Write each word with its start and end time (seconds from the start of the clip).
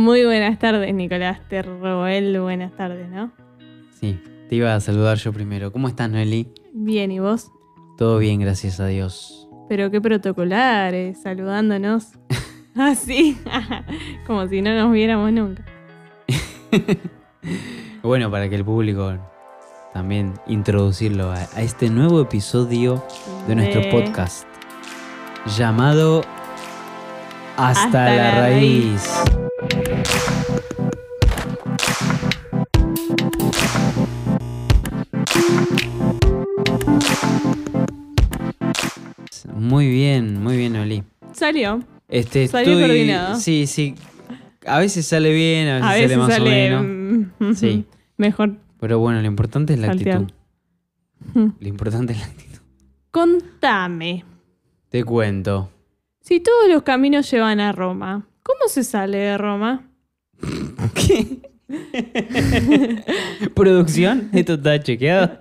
Muy 0.00 0.24
buenas 0.24 0.58
tardes, 0.58 0.94
Nicolás. 0.94 1.40
Te 1.50 1.60
robó 1.60 2.06
el 2.06 2.40
buenas 2.40 2.74
tardes, 2.74 3.10
¿no? 3.10 3.32
Sí, 4.00 4.18
te 4.48 4.54
iba 4.54 4.74
a 4.74 4.80
saludar 4.80 5.18
yo 5.18 5.30
primero. 5.30 5.72
¿Cómo 5.72 5.88
estás, 5.88 6.08
Noeli? 6.08 6.48
Bien, 6.72 7.12
¿y 7.12 7.18
vos? 7.18 7.52
Todo 7.98 8.16
bien, 8.16 8.40
gracias 8.40 8.80
a 8.80 8.86
Dios. 8.86 9.46
Pero 9.68 9.90
qué 9.90 10.00
protocolares, 10.00 11.20
saludándonos. 11.20 12.12
ah, 12.76 12.94
sí. 12.94 13.36
Como 14.26 14.48
si 14.48 14.62
no 14.62 14.74
nos 14.74 14.90
viéramos 14.90 15.30
nunca. 15.34 15.66
bueno, 18.02 18.30
para 18.30 18.48
que 18.48 18.54
el 18.54 18.64
público 18.64 19.18
también 19.92 20.32
introducirlo 20.46 21.30
a, 21.30 21.40
a 21.40 21.60
este 21.60 21.90
nuevo 21.90 22.22
episodio 22.22 23.04
de 23.46 23.54
nuestro 23.54 23.82
De- 23.82 23.90
podcast 23.90 24.46
llamado 25.58 26.22
Hasta, 27.58 27.82
Hasta 27.82 28.04
la, 28.06 28.16
la 28.16 28.40
raíz. 28.40 29.10
Muy 39.54 39.88
bien, 39.90 40.42
muy 40.42 40.56
bien, 40.56 40.76
Oli. 40.76 41.02
Salió. 41.32 41.82
Este, 42.08 42.48
Salió 42.48 42.72
estoy- 42.72 42.86
coordinado. 42.86 43.36
Sí, 43.36 43.66
sí. 43.66 43.94
A 44.66 44.78
veces 44.78 45.06
sale 45.06 45.32
bien, 45.32 45.68
a 45.68 45.74
veces, 45.74 45.88
A 45.88 45.92
sale 46.08 46.16
más 46.16 46.32
sale 46.32 46.76
o 46.76 46.82
menos. 46.82 47.30
mm, 47.38 47.54
Sí. 47.54 47.84
mejor. 48.16 48.56
Pero 48.78 48.98
bueno, 48.98 49.20
lo 49.20 49.26
importante 49.26 49.74
es 49.74 49.78
la 49.78 49.88
Saltear. 49.88 50.22
actitud. 50.22 50.34
Lo 51.60 51.68
importante 51.68 52.14
es 52.14 52.18
la 52.20 52.24
actitud. 52.26 52.58
Contame. 53.10 54.24
Te 54.88 55.04
cuento. 55.04 55.70
Si 56.22 56.40
todos 56.40 56.68
los 56.70 56.82
caminos 56.82 57.30
llevan 57.30 57.60
a 57.60 57.72
Roma, 57.72 58.26
¿cómo 58.50 58.68
se 58.68 58.84
sale 58.84 59.18
de 59.18 59.38
Roma? 59.38 59.88
¿Qué? 60.94 61.50
¿Producción? 63.54 64.28
¿Esto 64.32 64.54
está 64.54 64.80
chequeado? 64.82 65.38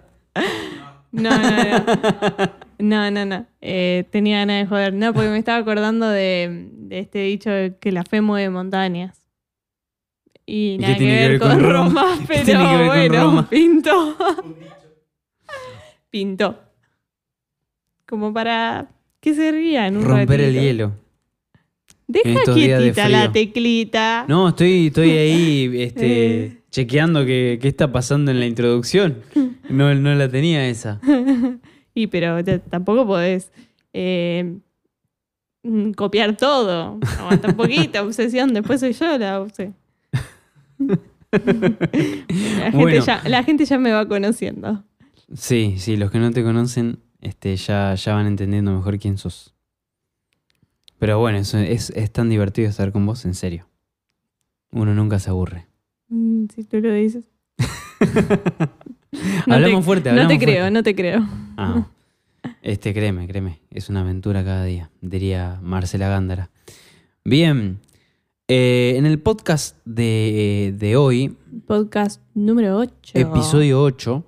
No, 1.11 1.29
no, 1.31 1.49
no. 1.49 1.85
No, 2.79 3.11
no, 3.11 3.25
no. 3.25 3.45
Eh, 3.61 4.05
tenía 4.11 4.39
ganas 4.39 4.61
de 4.63 4.67
joder. 4.67 4.93
No, 4.93 5.13
porque 5.13 5.29
me 5.29 5.37
estaba 5.37 5.57
acordando 5.57 6.07
de, 6.07 6.69
de 6.73 6.99
este 6.99 7.19
dicho 7.19 7.49
de 7.49 7.75
que 7.77 7.91
la 7.91 8.03
fe 8.03 8.21
mueve 8.21 8.49
montañas. 8.49 9.17
Y 10.45 10.75
¿Y 10.75 10.77
nada 10.77 10.93
qué 10.93 10.99
que 10.99 11.05
tiene 11.05 11.17
que 11.17 11.27
ver 11.27 11.31
ver 11.31 11.39
con, 11.39 11.49
con 11.49 11.59
Roma? 11.61 12.01
Roma, 12.03 12.17
¿Qué 12.27 12.43
pero 12.43 12.43
tiene 12.43 12.67
que 12.69 12.77
ver 12.77 12.87
con 12.87 13.09
bueno, 13.09 13.23
Roma? 13.23 13.49
pintó. 13.49 14.15
pintó. 16.09 16.59
Como 18.07 18.33
para 18.33 18.89
que 19.19 19.33
se 19.33 19.51
rían 19.51 19.97
un 19.97 20.05
Romper 20.05 20.39
el 20.41 20.47
ratito. 20.47 20.61
hielo. 20.63 20.91
Deja 22.11 22.39
de 22.39 22.53
quietita 22.53 23.07
la 23.07 23.31
teclita. 23.31 24.25
No, 24.27 24.49
estoy, 24.49 24.87
estoy 24.87 25.11
ahí 25.11 25.71
este, 25.81 26.45
Eh. 26.45 26.57
chequeando 26.71 27.23
qué, 27.23 27.59
qué 27.61 27.67
está 27.67 27.91
pasando 27.91 28.31
en 28.31 28.39
la 28.39 28.45
introducción. 28.47 29.17
No, 29.69 29.93
no 29.93 30.15
la 30.15 30.27
tenía 30.27 30.67
esa. 30.67 30.99
Y 31.93 32.07
pero 32.07 32.43
tampoco 32.69 33.05
podés 33.05 33.51
eh, 33.93 34.55
mm, 35.63 35.91
copiar 35.91 36.35
todo. 36.37 36.97
Aguanta 37.19 37.49
un 37.49 37.55
poquito, 37.55 38.01
obsesión. 38.03 38.53
Después 38.53 38.79
soy 38.79 38.93
yo 38.93 39.17
la 39.19 39.39
obse. 39.41 39.73
La, 40.79 40.97
Bueno. 42.71 42.87
gente 42.89 43.01
ya, 43.01 43.21
la 43.27 43.43
gente 43.43 43.65
ya 43.65 43.77
me 43.77 43.91
va 43.91 44.07
conociendo. 44.07 44.83
Sí, 45.33 45.75
sí, 45.77 45.95
los 45.97 46.09
que 46.09 46.17
no 46.19 46.31
te 46.31 46.41
conocen 46.43 46.99
este, 47.21 47.55
ya, 47.57 47.93
ya 47.95 48.13
van 48.15 48.25
entendiendo 48.27 48.71
mejor 48.73 48.97
quién 48.97 49.17
sos. 49.17 49.53
Pero 50.99 51.17
bueno, 51.19 51.37
es, 51.37 51.53
es 51.53 52.11
tan 52.11 52.29
divertido 52.29 52.69
estar 52.69 52.91
con 52.91 53.05
vos, 53.05 53.25
en 53.25 53.33
serio. 53.33 53.67
Uno 54.71 54.93
nunca 54.93 55.17
se 55.19 55.29
aburre. 55.29 55.67
Mm, 56.09 56.45
Si 56.53 56.63
tú 56.63 56.79
lo 56.79 56.93
dices. 56.93 57.23
No 59.47 59.55
hablamos 59.55 59.79
te- 59.79 59.85
fuerte, 59.85 60.09
No 60.09 60.21
hablamos 60.21 60.33
te 60.33 60.45
creo, 60.45 60.55
fuerte. 60.57 60.71
no 60.71 60.83
te 60.83 60.95
creo. 60.95 61.27
Ah, 61.57 61.87
este, 62.61 62.93
créeme, 62.93 63.27
créeme. 63.27 63.59
Es 63.71 63.89
una 63.89 64.01
aventura 64.01 64.43
cada 64.43 64.63
día, 64.65 64.91
diría 65.01 65.59
Marcela 65.63 66.07
Gándara. 66.09 66.51
Bien, 67.25 67.79
eh, 68.47 68.93
en 68.97 69.05
el 69.07 69.19
podcast 69.19 69.77
de, 69.85 70.75
de 70.77 70.95
hoy, 70.95 71.35
Podcast 71.65 72.21
número 72.35 72.77
8. 72.77 73.17
episodio 73.17 73.81
8, 73.81 74.23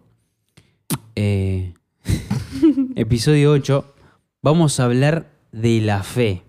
eh, 1.16 1.74
episodio 2.96 3.52
8, 3.52 3.94
vamos 4.42 4.80
a 4.80 4.86
hablar 4.86 5.30
de 5.52 5.80
la 5.82 6.02
fe. 6.04 6.42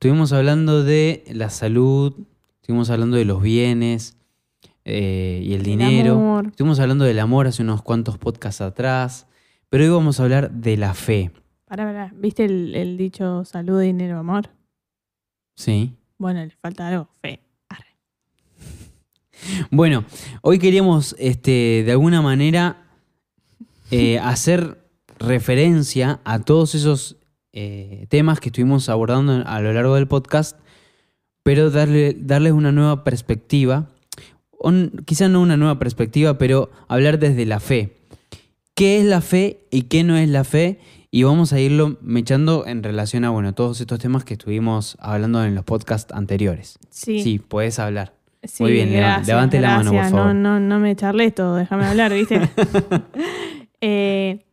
Estuvimos 0.00 0.32
hablando 0.32 0.82
de 0.82 1.24
la 1.30 1.50
salud, 1.50 2.14
estuvimos 2.62 2.88
hablando 2.88 3.18
de 3.18 3.26
los 3.26 3.42
bienes 3.42 4.16
eh, 4.86 5.42
y 5.44 5.52
el 5.52 5.62
dinero. 5.62 6.14
amor. 6.14 6.46
Estuvimos 6.46 6.80
hablando 6.80 7.04
del 7.04 7.18
amor 7.18 7.46
hace 7.46 7.62
unos 7.62 7.82
cuantos 7.82 8.16
podcasts 8.16 8.62
atrás, 8.62 9.26
pero 9.68 9.84
hoy 9.84 9.90
vamos 9.90 10.18
a 10.18 10.22
hablar 10.22 10.52
de 10.52 10.78
la 10.78 10.94
fe. 10.94 11.30
Pará, 11.66 11.84
pará. 11.84 12.14
¿Viste 12.16 12.46
el, 12.46 12.74
el 12.76 12.96
dicho 12.96 13.44
salud, 13.44 13.78
dinero, 13.78 14.18
amor? 14.18 14.48
Sí. 15.54 15.92
Bueno, 16.16 16.42
le 16.42 16.50
falta 16.62 16.88
algo. 16.88 17.10
Fe. 17.20 17.40
Arre. 17.68 17.98
Bueno, 19.70 20.06
hoy 20.40 20.58
queríamos 20.58 21.14
este, 21.18 21.82
de 21.84 21.92
alguna 21.92 22.22
manera 22.22 22.86
eh, 23.90 24.18
hacer 24.18 24.78
referencia 25.18 26.20
a 26.24 26.38
todos 26.38 26.74
esos 26.74 27.18
eh, 27.52 28.06
temas 28.08 28.40
que 28.40 28.48
estuvimos 28.48 28.88
abordando 28.88 29.42
a 29.46 29.60
lo 29.60 29.72
largo 29.72 29.94
del 29.94 30.06
podcast, 30.06 30.58
pero 31.42 31.70
darle, 31.70 32.16
darles 32.18 32.52
una 32.52 32.72
nueva 32.72 33.04
perspectiva, 33.04 33.88
quizá 35.04 35.28
no 35.28 35.40
una 35.40 35.56
nueva 35.56 35.78
perspectiva, 35.78 36.38
pero 36.38 36.70
hablar 36.88 37.18
desde 37.18 37.46
la 37.46 37.60
fe. 37.60 37.96
¿Qué 38.74 39.00
es 39.00 39.04
la 39.04 39.20
fe 39.20 39.66
y 39.70 39.82
qué 39.82 40.04
no 40.04 40.16
es 40.16 40.28
la 40.28 40.44
fe? 40.44 40.78
Y 41.10 41.24
vamos 41.24 41.52
a 41.52 41.60
irlo 41.60 41.98
mechando 42.02 42.66
en 42.66 42.82
relación 42.82 43.24
a 43.24 43.30
bueno, 43.30 43.52
todos 43.52 43.80
estos 43.80 43.98
temas 43.98 44.24
que 44.24 44.34
estuvimos 44.34 44.96
hablando 45.00 45.44
en 45.44 45.54
los 45.54 45.64
podcasts 45.64 46.12
anteriores. 46.14 46.78
Sí. 46.88 47.22
Sí, 47.22 47.38
puedes 47.40 47.78
hablar. 47.78 48.14
Sí, 48.42 48.62
Muy 48.62 48.72
bien, 48.72 48.92
gracias, 48.92 49.26
levante 49.26 49.60
la 49.60 49.76
mano, 49.76 49.92
por 49.92 50.04
favor. 50.04 50.26
No, 50.26 50.34
no, 50.34 50.60
no 50.60 50.78
me 50.78 50.96
charles 50.96 51.34
todo, 51.34 51.56
déjame 51.56 51.84
hablar, 51.86 52.12
¿viste? 52.14 52.40
Eh, 53.82 54.44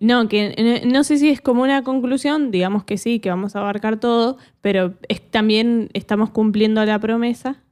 no, 0.00 0.28
que 0.28 0.82
no, 0.84 0.90
no 0.92 1.04
sé 1.04 1.18
si 1.18 1.28
es 1.30 1.40
como 1.40 1.62
una 1.62 1.82
conclusión, 1.82 2.50
digamos 2.50 2.84
que 2.84 2.98
sí, 2.98 3.18
que 3.20 3.30
vamos 3.30 3.56
a 3.56 3.60
abarcar 3.60 3.98
todo, 3.98 4.36
pero 4.60 4.94
es- 5.08 5.22
también 5.30 5.88
estamos 5.94 6.30
cumpliendo 6.30 6.84
la 6.84 6.98
promesa 6.98 7.62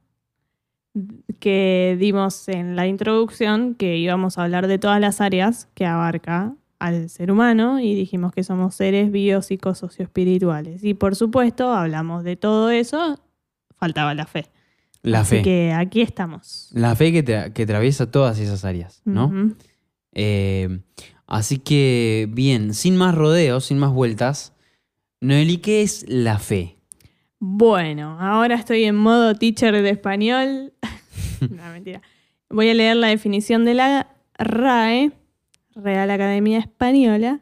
que 1.39 1.97
dimos 1.99 2.47
en 2.47 2.75
la 2.75 2.87
introducción, 2.87 3.75
que 3.75 3.97
íbamos 3.97 4.37
a 4.37 4.43
hablar 4.43 4.67
de 4.67 4.79
todas 4.79 4.99
las 5.01 5.19
áreas 5.21 5.67
que 5.73 5.85
abarca 5.85 6.55
al 6.79 7.09
ser 7.09 7.31
humano 7.31 7.79
y 7.79 7.95
dijimos 7.95 8.31
que 8.33 8.43
somos 8.43 8.75
seres 8.75 9.11
biopsicosocioespirituales. 9.11 10.83
Y 10.83 10.93
por 10.93 11.15
supuesto, 11.15 11.73
hablamos 11.73 12.23
de 12.23 12.35
todo 12.37 12.69
eso, 12.69 13.19
faltaba 13.77 14.13
la 14.13 14.25
fe. 14.25 14.45
La 15.01 15.19
Así 15.21 15.37
fe. 15.37 15.41
que 15.43 15.73
aquí 15.73 16.01
estamos. 16.01 16.69
La 16.73 16.95
fe 16.95 17.11
que, 17.11 17.23
tra- 17.23 17.53
que 17.53 17.63
atraviesa 17.63 18.09
todas 18.09 18.39
esas 18.39 18.63
áreas, 18.65 19.01
¿no? 19.05 19.53
Eh, 20.13 20.79
así 21.27 21.57
que, 21.57 22.27
bien, 22.29 22.73
sin 22.73 22.97
más 22.97 23.15
rodeos, 23.15 23.65
sin 23.65 23.79
más 23.79 23.91
vueltas, 23.91 24.53
Noeli, 25.21 25.57
¿qué 25.57 25.81
es 25.81 26.05
la 26.07 26.39
fe? 26.39 26.77
Bueno, 27.39 28.17
ahora 28.19 28.55
estoy 28.55 28.83
en 28.83 28.95
modo 28.95 29.35
teacher 29.35 29.81
de 29.81 29.89
español. 29.89 30.73
no, 31.41 31.71
mentira. 31.71 32.01
Voy 32.49 32.69
a 32.69 32.73
leer 32.73 32.95
la 32.97 33.07
definición 33.07 33.65
de 33.65 33.73
la 33.73 34.15
RAE, 34.37 35.11
Real 35.75 36.09
Academia 36.11 36.59
Española. 36.59 37.41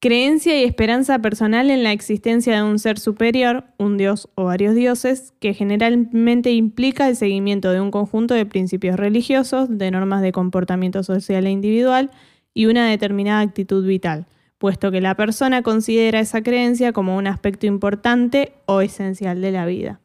Creencia 0.00 0.60
y 0.60 0.64
esperanza 0.64 1.18
personal 1.20 1.70
en 1.70 1.82
la 1.82 1.92
existencia 1.92 2.56
de 2.56 2.62
un 2.62 2.78
ser 2.78 2.98
superior, 2.98 3.64
un 3.78 3.96
dios 3.96 4.28
o 4.34 4.44
varios 4.44 4.74
dioses, 4.74 5.32
que 5.40 5.54
generalmente 5.54 6.52
implica 6.52 7.08
el 7.08 7.16
seguimiento 7.16 7.72
de 7.72 7.80
un 7.80 7.90
conjunto 7.90 8.34
de 8.34 8.46
principios 8.46 8.96
religiosos, 8.96 9.66
de 9.70 9.90
normas 9.90 10.20
de 10.22 10.32
comportamiento 10.32 11.02
social 11.02 11.46
e 11.46 11.50
individual 11.50 12.10
y 12.56 12.64
una 12.64 12.88
determinada 12.88 13.40
actitud 13.40 13.86
vital, 13.86 14.24
puesto 14.56 14.90
que 14.90 15.02
la 15.02 15.14
persona 15.14 15.60
considera 15.60 16.20
esa 16.20 16.42
creencia 16.42 16.94
como 16.94 17.18
un 17.18 17.26
aspecto 17.26 17.66
importante 17.66 18.54
o 18.64 18.80
esencial 18.80 19.42
de 19.42 19.52
la 19.52 19.66
vida. 19.66 20.00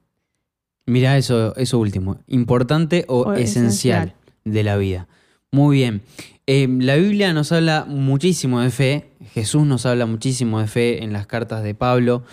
Mira 0.85 1.17
eso, 1.17 1.55
eso 1.55 1.79
último, 1.79 2.19
importante 2.27 3.05
o, 3.07 3.21
O 3.21 3.33
esencial, 3.35 4.09
esencial. 4.09 4.13
de 4.43 4.63
la 4.65 4.75
vida. 4.75 5.07
Muy 5.49 5.77
bien. 5.77 6.01
Eh, 6.45 6.67
la 6.69 6.97
Biblia 6.97 7.31
nos 7.31 7.53
habla 7.53 7.85
muchísimo 7.87 8.59
de 8.59 8.69
fe, 8.69 9.11
Jesús 9.33 9.65
nos 9.65 9.85
habla 9.85 10.05
muchísimo 10.05 10.59
de 10.59 10.67
fe 10.67 11.05
en 11.05 11.13
las 11.13 11.27
cartas 11.27 11.63
de 11.63 11.73
Pablo, 11.73 12.23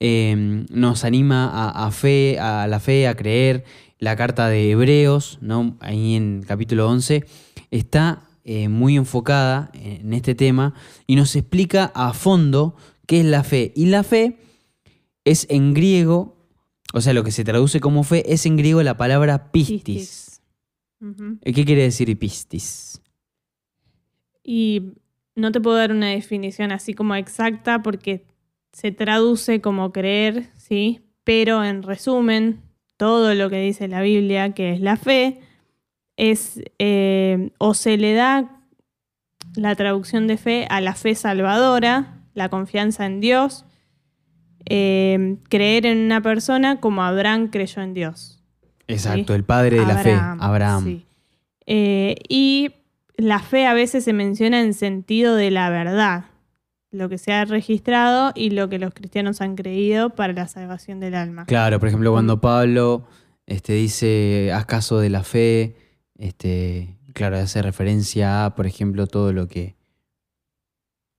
eh, 0.00 0.64
nos 0.70 1.04
anima 1.04 1.50
a, 1.50 1.86
a 1.86 1.90
fe, 1.90 2.38
a 2.40 2.66
la 2.66 2.80
fe, 2.80 3.08
a 3.08 3.14
creer. 3.14 3.64
La 3.98 4.16
carta 4.16 4.48
de 4.48 4.70
Hebreos, 4.70 5.36
¿no? 5.42 5.76
ahí 5.80 6.14
en 6.16 6.44
capítulo 6.46 6.88
11, 6.88 7.24
está 7.70 8.25
eh, 8.48 8.68
muy 8.68 8.96
enfocada 8.96 9.72
en 9.74 10.12
este 10.12 10.36
tema 10.36 10.72
y 11.08 11.16
nos 11.16 11.34
explica 11.34 11.90
a 11.96 12.12
fondo 12.12 12.76
qué 13.06 13.18
es 13.18 13.26
la 13.26 13.42
fe. 13.42 13.72
Y 13.74 13.86
la 13.86 14.04
fe 14.04 14.38
es 15.24 15.48
en 15.50 15.74
griego, 15.74 16.36
o 16.94 17.00
sea, 17.00 17.12
lo 17.12 17.24
que 17.24 17.32
se 17.32 17.42
traduce 17.42 17.80
como 17.80 18.04
fe, 18.04 18.32
es 18.32 18.46
en 18.46 18.56
griego 18.56 18.84
la 18.84 18.96
palabra 18.96 19.50
pistis. 19.50 19.82
Pistis. 19.84 20.42
Ujú. 21.00 21.38
¿Qué 21.42 21.64
quiere 21.64 21.82
decir 21.82 22.16
pistis? 22.16 23.02
Y 24.44 24.92
no 25.34 25.50
te 25.50 25.60
puedo 25.60 25.76
dar 25.76 25.90
una 25.90 26.10
definición 26.10 26.70
así 26.70 26.94
como 26.94 27.16
exacta 27.16 27.82
porque 27.82 28.26
se 28.72 28.92
traduce 28.92 29.60
como 29.60 29.90
creer, 29.90 30.50
¿sí? 30.56 31.00
Pero 31.24 31.64
en 31.64 31.82
resumen, 31.82 32.62
todo 32.96 33.34
lo 33.34 33.50
que 33.50 33.60
dice 33.60 33.88
la 33.88 34.02
Biblia, 34.02 34.52
que 34.52 34.72
es 34.72 34.80
la 34.80 34.96
fe, 34.96 35.40
es 36.16 36.60
eh, 36.78 37.50
o 37.58 37.74
se 37.74 37.96
le 37.96 38.14
da 38.14 38.62
la 39.54 39.74
traducción 39.74 40.26
de 40.26 40.36
fe 40.36 40.66
a 40.70 40.80
la 40.80 40.94
fe 40.94 41.14
salvadora, 41.14 42.20
la 42.34 42.48
confianza 42.48 43.06
en 43.06 43.20
Dios, 43.20 43.64
eh, 44.66 45.36
creer 45.48 45.86
en 45.86 45.98
una 45.98 46.20
persona 46.20 46.80
como 46.80 47.02
Abraham 47.02 47.48
creyó 47.48 47.82
en 47.82 47.94
Dios. 47.94 48.42
Exacto, 48.88 49.34
el 49.34 49.44
padre 49.44 49.80
de 49.80 49.86
la 49.86 49.98
fe, 49.98 50.14
Abraham. 50.14 50.84
sí. 50.84 51.06
Eh, 51.68 52.14
y 52.28 52.70
la 53.16 53.40
fe 53.40 53.66
a 53.66 53.74
veces 53.74 54.04
se 54.04 54.12
menciona 54.12 54.60
en 54.60 54.72
sentido 54.72 55.34
de 55.34 55.50
la 55.50 55.68
verdad, 55.70 56.26
lo 56.92 57.08
que 57.08 57.18
se 57.18 57.32
ha 57.32 57.44
registrado 57.44 58.32
y 58.34 58.50
lo 58.50 58.68
que 58.68 58.78
los 58.78 58.94
cristianos 58.94 59.40
han 59.40 59.56
creído 59.56 60.10
para 60.10 60.32
la 60.32 60.46
salvación 60.46 61.00
del 61.00 61.14
alma. 61.14 61.44
Claro, 61.46 61.80
por 61.80 61.88
ejemplo, 61.88 62.12
cuando 62.12 62.40
Pablo 62.40 63.06
este, 63.46 63.72
dice, 63.74 64.52
haz 64.52 64.66
caso 64.66 65.00
de 65.00 65.10
la 65.10 65.24
fe, 65.24 65.74
este, 66.18 66.96
claro, 67.12 67.36
hace 67.36 67.62
referencia 67.62 68.44
a, 68.44 68.54
por 68.54 68.66
ejemplo, 68.66 69.06
todo 69.06 69.32
lo 69.32 69.48
que, 69.48 69.76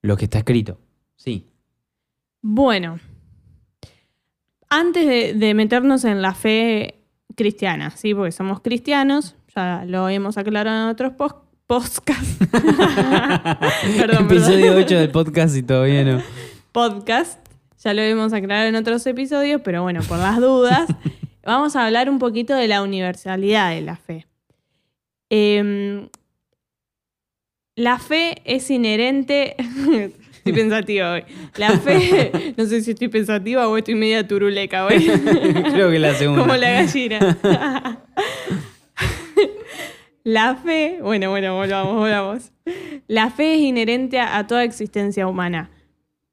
lo 0.01 0.17
que 0.17 0.25
está 0.25 0.39
escrito. 0.39 0.79
Sí. 1.15 1.47
Bueno, 2.41 2.99
antes 4.69 5.07
de, 5.07 5.33
de 5.33 5.53
meternos 5.53 6.05
en 6.05 6.21
la 6.21 6.33
fe 6.33 6.97
cristiana, 7.35 7.91
¿sí? 7.91 8.13
porque 8.13 8.31
somos 8.31 8.61
cristianos, 8.61 9.35
ya 9.55 9.85
lo 9.85 10.09
hemos 10.09 10.37
aclarado 10.37 10.85
en 10.85 10.89
otros 10.89 11.13
podcasts. 11.67 12.37
perdón, 13.97 14.25
Episodio 14.25 14.67
perdón. 14.67 14.83
8 14.83 14.95
del 14.95 15.11
podcast 15.11 15.55
y 15.55 15.63
todavía 15.63 16.03
no. 16.03 16.21
podcast. 16.71 17.39
Ya 17.83 17.93
lo 17.93 18.01
hemos 18.01 18.33
aclarado 18.33 18.67
en 18.67 18.75
otros 18.75 19.05
episodios, 19.05 19.61
pero 19.63 19.83
bueno, 19.83 20.01
por 20.07 20.17
las 20.17 20.37
dudas, 20.39 20.87
vamos 21.43 21.75
a 21.75 21.85
hablar 21.85 22.09
un 22.09 22.17
poquito 22.17 22.55
de 22.55 22.67
la 22.67 22.81
universalidad 22.81 23.69
de 23.69 23.81
la 23.81 23.95
fe. 23.97 24.25
Em, 25.29 26.09
la 27.75 27.99
fe 27.99 28.41
es 28.45 28.69
inherente. 28.71 29.55
estoy 30.37 30.53
pensativa 30.53 31.13
hoy. 31.13 31.23
La 31.57 31.77
fe. 31.77 32.53
No 32.57 32.65
sé 32.65 32.81
si 32.81 32.91
estoy 32.91 33.07
pensativa 33.07 33.67
o 33.67 33.77
estoy 33.77 33.95
media 33.95 34.27
turuleca 34.27 34.85
hoy. 34.85 35.05
Creo 35.71 35.91
que 35.91 35.99
la 35.99 36.13
segunda. 36.15 36.41
Como 36.41 36.55
la 36.55 36.71
gallina. 36.71 37.37
La 40.23 40.55
fe, 40.55 40.99
bueno, 41.01 41.29
bueno, 41.29 41.55
volvamos, 41.55 41.95
volvamos. 41.95 42.51
La 43.07 43.29
fe 43.29 43.55
es 43.55 43.61
inherente 43.61 44.19
a, 44.19 44.37
a 44.37 44.45
toda 44.45 44.65
existencia 44.65 45.25
humana. 45.25 45.69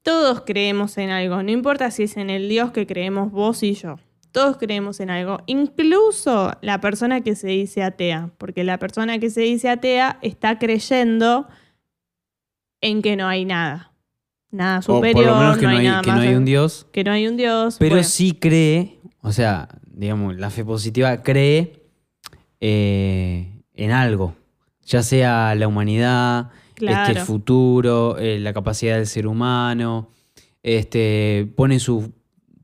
Todos 0.02 0.42
creemos 0.44 0.98
en 0.98 1.10
algo, 1.10 1.42
no 1.42 1.52
importa 1.52 1.90
si 1.92 2.02
es 2.02 2.16
en 2.16 2.28
el 2.28 2.48
Dios 2.48 2.72
que 2.72 2.86
creemos 2.86 3.30
vos 3.30 3.62
y 3.62 3.74
yo. 3.74 4.00
Todos 4.34 4.56
creemos 4.56 4.98
en 4.98 5.10
algo, 5.10 5.38
incluso 5.46 6.50
la 6.60 6.80
persona 6.80 7.20
que 7.20 7.36
se 7.36 7.46
dice 7.46 7.84
atea, 7.84 8.30
porque 8.36 8.64
la 8.64 8.80
persona 8.80 9.20
que 9.20 9.30
se 9.30 9.42
dice 9.42 9.68
atea 9.68 10.18
está 10.22 10.58
creyendo 10.58 11.46
en 12.80 13.00
que 13.00 13.14
no 13.14 13.28
hay 13.28 13.44
nada. 13.44 13.92
Nada 14.50 14.80
O 14.80 14.82
superior, 14.82 15.22
por 15.24 15.32
lo 15.32 15.38
menos 15.38 15.58
que 15.58 15.62
no, 15.66 15.68
hay, 15.68 15.76
hay, 15.78 15.86
nada 15.86 16.02
que 16.02 16.10
no 16.10 16.20
hay 16.20 16.34
un 16.34 16.44
Dios. 16.44 16.88
que 16.90 17.04
no 17.04 17.12
hay 17.12 17.28
un 17.28 17.36
Dios. 17.36 17.76
Pero 17.78 17.94
bueno. 17.94 18.08
sí 18.08 18.32
cree, 18.32 18.98
o 19.20 19.30
sea, 19.30 19.68
digamos, 19.86 20.34
la 20.34 20.50
fe 20.50 20.64
positiva 20.64 21.22
cree 21.22 21.84
eh, 22.58 23.52
en 23.72 23.90
algo, 23.92 24.34
ya 24.84 25.04
sea 25.04 25.54
la 25.54 25.68
humanidad, 25.68 26.50
Claro. 26.74 27.12
este 27.12 27.24
futuro, 27.24 28.18
eh, 28.18 28.40
la 28.40 28.52
capacidad 28.52 28.96
del 28.96 29.06
ser 29.06 29.28
humano, 29.28 30.10
este, 30.64 31.48
pone 31.54 31.78
su 31.78 32.12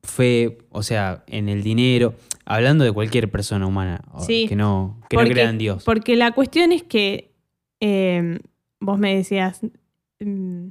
fe, 0.03 0.59
o 0.71 0.83
sea, 0.83 1.25
en 1.27 1.49
el 1.49 1.63
dinero, 1.63 2.15
hablando 2.45 2.85
de 2.85 2.93
cualquier 2.93 3.31
persona 3.31 3.67
humana 3.67 4.03
Sí, 4.27 4.47
que 4.49 4.57
no, 4.57 5.01
que 5.09 5.17
no 5.17 5.25
crea 5.25 5.51
en 5.51 5.59
Dios. 5.59 5.85
Porque 5.85 6.17
la 6.17 6.33
cuestión 6.33 6.73
es 6.73 6.83
que 6.83 7.33
eh, 7.81 8.39
vos 8.81 8.99
me 8.99 9.15
decías, 9.15 9.61
mm, 10.21 10.69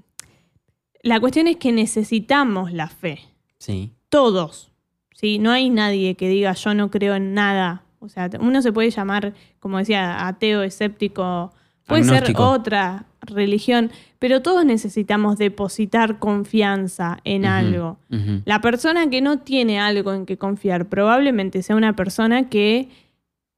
la 1.02 1.20
cuestión 1.20 1.48
es 1.48 1.58
que 1.58 1.72
necesitamos 1.72 2.74
la 2.74 2.88
fe, 2.88 3.20
Sí, 3.58 3.94
todos. 4.10 4.72
¿sí? 5.14 5.38
No 5.38 5.52
hay 5.52 5.70
nadie 5.70 6.16
que 6.16 6.30
diga 6.30 6.54
yo 6.54 6.74
no 6.74 6.90
creo 6.90 7.16
en 7.16 7.34
nada. 7.34 7.84
O 8.00 8.08
sea, 8.08 8.30
uno 8.40 8.62
se 8.62 8.72
puede 8.72 8.90
llamar, 8.90 9.34
como 9.60 9.78
decía, 9.78 10.28
ateo, 10.28 10.64
escéptico, 10.64 11.52
puede 11.86 12.06
ser 12.06 12.34
otra 12.38 13.06
religión, 13.22 13.92
pero 14.18 14.42
todos 14.42 14.66
necesitamos 14.66 15.38
depositar 15.38 16.20
confianza 16.20 17.20
en 17.24 17.46
algo. 17.46 17.98
La 18.46 18.62
persona 18.62 19.10
que 19.10 19.22
no 19.22 19.40
tiene 19.40 19.80
algo 19.80 20.14
en 20.14 20.26
que 20.26 20.38
confiar 20.38 20.88
probablemente 20.88 21.62
sea 21.64 21.76
una 21.76 21.96
persona 21.96 22.50
que 22.50 22.90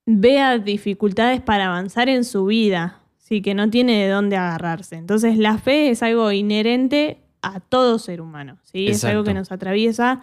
vea 0.05 0.57
dificultades 0.57 1.41
para 1.41 1.67
avanzar 1.67 2.09
en 2.09 2.23
su 2.23 2.45
vida, 2.45 2.99
sí, 3.17 3.41
que 3.41 3.53
no 3.53 3.69
tiene 3.69 4.03
de 4.03 4.09
dónde 4.09 4.35
agarrarse. 4.37 4.95
Entonces 4.95 5.37
la 5.37 5.57
fe 5.57 5.89
es 5.89 6.03
algo 6.03 6.31
inherente 6.31 7.19
a 7.41 7.59
todo 7.59 7.97
ser 7.99 8.21
humano, 8.21 8.57
¿sí? 8.63 8.87
es 8.87 9.03
algo 9.03 9.23
que 9.23 9.33
nos 9.33 9.51
atraviesa 9.51 10.21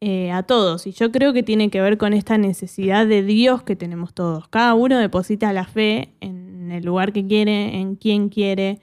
eh, 0.00 0.32
a 0.32 0.42
todos. 0.42 0.86
Y 0.86 0.92
yo 0.92 1.12
creo 1.12 1.32
que 1.32 1.42
tiene 1.42 1.70
que 1.70 1.80
ver 1.80 1.98
con 1.98 2.12
esta 2.12 2.38
necesidad 2.38 3.06
de 3.06 3.22
Dios 3.22 3.62
que 3.62 3.76
tenemos 3.76 4.14
todos. 4.14 4.48
Cada 4.48 4.74
uno 4.74 4.98
deposita 4.98 5.52
la 5.52 5.66
fe 5.66 6.14
en 6.20 6.49
el 6.72 6.84
lugar 6.84 7.12
que 7.12 7.26
quiere, 7.26 7.78
en 7.80 7.96
quien 7.96 8.28
quiere, 8.28 8.80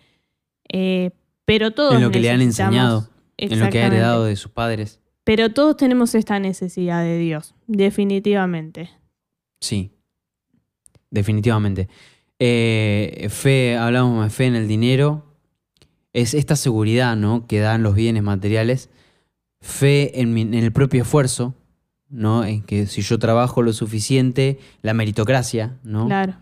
eh, 0.70 1.12
pero 1.46 1.72
todos 1.72 1.96
En 1.96 2.02
lo 2.02 2.12
que 2.12 2.20
le 2.20 2.30
han 2.30 2.42
enseñado, 2.42 3.08
en 3.38 3.60
lo 3.60 3.70
que 3.70 3.82
ha 3.82 3.88
heredado 3.88 4.26
de 4.26 4.36
sus 4.36 4.52
padres. 4.52 5.00
Pero 5.24 5.52
todos 5.54 5.76
tenemos 5.78 6.16
esta 6.16 6.40
necesidad 6.40 7.04
de 7.04 7.18
Dios, 7.18 7.54
definitivamente. 7.68 8.90
Sí, 9.62 9.92
definitivamente. 11.10 11.88
Eh, 12.40 13.28
fe, 13.30 13.78
hablamos 13.78 14.24
de 14.24 14.30
fe 14.30 14.46
en 14.46 14.56
el 14.56 14.68
dinero, 14.68 15.26
es 16.14 16.34
esta 16.34 16.56
seguridad 16.56 17.16
¿no? 17.16 17.48
que 17.48 17.60
dan 17.60 17.84
los 17.84 17.96
bienes 17.96 18.24
materiales, 18.24 18.90
fe 19.60 20.22
en, 20.22 20.34
mi- 20.34 20.42
en 20.42 20.54
el 20.56 20.72
propio 20.72 21.02
esfuerzo, 21.04 21.56
¿no? 22.10 22.46
en 22.46 22.62
que 22.64 22.86
si 22.86 23.02
yo 23.02 23.20
trabajo 23.20 23.62
lo 23.62 23.74
suficiente, 23.74 24.60
la 24.82 24.94
meritocracia, 24.94 25.78
¿no? 25.84 26.06
Claro. 26.08 26.36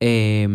Eh, 0.00 0.46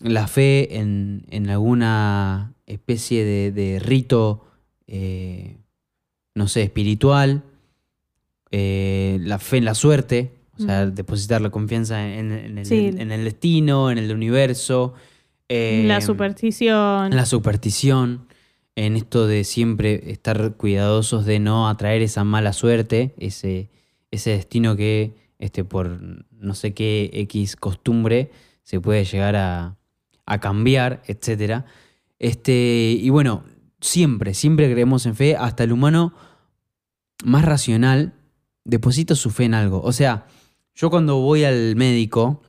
la 0.00 0.26
fe 0.28 0.76
en, 0.78 1.24
en 1.30 1.50
alguna 1.50 2.54
especie 2.66 3.24
de, 3.24 3.52
de 3.52 3.78
rito, 3.78 4.44
eh, 4.86 5.58
no 6.34 6.48
sé, 6.48 6.62
espiritual, 6.62 7.42
eh, 8.50 9.18
la 9.20 9.38
fe 9.38 9.58
en 9.58 9.64
la 9.64 9.74
suerte, 9.74 10.32
o 10.58 10.62
sea, 10.62 10.86
Mm. 10.86 10.94
depositar 10.94 11.40
la 11.40 11.50
confianza 11.50 12.06
en, 12.14 12.32
en 12.32 12.58
el, 12.58 12.66
Sí. 12.66 12.90
en 12.96 13.10
el 13.10 13.24
destino, 13.24 13.90
en 13.90 13.98
el 13.98 14.12
universo. 14.12 14.94
eh, 15.50 15.84
la 15.86 16.00
superstición. 16.00 17.10
la 17.14 17.26
superstición, 17.26 18.26
en 18.76 18.96
esto 18.96 19.26
de 19.26 19.44
siempre 19.44 20.10
estar 20.10 20.54
cuidadosos 20.56 21.26
de 21.26 21.38
no 21.38 21.68
atraer 21.68 22.00
esa 22.00 22.24
mala 22.24 22.52
suerte, 22.54 23.12
ese, 23.18 23.68
ese 24.10 24.30
destino 24.30 24.74
que 24.74 25.12
este, 25.38 25.62
por 25.64 26.00
no 26.32 26.54
sé 26.54 26.72
qué 26.72 27.10
X 27.12 27.56
costumbre 27.56 28.30
se 28.64 28.80
puede 28.80 29.04
llegar 29.04 29.36
a, 29.36 29.76
a 30.26 30.40
cambiar, 30.40 31.02
etc. 31.06 31.64
Este, 32.18 32.98
y 33.00 33.08
bueno, 33.10 33.44
siempre, 33.80 34.34
siempre 34.34 34.70
creemos 34.72 35.06
en 35.06 35.14
fe, 35.14 35.36
hasta 35.36 35.62
el 35.64 35.72
humano 35.72 36.12
más 37.24 37.44
racional 37.44 38.14
deposita 38.64 39.14
su 39.14 39.30
fe 39.30 39.44
en 39.44 39.54
algo. 39.54 39.80
O 39.82 39.92
sea, 39.92 40.26
yo 40.74 40.90
cuando 40.90 41.18
voy 41.18 41.44
al 41.44 41.76
médico 41.76 42.42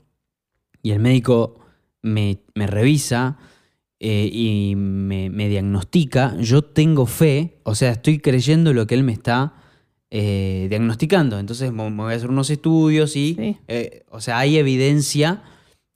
y 0.82 0.92
el 0.92 1.00
médico 1.00 1.60
me, 2.02 2.40
me 2.56 2.68
revisa 2.68 3.38
eh, 4.00 4.30
y 4.32 4.76
me, 4.76 5.30
me 5.30 5.48
diagnostica, 5.50 6.36
yo 6.40 6.64
tengo 6.64 7.06
fe, 7.06 7.60
o 7.64 7.76
sea, 7.76 7.92
estoy 7.92 8.20
creyendo 8.20 8.74
lo 8.74 8.88
que 8.88 8.96
él 8.96 9.04
me 9.04 9.12
está 9.14 9.54
eh, 10.12 10.68
diagnosticando. 10.70 11.40
Entonces 11.40 11.72
me 11.72 11.90
voy 11.90 12.14
a 12.14 12.16
hacer 12.16 12.30
unos 12.30 12.50
estudios 12.50 13.16
y, 13.16 13.36
Sí. 13.36 13.58
eh, 13.68 14.04
o 14.10 14.22
sea, 14.22 14.40
hay 14.40 14.58
evidencia 14.58 15.44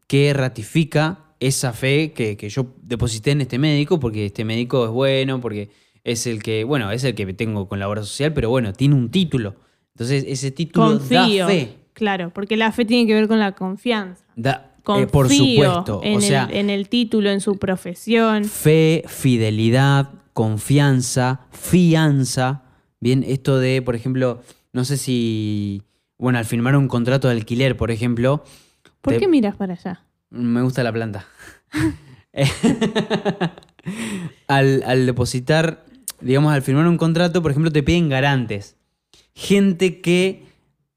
que 0.10 0.34
ratifica 0.34 1.20
esa 1.40 1.72
fe 1.72 2.14
que, 2.14 2.36
que 2.36 2.50
yo 2.50 2.66
deposité 2.82 3.30
en 3.30 3.42
este 3.42 3.60
médico, 3.60 4.00
porque 4.00 4.26
este 4.26 4.44
médico 4.44 4.86
es 4.86 4.90
bueno, 4.90 5.40
porque 5.40 5.70
es 6.04 6.26
el 6.26 6.42
que, 6.42 6.64
bueno, 6.64 6.92
es 6.92 7.04
el 7.04 7.14
que 7.14 7.32
tengo 7.34 7.68
con 7.68 7.78
la 7.78 7.88
obra 7.88 8.02
social, 8.02 8.34
pero 8.34 8.50
bueno, 8.50 8.74
tiene 8.74 8.96
un 8.96 9.12
título. 9.12 9.56
Entonces 9.94 10.26
ese 10.28 10.50
título 10.50 10.98
Confío. 10.98 11.46
da 11.46 11.48
fe. 11.48 11.76
Claro, 11.94 12.32
porque 12.34 12.58
la 12.58 12.72
fe 12.72 12.86
tiene 12.86 13.06
que 13.06 13.14
ver 13.14 13.28
con 13.28 13.38
la 13.38 13.52
confianza. 13.52 14.26
Da, 14.36 14.74
eh, 14.78 14.82
Confío 14.84 15.08
por 15.10 15.30
supuesto. 15.30 16.02
En, 16.04 16.18
o 16.18 16.22
sea, 16.22 16.46
el, 16.46 16.58
en 16.58 16.70
el 16.72 16.90
título, 16.90 17.30
en 17.30 17.40
su 17.40 17.60
profesión. 17.60 18.46
fe, 18.46 19.04
fidelidad, 19.06 20.10
confianza, 20.34 21.42
fianza. 21.52 22.64
Bien, 23.00 23.24
esto 23.28 23.60
de, 23.60 23.84
por 23.84 23.96
ejemplo, 23.96 24.42
no 24.74 24.86
sé 24.86 24.98
si 24.98 25.84
bueno, 26.18 26.40
al 26.40 26.46
firmar 26.46 26.76
un 26.76 26.88
contrato 26.88 27.28
de 27.28 27.36
alquiler, 27.36 27.78
por 27.78 27.92
ejemplo, 27.92 28.44
¿Por 29.02 29.14
Te- 29.14 29.20
qué 29.20 29.28
miras 29.28 29.56
para 29.56 29.74
allá? 29.74 30.02
me 30.32 30.62
gusta 30.62 30.84
la 30.84 30.92
planta. 30.94 31.26
al, 34.48 34.84
al 34.86 35.06
depositar, 35.06 35.86
digamos, 36.22 36.54
al 36.54 36.62
firmar 36.62 36.88
un 36.88 36.98
contrato, 36.98 37.42
por 37.42 37.52
ejemplo, 37.52 37.72
te 37.72 37.84
piden 37.84 38.10
garantes. 38.10 38.76
Gente 39.34 40.02
que 40.02 40.44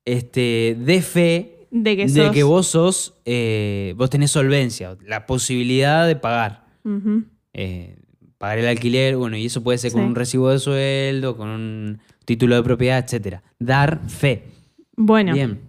este, 0.04 0.76
dé 0.80 1.00
fe 1.02 1.66
De 1.70 1.96
que 1.96 2.06
de 2.06 2.30
que 2.32 2.42
vos 2.42 2.66
sos, 2.66 3.14
eh, 3.24 3.94
vos 3.96 4.10
tenés 4.10 4.30
solvencia, 4.30 4.96
la 5.06 5.26
posibilidad 5.26 6.06
de 6.06 6.16
pagar. 6.16 6.66
Eh, 7.54 7.96
pagar 8.38 8.58
el 8.58 8.66
alquiler, 8.66 9.16
bueno, 9.16 9.36
y 9.36 9.46
eso 9.46 9.62
puede 9.62 9.78
ser 9.78 9.92
con 9.92 10.02
Sí. 10.02 10.06
un 10.08 10.14
recibo 10.16 10.50
de 10.50 10.58
sueldo, 10.58 11.36
con 11.36 11.48
un 11.48 12.00
título 12.24 12.56
de 12.56 12.62
propiedad, 12.62 12.98
etcétera. 12.98 13.42
Dar 13.58 14.00
fe. 14.08 14.44
Bueno, 14.96 15.32
Bien. 15.32 15.60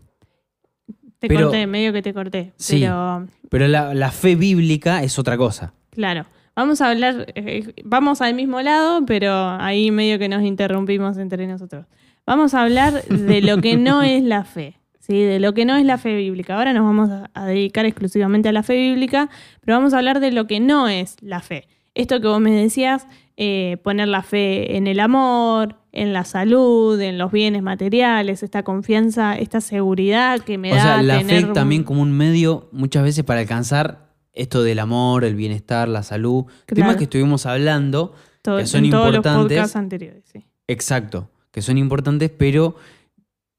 Te 1.28 1.36
pero- 1.36 1.48
corté, 1.48 1.68
medio 1.68 1.94
que 1.94 2.02
te 2.02 2.14
corté. 2.14 2.54
Sí. 2.58 2.82
Pero, 2.82 3.28
Pero 3.50 3.68
la, 3.68 3.94
la 3.94 4.12
fe 4.12 4.36
bíblica 4.36 5.04
es 5.04 5.18
otra 5.20 5.38
cosa. 5.38 5.74
claro. 5.92 6.26
Vamos 6.56 6.82
a 6.82 6.92
hablar, 6.92 7.26
eh, 7.34 7.74
vamos 7.84 8.22
al 8.22 8.36
mismo 8.36 8.62
lado, 8.62 9.04
pero 9.08 9.34
ahí 9.60 9.90
medio 9.90 10.20
que 10.20 10.30
nos 10.30 10.44
interrumpimos 10.44 11.18
entre 11.18 11.48
nosotros. 11.48 11.88
Vamos 12.28 12.54
a 12.54 12.62
hablar 12.62 13.04
de 13.06 13.42
lo 13.42 13.58
que 13.60 13.76
no 13.76 14.04
es 14.04 14.22
la 14.24 14.44
fe, 14.44 14.76
¿sí? 15.00 15.20
De 15.20 15.40
lo 15.40 15.56
que 15.56 15.66
no 15.66 15.76
es 15.78 15.84
la 15.84 15.98
fe 15.98 16.16
bíblica. 16.16 16.56
Ahora 16.56 16.72
nos 16.74 16.84
vamos 16.84 17.10
a, 17.10 17.32
a 17.34 17.46
dedicar 17.48 17.88
exclusivamente 17.88 18.50
a 18.50 18.52
la 18.52 18.62
fe 18.62 18.76
bíblica, 18.76 19.32
pero 19.62 19.78
vamos 19.78 19.96
a 19.96 19.98
hablar 19.98 20.20
de 20.20 20.32
lo 20.32 20.46
que 20.46 20.60
no 20.60 20.88
es 20.88 21.16
la 21.22 21.40
fe. 21.40 21.68
Esto 21.96 22.22
que 22.22 22.28
vos 22.28 22.40
me 22.40 22.52
decías, 22.52 23.08
eh, 23.38 23.78
poner 23.84 24.08
la 24.08 24.22
fe 24.24 24.78
en 24.78 24.88
el 24.88 25.00
amor, 25.00 25.76
en 25.92 26.14
la 26.14 26.24
salud, 26.24 27.00
en 27.02 27.18
los 27.18 27.32
bienes 27.32 27.62
materiales, 27.64 28.44
esta 28.44 28.64
confianza, 28.64 29.38
esta 29.38 29.62
seguridad 29.62 30.40
que 30.42 30.58
me 30.58 30.72
o 30.72 30.76
da 30.76 30.82
sea, 30.82 31.02
la 31.04 31.18
tener 31.20 31.48
fe 31.48 31.54
también 31.54 31.84
como 31.84 32.02
un 32.02 32.12
medio 32.12 32.70
muchas 32.72 33.04
veces 33.04 33.24
para 33.24 33.40
alcanzar 33.42 34.12
esto 34.34 34.64
del 34.64 34.80
amor, 34.80 35.24
el 35.26 35.36
bienestar, 35.36 35.88
la 35.88 36.04
salud. 36.04 36.46
Claro. 36.66 36.76
Temas 36.76 36.96
que 36.98 37.04
estuvimos 37.04 37.46
hablando, 37.46 38.14
to- 38.42 38.58
que 38.58 38.66
son 38.66 38.86
en 38.86 38.92
todos 38.92 39.08
los 39.08 39.16
importantes. 39.18 39.58
podcasts 39.58 39.76
anteriores. 39.76 40.24
Sí. 40.32 40.44
exacto, 40.68 41.30
que 41.52 41.62
son 41.62 41.78
importantes, 41.78 42.32
pero 42.36 42.76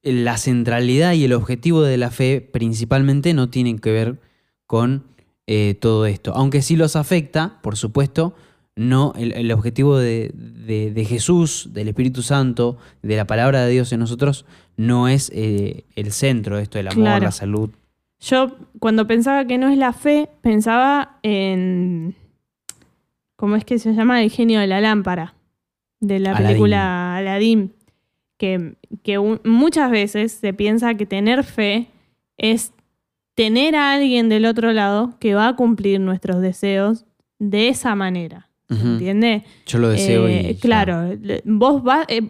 la 0.03 0.37
centralidad 0.37 1.13
y 1.15 1.25
el 1.25 1.33
objetivo 1.33 1.83
de 1.83 1.97
la 1.97 2.11
fe 2.11 2.41
principalmente 2.41 3.33
no 3.35 3.49
tienen 3.51 3.79
que 3.79 3.91
ver 3.93 4.21
con 4.67 5.05
eh, 5.47 5.77
todo 5.81 6.07
esto. 6.07 6.33
Aunque 6.35 6.61
sí 6.63 6.77
los 6.77 6.97
afecta, 6.97 7.59
por 7.63 7.77
supuesto, 7.77 8.35
no 8.77 9.13
el, 9.17 9.33
el 9.33 9.53
objetivo 9.53 9.97
de, 9.99 10.31
de- 10.35 10.91
de 10.93 11.05
Jesús, 11.05 11.69
del 11.73 11.89
Espíritu 11.89 12.23
Santo, 12.23 12.77
de 13.03 13.17
la 13.17 13.27
palabra 13.27 13.65
de 13.65 13.71
Dios 13.73 13.93
en 13.93 14.01
nosotros, 14.01 14.45
no 14.77 15.07
es 15.09 15.31
eh, 15.35 15.85
el 15.95 16.11
centro 16.13 16.57
de 16.57 16.65
esto, 16.65 16.79
el 16.79 16.89
amor, 16.89 17.03
Claro. 17.05 17.25
la 17.27 17.31
salud. 17.33 17.71
Yo, 18.21 18.57
cuando 18.81 19.07
pensaba 19.07 19.47
que 19.47 19.59
no 19.59 19.69
es 19.69 19.77
la 19.79 19.93
fe, 19.93 20.29
pensaba 20.41 21.19
en. 21.23 22.15
¿Cómo 23.37 23.57
es 23.57 23.65
que 23.65 23.79
se 23.79 23.93
llama? 23.93 24.23
El 24.23 24.31
genio 24.31 24.61
de 24.61 24.67
la 24.67 24.81
lámpara. 24.81 25.35
De 26.01 26.19
la 26.19 26.31
Aladín. 26.31 26.47
película 26.47 27.17
Aladdin. 27.17 27.73
Que, 28.39 28.75
que 29.03 29.19
un- 29.19 29.41
muchas 29.45 29.91
veces 29.91 30.33
se 30.33 30.53
piensa 30.55 30.95
que 30.95 31.07
tener 31.07 31.45
fe 31.45 31.89
es 32.37 32.73
tener 33.35 33.77
a 33.77 33.93
alguien 33.93 34.29
del 34.29 34.47
otro 34.47 34.73
lado 34.73 35.15
que 35.21 35.35
va 35.35 35.49
a 35.49 35.57
cumplir 35.57 36.01
nuestros 36.01 36.41
deseos 36.41 37.05
de 37.39 37.69
esa 37.69 37.95
manera. 37.95 38.49
¿Entiendes? 38.69 39.43
Yo 39.67 39.79
lo 39.79 39.89
deseo 39.91 40.27
Eh, 40.27 40.53
y 40.53 40.55
claro, 40.57 41.11
vos 41.45 41.83
vas, 41.83 42.07
eh, 42.09 42.23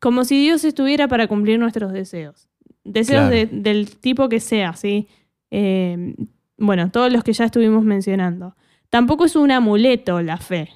como 0.00 0.24
si 0.24 0.40
Dios 0.40 0.64
estuviera 0.64 1.06
para 1.08 1.26
cumplir 1.28 1.58
nuestros 1.58 1.92
deseos. 1.92 2.48
Deseos 2.84 3.28
Claro. 3.28 3.34
de- 3.36 3.46
del 3.46 3.96
tipo 3.98 4.28
que 4.28 4.40
sea, 4.40 4.72
¿sí? 4.74 5.06
Eh, 5.50 6.14
bueno, 6.56 6.90
todos 6.90 7.12
los 7.12 7.22
que 7.24 7.32
ya 7.34 7.44
estuvimos 7.44 7.84
mencionando. 7.84 8.56
Tampoco 8.88 9.24
es 9.26 9.36
un 9.36 9.50
amuleto 9.50 10.22
la 10.22 10.38
fe. 10.38 10.70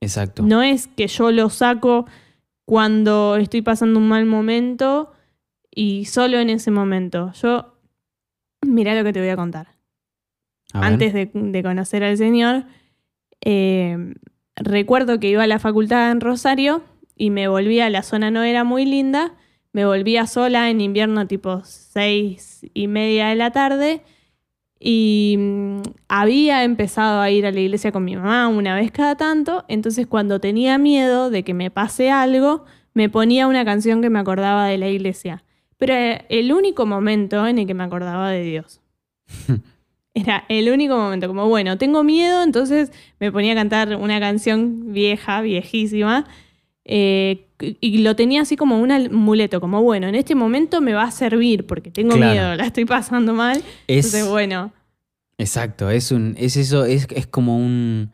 Exacto. 0.00 0.42
No 0.44 0.62
es 0.62 0.86
que 0.86 1.08
yo 1.08 1.30
lo 1.32 1.50
saco 1.50 2.06
cuando 2.64 3.36
estoy 3.36 3.62
pasando 3.62 3.98
un 3.98 4.08
mal 4.08 4.26
momento 4.26 5.12
y 5.74 6.04
solo 6.06 6.38
en 6.38 6.50
ese 6.50 6.70
momento. 6.70 7.32
Yo, 7.32 7.74
mira 8.64 8.94
lo 8.94 9.02
que 9.04 9.12
te 9.12 9.20
voy 9.20 9.28
a 9.28 9.36
contar 9.36 9.74
A 10.72 10.86
antes 10.86 11.12
de, 11.12 11.30
de 11.34 11.62
conocer 11.62 12.04
al 12.04 12.16
Señor, 12.16 12.64
eh, 13.40 14.14
recuerdo 14.56 15.18
que 15.20 15.28
iba 15.28 15.42
a 15.42 15.46
la 15.46 15.58
facultad 15.58 16.10
en 16.10 16.20
Rosario 16.20 16.82
y 17.16 17.30
me 17.30 17.48
volvía, 17.48 17.90
la 17.90 18.02
zona 18.02 18.30
no 18.30 18.42
era 18.42 18.64
muy 18.64 18.84
linda, 18.84 19.34
me 19.72 19.84
volvía 19.84 20.26
sola 20.26 20.70
en 20.70 20.80
invierno 20.80 21.26
tipo 21.26 21.62
seis 21.64 22.66
y 22.74 22.88
media 22.88 23.28
de 23.28 23.36
la 23.36 23.50
tarde 23.50 24.02
y 24.78 25.36
mm, 25.38 25.82
había 26.08 26.64
empezado 26.64 27.20
a 27.20 27.30
ir 27.30 27.46
a 27.46 27.52
la 27.52 27.60
iglesia 27.60 27.92
con 27.92 28.04
mi 28.04 28.16
mamá 28.16 28.48
una 28.48 28.74
vez 28.74 28.90
cada 28.90 29.16
tanto, 29.16 29.64
entonces 29.68 30.06
cuando 30.06 30.40
tenía 30.40 30.78
miedo 30.78 31.30
de 31.30 31.44
que 31.44 31.54
me 31.54 31.70
pase 31.70 32.10
algo, 32.10 32.64
me 32.94 33.08
ponía 33.08 33.46
una 33.46 33.64
canción 33.64 34.02
que 34.02 34.10
me 34.10 34.18
acordaba 34.18 34.66
de 34.66 34.78
la 34.78 34.88
iglesia. 34.88 35.44
Pero 35.76 35.94
era 35.94 36.24
el 36.28 36.52
único 36.52 36.86
momento 36.86 37.46
en 37.46 37.58
el 37.58 37.66
que 37.66 37.74
me 37.74 37.84
acordaba 37.84 38.30
de 38.30 38.42
Dios. 38.42 38.80
Era 40.14 40.44
el 40.48 40.68
único 40.70 40.96
momento, 40.96 41.28
como 41.28 41.48
bueno, 41.48 41.78
tengo 41.78 42.02
miedo, 42.02 42.42
entonces 42.42 42.90
me 43.20 43.30
ponía 43.30 43.52
a 43.52 43.54
cantar 43.54 43.94
una 43.96 44.18
canción 44.18 44.92
vieja, 44.92 45.40
viejísima, 45.40 46.26
eh, 46.84 47.46
y 47.80 47.98
lo 47.98 48.16
tenía 48.16 48.42
así 48.42 48.56
como 48.56 48.80
un 48.80 48.90
amuleto, 48.90 49.60
como 49.60 49.82
bueno, 49.82 50.08
en 50.08 50.14
este 50.16 50.34
momento 50.34 50.80
me 50.80 50.94
va 50.94 51.04
a 51.04 51.10
servir 51.12 51.66
porque 51.66 51.90
tengo 51.92 52.16
Claro. 52.16 52.32
miedo, 52.32 52.54
la 52.56 52.64
estoy 52.66 52.86
pasando 52.86 53.34
mal, 53.34 53.58
es, 53.86 54.06
entonces 54.06 54.28
bueno, 54.28 54.72
Exacto, 55.38 55.88
es 55.90 56.10
un, 56.10 56.34
es 56.38 56.56
eso, 56.58 56.84
es, 56.84 57.06
es 57.14 57.26
como 57.26 57.56
un. 57.56 58.10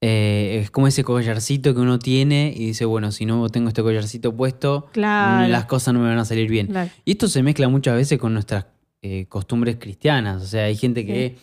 eh, 0.00 0.60
es 0.62 0.70
como 0.70 0.86
ese 0.86 1.04
collarcito 1.04 1.74
que 1.74 1.80
uno 1.80 1.98
tiene 1.98 2.52
y 2.56 2.66
dice, 2.68 2.84
bueno, 2.86 3.12
si 3.12 3.26
no 3.26 3.46
tengo 3.50 3.68
este 3.68 3.82
collarcito 3.82 4.34
puesto, 4.34 4.86
claro, 4.92 5.48
las 5.48 5.66
cosas 5.66 5.92
no 5.92 6.00
me 6.00 6.08
van 6.08 6.18
a 6.18 6.24
salir 6.24 6.48
bien. 6.50 6.68
claro. 6.68 6.88
Y 7.04 7.10
esto 7.12 7.28
se 7.28 7.42
mezcla 7.42 7.68
muchas 7.68 7.94
veces 7.96 8.18
con 8.18 8.32
nuestras 8.32 8.66
eh, 9.02 9.26
costumbres 9.28 9.76
cristianas. 9.78 10.42
O 10.42 10.46
sea, 10.46 10.64
hay 10.64 10.76
gente 10.76 11.04
que 11.04 11.36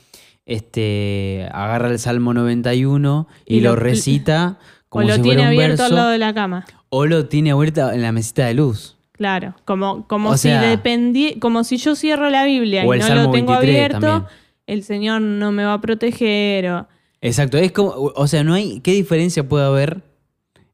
este, 0.45 1.47
agarra 1.51 1.89
el 1.91 1.99
Salmo 1.99 2.33
91 2.33 3.27
y, 3.45 3.57
Y 3.57 3.59
lo, 3.61 3.71
lo- 3.71 3.75
recita 3.75 4.57
O 4.89 4.93
como 4.93 5.07
lo 5.07 5.15
si 5.15 5.21
tiene 5.21 5.35
fuera 5.43 5.49
un 5.51 5.55
abierto 5.55 5.83
verso, 5.83 5.85
al 5.85 5.95
lado 5.95 6.09
de 6.09 6.17
la 6.17 6.33
cama. 6.33 6.65
o 6.89 7.05
lo 7.05 7.27
tiene 7.27 7.51
abierto 7.51 7.91
en 7.91 8.01
la 8.01 8.11
mesita 8.11 8.47
de 8.47 8.55
luz. 8.55 8.95
Claro, 9.11 9.53
como, 9.65 10.07
como 10.07 10.29
O 10.31 10.37
si 10.37 10.47
sea- 10.47 10.61
dependí, 10.63 11.35
como 11.39 11.63
si 11.63 11.77
yo 11.77 11.95
cierro 11.95 12.29
la 12.31 12.43
Biblia 12.45 12.85
O 12.87 12.93
y 12.93 12.97
el 12.97 13.01
no 13.01 13.07
Salmo 13.07 13.23
lo 13.25 13.31
tengo 13.31 13.51
23 13.51 13.75
abierto, 13.75 13.99
también. 13.99 14.29
el 14.65 14.83
Señor 14.83 15.21
no 15.21 15.51
me 15.51 15.63
va 15.65 15.73
a 15.73 15.81
proteger. 15.81 16.69
O, 16.71 16.87
Exacto, 17.21 17.57
es 17.59 17.71
como, 17.71 17.91
o 18.15 18.27
sea, 18.27 18.43
no 18.43 18.53
hay, 18.55 18.79
¿qué 18.79 18.93
diferencia 18.93 19.47
puede 19.47 19.65
haber 19.65 20.01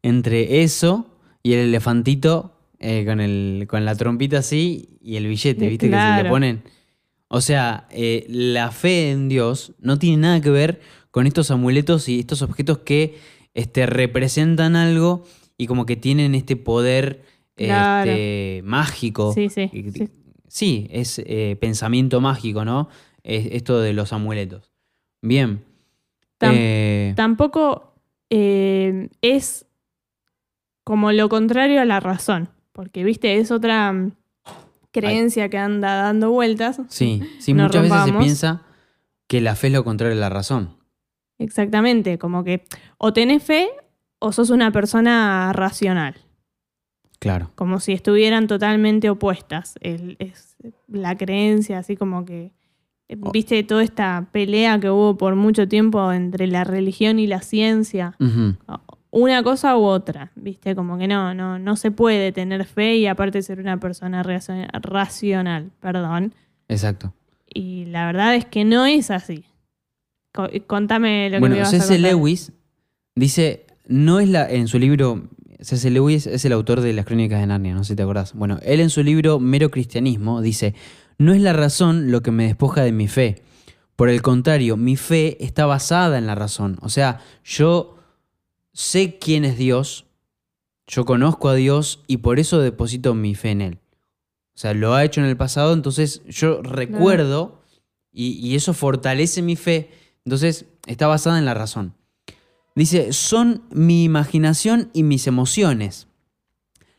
entre 0.04 0.62
eso 0.62 1.08
y 1.44 1.54
el 1.54 1.60
elefantito 1.60 2.55
eh, 2.79 3.03
con, 3.05 3.20
el, 3.22 3.65
con 3.70 3.86
la 3.86 3.96
trompita 3.96 4.39
así 4.39 4.98
y 5.01 5.15
el 5.15 5.27
billete, 5.27 5.67
viste, 5.67 5.89
que 5.89 5.96
se 5.96 6.24
le 6.24 6.29
ponen? 6.29 6.63
O 7.27 7.41
sea, 7.41 7.88
eh, 7.91 8.25
la 8.29 8.72
fe 8.72 9.12
en 9.12 9.29
Dios 9.29 9.74
no 9.79 9.98
tiene 9.98 10.17
nada 10.17 10.41
que 10.41 10.50
ver 10.50 10.79
con 11.12 11.27
estos 11.27 11.50
amuletos 11.51 12.08
y 12.10 12.20
estos 12.20 12.41
objetos 12.41 12.79
que 12.79 13.17
este, 13.53 13.86
representan 13.86 14.75
algo 14.75 15.24
y 15.58 15.67
como 15.67 15.86
que 15.86 15.96
tienen 15.96 16.36
este 16.36 16.55
poder 16.55 17.24
Claro. 17.55 18.12
este, 18.12 18.62
mágico. 18.65 19.32
Sí, 19.34 19.48
sí, 19.50 19.70
sí. 19.94 20.10
Sí, 20.48 20.88
es 20.91 21.20
eh, 21.25 21.58
pensamiento 21.60 22.20
mágico, 22.20 22.65
¿no? 22.65 22.89
Es 23.24 23.48
esto 23.51 23.79
de 23.79 23.94
los 23.94 24.12
amuletos. 24.12 24.72
Bien. 25.22 25.63
Tam- 26.38 26.51
Eh, 26.53 27.13
tampoco 27.15 27.94
es 28.29 29.65
como 30.84 31.12
lo 31.13 31.29
contrario 31.29 31.82
a 31.82 31.86
la 31.86 32.00
razón, 32.00 32.50
porque, 32.75 33.05
viste, 33.05 33.38
es 33.38 33.51
otra 33.51 33.91
mm, 33.94 34.12
creencia 34.91 35.50
que 35.50 35.58
anda 35.58 35.96
dando 35.96 36.29
vueltas. 36.32 36.82
sí, 36.89 37.22
sí 37.39 37.53
muchas 37.53 37.84
veces 37.84 38.03
se 38.05 38.13
piensa 38.13 38.62
que 39.27 39.39
la 39.41 39.55
fe 39.55 39.67
es 39.67 39.74
lo 39.74 39.84
contrario 39.86 40.13
de 40.13 40.20
la 40.22 40.29
razón. 40.29 40.75
Exactamente, 41.39 42.17
como 42.17 42.44
que 42.44 42.63
o 42.98 43.13
tenés 43.13 43.41
fe 43.44 43.70
o 44.20 44.32
sos 44.32 44.50
una 44.50 44.72
persona 44.72 45.51
racional, 45.53 46.15
Claro. 47.20 47.51
como 47.55 47.79
si 47.79 47.94
estuvieran 47.94 48.48
totalmente 48.48 49.10
opuestas. 49.10 49.75
El- 49.82 50.17
es 50.20 50.55
la 50.88 51.15
creencia, 51.17 51.79
así 51.79 51.96
como 51.96 52.24
que, 52.25 52.51
eh, 53.08 53.17
Oh. 53.22 53.32
viste, 53.32 53.63
toda 53.63 53.84
esta 53.84 54.27
pelea 54.32 54.79
que 54.79 54.89
hubo 54.89 55.17
por 55.17 55.36
mucho 55.36 55.67
tiempo 55.67 56.12
entre 56.12 56.48
la 56.48 56.63
religión 56.65 57.20
y 57.20 57.27
la 57.27 57.41
ciencia. 57.41 58.15
Una 59.17 59.43
cosa 59.43 59.77
u 59.77 59.84
otra, 59.84 60.31
¿viste? 60.36 60.75
Como 60.75 60.98
que 60.98 61.07
no, 61.07 61.34
no, 61.34 61.57
no 61.57 61.75
se 61.77 61.89
puede 61.89 62.34
tener 62.34 62.65
fe 62.65 62.98
y 62.98 63.07
aparte 63.07 63.41
ser 63.41 63.60
una 63.62 63.79
persona 63.79 64.24
racional, 64.24 65.72
perdón. 65.79 66.34
Exacto. 66.67 67.13
Y 67.48 67.86
la 67.86 68.05
verdad 68.07 68.36
es 68.36 68.45
que 68.45 68.65
no 68.65 68.86
es 68.86 69.12
así. 69.12 69.45
Co- 70.34 70.50
contame 70.67 71.29
lo 71.29 71.36
que 71.38 71.39
me 71.39 71.39
Bueno, 71.39 71.55
ibas 71.55 71.89
a. 71.89 71.98
Lewis 71.98 72.51
dice, 73.15 73.65
no 73.88 74.19
es 74.19 74.27
la, 74.27 74.50
en 74.50 74.67
su 74.67 74.79
libro 74.79 75.29
C.S. 75.62 75.89
Lewis 75.89 76.27
es 76.27 76.43
el 76.43 76.51
autor 76.51 76.81
de 76.81 76.91
las 76.91 77.05
Crónicas 77.05 77.39
de 77.39 77.48
Narnia, 77.48 77.74
no 77.74 77.86
sé 77.86 77.93
si 77.93 77.95
te 77.95 78.03
acordás. 78.03 78.34
Bueno, 78.34 78.60
él 78.63 78.81
en 78.81 78.89
su 78.89 79.01
libro 79.01 79.39
Mero 79.39 79.72
Cristianismo 79.72 80.41
dice, 80.41 80.75
no 81.17 81.34
es 81.34 81.41
la 81.41 81.53
razón 81.53 82.12
lo 82.12 82.22
que 82.22 82.31
me 82.31 82.48
despoja 82.48 82.81
de 82.84 82.91
mi 82.91 83.07
fe. 83.07 83.41
Por 83.95 84.10
el 84.10 84.22
contrario, 84.22 84.75
mi 84.75 84.98
fe 84.98 85.38
está 85.43 85.65
basada 85.65 86.17
en 86.17 86.27
la 86.27 86.36
razón. 86.36 86.77
O 86.81 86.89
sea, 86.89 87.22
yo 87.45 87.95
sé 88.75 89.17
quién 89.17 89.46
es 89.46 89.58
Dios, 89.58 90.05
yo 90.86 91.05
conozco 91.05 91.50
a 91.50 91.55
Dios 91.55 92.03
y 92.08 92.17
por 92.17 92.39
eso 92.39 92.60
deposito 92.60 93.15
mi 93.15 93.34
fe 93.34 93.51
en 93.51 93.62
Él. 93.62 93.79
O 94.53 94.58
sea, 94.58 94.74
lo 94.74 94.94
ha 94.94 95.03
hecho 95.03 95.22
en 95.22 95.27
el 95.27 95.38
pasado, 95.38 95.74
entonces 95.74 96.22
yo 96.27 96.62
recuerdo 96.62 97.62
y, 98.12 98.34
y 98.34 98.55
eso 98.55 98.74
fortalece 98.74 99.41
mi 99.41 99.55
fe. 99.55 99.89
Entonces, 100.25 100.65
está 100.86 101.08
basada 101.08 101.39
en 101.39 101.46
la 101.46 101.53
razón. 101.53 101.96
Dice, 102.75 103.13
son 103.13 103.63
mi 103.72 104.03
imaginación 104.03 104.89
y 104.94 105.03
mis 105.03 105.27
emociones. 105.27 106.08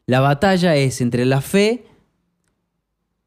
La 0.06 0.20
batalla 0.20 0.76
es 0.76 1.00
entre 1.00 1.26
la 1.26 1.40
fe 1.40 1.86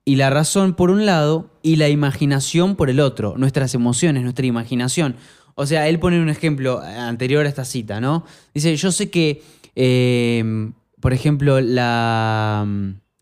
y 0.05 0.15
la 0.15 0.31
razón 0.31 0.73
por 0.73 0.89
un 0.89 1.05
lado 1.05 1.51
y 1.61 1.75
la 1.75 1.89
imaginación 1.89 2.75
por 2.75 2.89
el 2.89 2.99
otro, 2.99 3.35
nuestras 3.37 3.75
emociones, 3.75 4.23
nuestra 4.23 4.47
imaginación. 4.47 5.15
O 5.59 5.65
sea, 5.65 5.89
él 5.89 5.99
pone 5.99 6.21
un 6.21 6.29
ejemplo 6.29 6.79
anterior 6.79 7.45
a 7.45 7.49
esta 7.49 7.65
cita, 7.65 7.99
¿no? 7.99 8.25
Dice, 8.53 8.73
yo 8.77 8.93
sé 8.93 9.09
que, 9.09 9.43
eh, 9.75 10.71
por 11.01 11.11
ejemplo, 11.11 11.59
la, 11.59 12.65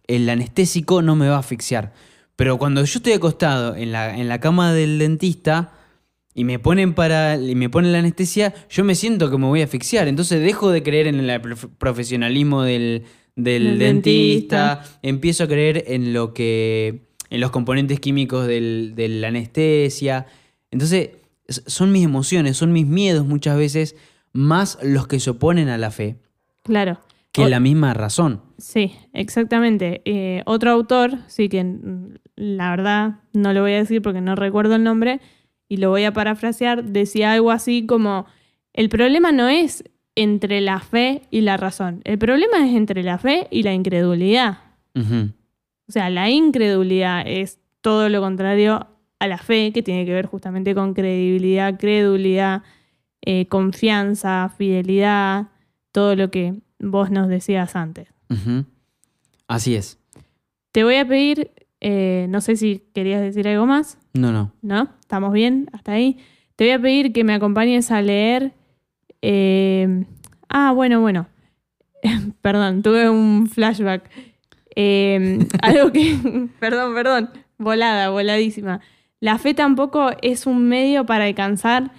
el 0.06 0.30
anestésico 0.30 1.02
no 1.02 1.16
me 1.16 1.28
va 1.30 1.38
a 1.38 1.40
asfixiar, 1.40 1.94
pero 2.36 2.60
cuando 2.60 2.86
yo 2.86 3.00
estoy 3.00 3.14
acostado 3.14 3.76
en 3.76 3.92
la, 3.92 4.16
en 4.16 4.30
la 4.30 4.40
cama 4.40 4.72
del 4.72 5.00
dentista, 5.00 5.74
y 6.36 6.44
me 6.44 6.60
ponen 6.60 6.94
para 6.94 7.38
y 7.38 7.56
me 7.56 7.72
ponen 7.72 7.92
la 7.92 7.98
anestesia, 7.98 8.54
yo 8.70 8.84
me 8.84 8.94
siento 8.94 9.32
que 9.32 9.40
me 9.40 9.48
voy 9.48 9.62
a 9.62 9.64
asfixiar. 9.64 10.08
Entonces 10.08 10.40
dejo 10.40 10.70
de 10.70 10.84
creer 10.84 11.08
en 11.08 11.20
el 11.20 11.42
profesionalismo 11.80 12.62
del, 12.62 13.06
del 13.36 13.80
dentista, 13.80 14.84
empiezo 15.02 15.46
a 15.46 15.48
creer 15.48 15.86
en 15.88 16.14
lo 16.14 16.36
que. 16.36 17.08
en 17.32 17.42
los 17.42 17.50
componentes 17.50 18.00
químicos 18.00 18.46
del, 18.46 18.94
de 18.96 19.08
la 19.08 19.30
anestesia. 19.30 20.28
Entonces, 20.70 21.10
son 21.48 21.92
mis 21.92 22.04
emociones, 22.04 22.58
son 22.58 22.72
mis 22.72 22.86
miedos 22.86 23.26
muchas 23.26 23.58
veces, 23.58 23.96
más 24.34 24.78
los 24.84 25.08
que 25.08 25.20
se 25.20 25.32
oponen 25.32 25.70
a 25.70 25.78
la 25.78 25.92
fe. 25.92 26.20
Claro. 26.64 27.00
Que 27.32 27.50
la 27.50 27.60
misma 27.60 27.94
razón. 27.94 28.42
Sí, 28.58 28.96
exactamente. 29.14 30.02
Eh, 30.06 30.42
otro 30.46 30.72
autor, 30.72 31.20
sí 31.28 31.50
que 31.50 31.64
la 32.36 32.72
verdad 32.72 33.20
no 33.34 33.54
lo 33.54 33.62
voy 33.62 33.74
a 33.74 33.78
decir 33.78 34.02
porque 34.02 34.22
no 34.22 34.36
recuerdo 34.36 34.76
el 34.76 34.84
nombre, 34.84 35.22
y 35.70 35.78
lo 35.78 35.90
voy 35.90 36.06
a 36.06 36.14
parafrasear, 36.14 36.84
decía 36.84 37.34
algo 37.34 37.52
así 37.52 37.86
como, 37.86 38.26
el 38.74 38.90
problema 38.90 39.32
no 39.32 39.50
es 39.50 39.84
entre 40.16 40.62
la 40.62 40.80
fe 40.80 41.24
y 41.30 41.42
la 41.42 41.58
razón, 41.58 42.02
el 42.06 42.18
problema 42.18 42.66
es 42.66 42.76
entre 42.76 43.04
la 43.04 43.18
fe 43.18 43.48
y 43.52 43.64
la 43.64 43.74
incredulidad. 43.74 44.60
O 44.96 45.92
sea, 45.92 46.10
la 46.10 46.30
incredulidad 46.30 47.24
es 47.28 47.60
todo 47.82 48.10
lo 48.10 48.20
contrario 48.20 48.88
a 49.20 49.28
la 49.28 49.38
fe, 49.38 49.72
que 49.74 49.82
tiene 49.82 50.06
que 50.06 50.14
ver 50.14 50.26
justamente 50.26 50.76
con 50.76 50.94
credibilidad, 50.94 51.78
credulidad, 51.78 52.64
eh, 53.22 53.48
confianza, 53.48 54.54
fidelidad, 54.58 55.48
todo 55.92 56.16
lo 56.16 56.30
que 56.30 56.56
vos 56.80 57.12
nos 57.12 57.28
decías 57.28 57.76
antes. 57.76 58.14
Así 59.48 59.76
es. 59.76 60.00
Te 60.72 60.84
voy 60.84 60.96
a 60.96 61.08
pedir 61.08 61.52
eh, 61.80 62.26
no 62.30 62.42
sé 62.42 62.56
si 62.56 62.84
querías 62.94 63.22
decir 63.22 63.48
algo 63.48 63.66
más. 63.66 63.98
No, 64.14 64.32
no. 64.32 64.52
¿No? 64.62 64.90
¿Estamos 65.00 65.34
bien 65.34 65.70
hasta 65.74 65.94
ahí? 65.94 66.18
Te 66.56 66.66
voy 66.66 66.72
a 66.72 66.82
pedir 66.82 67.14
que 67.14 67.24
me 67.24 67.34
acompañes 67.34 67.92
a 67.92 68.02
leer. 68.02 68.54
Eh, 69.22 70.06
ah, 70.50 70.72
bueno, 70.74 71.02
bueno. 71.02 71.28
perdón, 72.42 72.82
tuve 72.82 73.10
un 73.10 73.48
flashback. 73.48 74.10
Eh, 74.76 75.40
algo 75.62 75.92
que. 75.92 76.50
perdón, 76.60 76.94
perdón. 76.96 77.30
Volada, 77.58 78.10
voladísima. 78.10 78.82
La 79.20 79.38
fe 79.38 79.54
tampoco 79.54 80.12
es 80.22 80.46
un 80.46 80.68
medio 80.68 81.06
para 81.06 81.26
alcanzar 81.26 81.92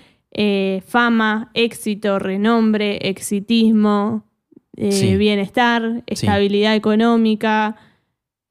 fama, 0.86 1.50
éxito, 1.54 2.18
renombre, 2.18 3.08
exitismo, 3.08 4.24
bienestar, 4.76 6.04
estabilidad 6.06 6.76
económica 6.76 7.76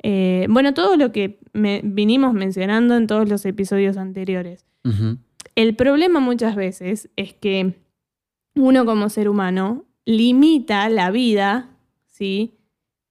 eh, 0.04 0.46
bueno, 0.50 0.74
todo 0.74 0.96
lo 0.96 1.12
que 1.12 1.40
vinimos 1.54 2.34
mencionando 2.34 2.96
en 2.96 3.08
todos 3.08 3.28
los 3.28 3.46
episodios 3.46 3.98
anteriores. 3.98 4.66
El 5.56 5.76
problema 5.76 6.22
muchas 6.22 6.56
veces 6.56 7.10
es 7.18 7.34
que 7.34 7.74
uno 8.56 8.86
como 8.86 9.10
ser 9.10 9.28
humano 9.28 9.86
limita 10.06 10.88
la 10.88 11.12
vida, 11.12 11.72
¿sí? 12.06 12.54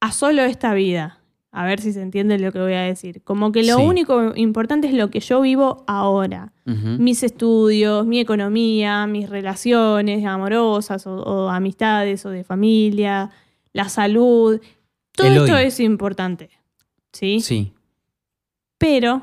A 0.01 0.12
solo 0.12 0.42
esta 0.42 0.73
vida. 0.73 1.21
A 1.57 1.64
ver 1.64 1.81
si 1.81 1.95
se 1.95 2.03
entiende 2.03 2.38
lo 2.38 2.53
que 2.53 2.59
voy 2.59 2.75
a 2.75 2.83
decir. 2.83 3.23
Como 3.23 3.51
que 3.51 3.62
lo 3.62 3.79
único 3.79 4.37
importante 4.37 4.88
es 4.88 4.92
lo 4.92 5.09
que 5.09 5.21
yo 5.21 5.40
vivo 5.40 5.85
ahora. 5.87 6.53
Mis 6.66 7.23
estudios, 7.23 8.05
mi 8.05 8.21
economía, 8.21 9.07
mis 9.07 9.31
relaciones 9.31 10.23
amorosas 10.27 11.07
o, 11.07 11.49
amistades 11.49 12.27
o 12.27 12.31
de 12.31 12.45
familia, 12.45 13.31
la 13.73 13.88
salud. 13.88 14.61
Todo 15.12 15.29
esto 15.29 15.57
es 15.57 15.81
importante. 15.81 16.51
¿sí? 17.14 17.40
Sí. 17.40 17.73
Pero 18.77 19.23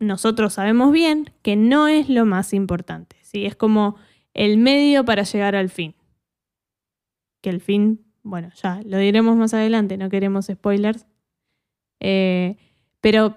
nosotros 0.00 0.54
sabemos 0.54 0.90
bien 0.90 1.30
que 1.42 1.54
no 1.54 1.86
es 1.86 2.08
lo 2.08 2.26
más 2.26 2.52
importante, 2.52 3.14
¿sí? 3.22 3.46
Es 3.46 3.54
como 3.54 3.94
el 4.34 4.58
medio 4.58 5.04
para 5.04 5.22
llegar 5.22 5.54
al 5.54 5.70
fin. 5.70 5.94
Que 7.40 7.50
el 7.50 7.60
fin, 7.60 8.00
bueno, 8.24 8.50
ya 8.60 8.80
lo 8.84 8.98
diremos 8.98 9.36
más 9.36 9.54
adelante, 9.54 9.96
no 9.96 10.10
queremos 10.10 10.46
spoilers. 10.46 11.06
Eh, 12.04 12.56
pero 13.00 13.36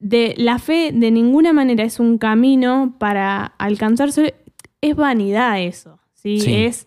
de 0.00 0.34
la 0.36 0.58
fe 0.58 0.90
de 0.92 1.10
ninguna 1.10 1.52
manera 1.52 1.84
es 1.84 2.00
un 2.00 2.18
camino 2.18 2.96
para 2.98 3.44
alcanzarse, 3.44 4.34
es 4.80 4.96
vanidad 4.96 5.60
eso, 5.62 6.00
¿sí? 6.12 6.38
Es, 6.44 6.86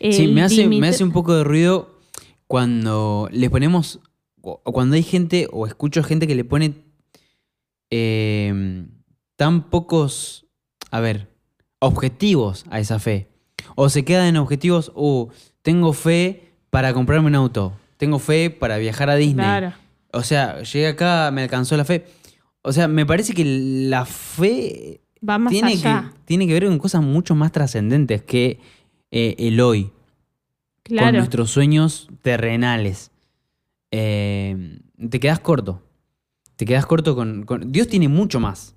sí, 0.00 0.26
me 0.28 0.42
hace, 0.42 0.66
me 0.66 0.88
hace 0.88 1.04
un 1.04 1.12
poco 1.12 1.34
de 1.34 1.44
ruido 1.44 2.00
cuando 2.46 3.28
le 3.30 3.50
ponemos 3.50 4.00
o 4.40 4.72
cuando 4.72 4.96
hay 4.96 5.02
gente, 5.02 5.46
o 5.52 5.66
escucho 5.66 6.02
gente 6.02 6.26
que 6.26 6.34
le 6.34 6.44
pone 6.44 6.74
em, 7.90 8.88
tan 9.36 9.68
pocos, 9.68 10.46
a 10.90 11.00
ver, 11.00 11.28
objetivos 11.80 12.64
a 12.70 12.80
esa 12.80 12.98
fe. 12.98 13.28
O 13.74 13.90
se 13.90 14.04
quedan 14.04 14.26
en 14.26 14.36
objetivos, 14.38 14.90
uh, 14.94 15.28
tengo 15.60 15.92
fe 15.92 16.54
para 16.70 16.94
comprarme 16.94 17.28
un 17.28 17.34
auto, 17.34 17.74
tengo 17.98 18.18
fe 18.18 18.48
para 18.48 18.78
viajar 18.78 19.10
a 19.10 19.16
Disney. 19.16 19.44
Claro. 19.44 19.87
O 20.18 20.22
sea, 20.24 20.62
llegué 20.62 20.88
acá, 20.88 21.30
me 21.30 21.42
alcanzó 21.42 21.76
la 21.76 21.84
fe. 21.84 22.06
O 22.62 22.72
sea, 22.72 22.88
me 22.88 23.06
parece 23.06 23.34
que 23.34 23.44
la 23.44 24.04
fe 24.04 25.00
Va 25.26 25.38
más 25.38 25.52
tiene, 25.52 25.72
allá. 25.72 26.12
Que, 26.12 26.20
tiene 26.24 26.46
que 26.46 26.52
ver 26.54 26.66
con 26.66 26.78
cosas 26.78 27.02
mucho 27.02 27.34
más 27.34 27.52
trascendentes 27.52 28.22
que 28.22 28.58
eh, 29.10 29.36
el 29.38 29.60
hoy. 29.60 29.92
Claro. 30.82 31.08
Con 31.08 31.16
nuestros 31.16 31.50
sueños 31.50 32.08
terrenales. 32.22 33.10
Eh, 33.90 34.80
te 35.08 35.20
quedas 35.20 35.40
corto. 35.40 35.82
Te 36.56 36.66
quedas 36.66 36.86
corto 36.86 37.14
con, 37.14 37.46
Dios 37.66 37.86
tiene 37.86 38.08
mucho 38.08 38.40
más. 38.40 38.74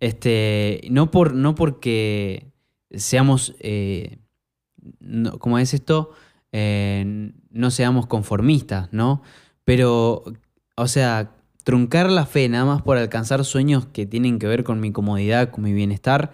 Este, 0.00 0.80
no, 0.90 1.10
por, 1.12 1.34
no 1.34 1.54
porque 1.54 2.52
seamos, 2.90 3.54
eh, 3.60 4.18
como 5.38 5.58
es 5.58 5.72
esto? 5.72 6.10
Eh, 6.50 7.32
no 7.50 7.70
seamos 7.70 8.06
conformistas, 8.06 8.92
¿no? 8.92 9.22
Pero, 9.64 10.24
o 10.76 10.88
sea, 10.88 11.30
truncar 11.64 12.10
la 12.10 12.26
fe 12.26 12.48
nada 12.48 12.64
más 12.64 12.82
por 12.82 12.96
alcanzar 12.96 13.44
sueños 13.44 13.86
que 13.86 14.06
tienen 14.06 14.38
que 14.38 14.46
ver 14.46 14.64
con 14.64 14.80
mi 14.80 14.92
comodidad, 14.92 15.50
con 15.50 15.64
mi 15.64 15.72
bienestar, 15.72 16.32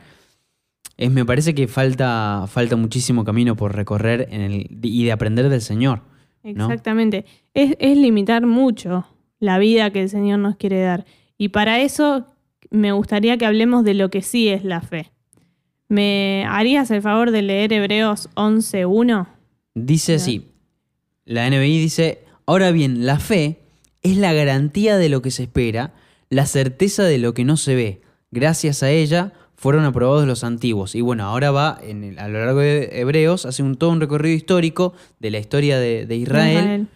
es, 1.01 1.11
me 1.11 1.25
parece 1.25 1.55
que 1.55 1.67
falta, 1.67 2.45
falta 2.47 2.77
muchísimo 2.77 3.25
camino 3.25 3.57
por 3.57 3.75
recorrer 3.75 4.29
en 4.31 4.43
el, 4.43 4.79
y 4.83 5.05
de 5.05 5.13
aprender 5.13 5.49
del 5.49 5.63
Señor. 5.63 6.03
Exactamente. 6.43 7.25
Es, 7.55 7.77
limitar 7.81 8.45
mucho 8.45 9.07
la 9.39 9.59
vida 9.59 9.91
que 9.91 10.03
el 10.03 10.11
Señor 10.11 10.41
nos 10.41 10.57
quiere 10.57 10.81
dar. 10.81 11.07
Y 11.39 11.49
para 11.49 11.81
eso 11.81 12.27
me 12.71 12.93
gustaría 12.93 13.39
que 13.39 13.47
hablemos 13.47 13.83
de 13.83 13.95
lo 13.95 14.11
que 14.11 14.21
sí 14.21 14.49
es 14.49 14.63
la 14.63 14.83
fe. 14.83 15.11
¿Me 15.89 16.45
harías 16.47 16.91
el 16.91 17.01
favor 17.01 17.31
de 17.31 17.43
leer 17.43 17.73
Hebreos 17.73 18.29
11.1? 18.35 19.27
Dice 19.75 20.15
así. 20.17 20.49
La 21.25 21.49
NBI 21.49 21.79
dice, 21.79 22.25
ahora 22.45 22.73
bien, 22.73 23.07
la 23.07 23.19
fe 23.19 23.60
es 24.03 24.17
la 24.17 24.33
garantía 24.33 24.97
de 24.97 25.09
lo 25.09 25.23
que 25.23 25.31
se 25.31 25.45
espera, 25.45 25.95
la 26.29 26.47
certeza 26.47 27.05
de 27.05 27.19
lo 27.19 27.35
que 27.35 27.45
no 27.45 27.57
se 27.57 27.75
ve. 27.75 28.01
Gracias 28.31 28.83
a 28.83 28.91
ella 28.91 29.33
fueron 29.55 29.85
aprobados 29.85 30.27
los 30.27 30.43
antiguos. 30.43 30.95
Y 30.95 31.03
bueno, 31.03 31.25
ahora 31.25 31.51
va 31.51 31.79
en 31.83 32.19
a 32.19 32.29
lo 32.29 32.39
largo 32.39 32.61
de 32.61 33.01
Hebreos, 33.01 33.45
hace 33.45 33.63
un, 33.63 33.77
todo 33.77 33.91
un 33.91 34.01
recorrido 34.01 34.35
histórico 34.35 34.95
de 35.19 35.31
la 35.31 35.39
historia 35.39 35.79
de, 35.79 36.17
Israel, 36.17 36.89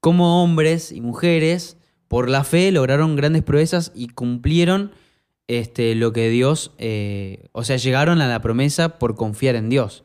cómo 0.00 0.44
hombres 0.44 0.92
y 0.92 1.00
mujeres, 1.00 1.78
por 2.06 2.28
la 2.28 2.44
fe, 2.44 2.70
lograron 2.70 3.16
grandes 3.16 3.42
proezas 3.42 3.90
y 3.94 4.08
cumplieron 4.08 4.92
este, 5.48 5.96
lo 5.96 6.12
que 6.12 6.28
Dios, 6.28 6.72
eh, 6.78 7.48
o 7.52 7.64
sea, 7.64 7.76
llegaron 7.76 8.20
a 8.20 8.28
la 8.28 8.40
promesa 8.40 8.98
por 8.98 9.16
confiar 9.16 9.56
en 9.56 9.68
Dios. 9.68 10.04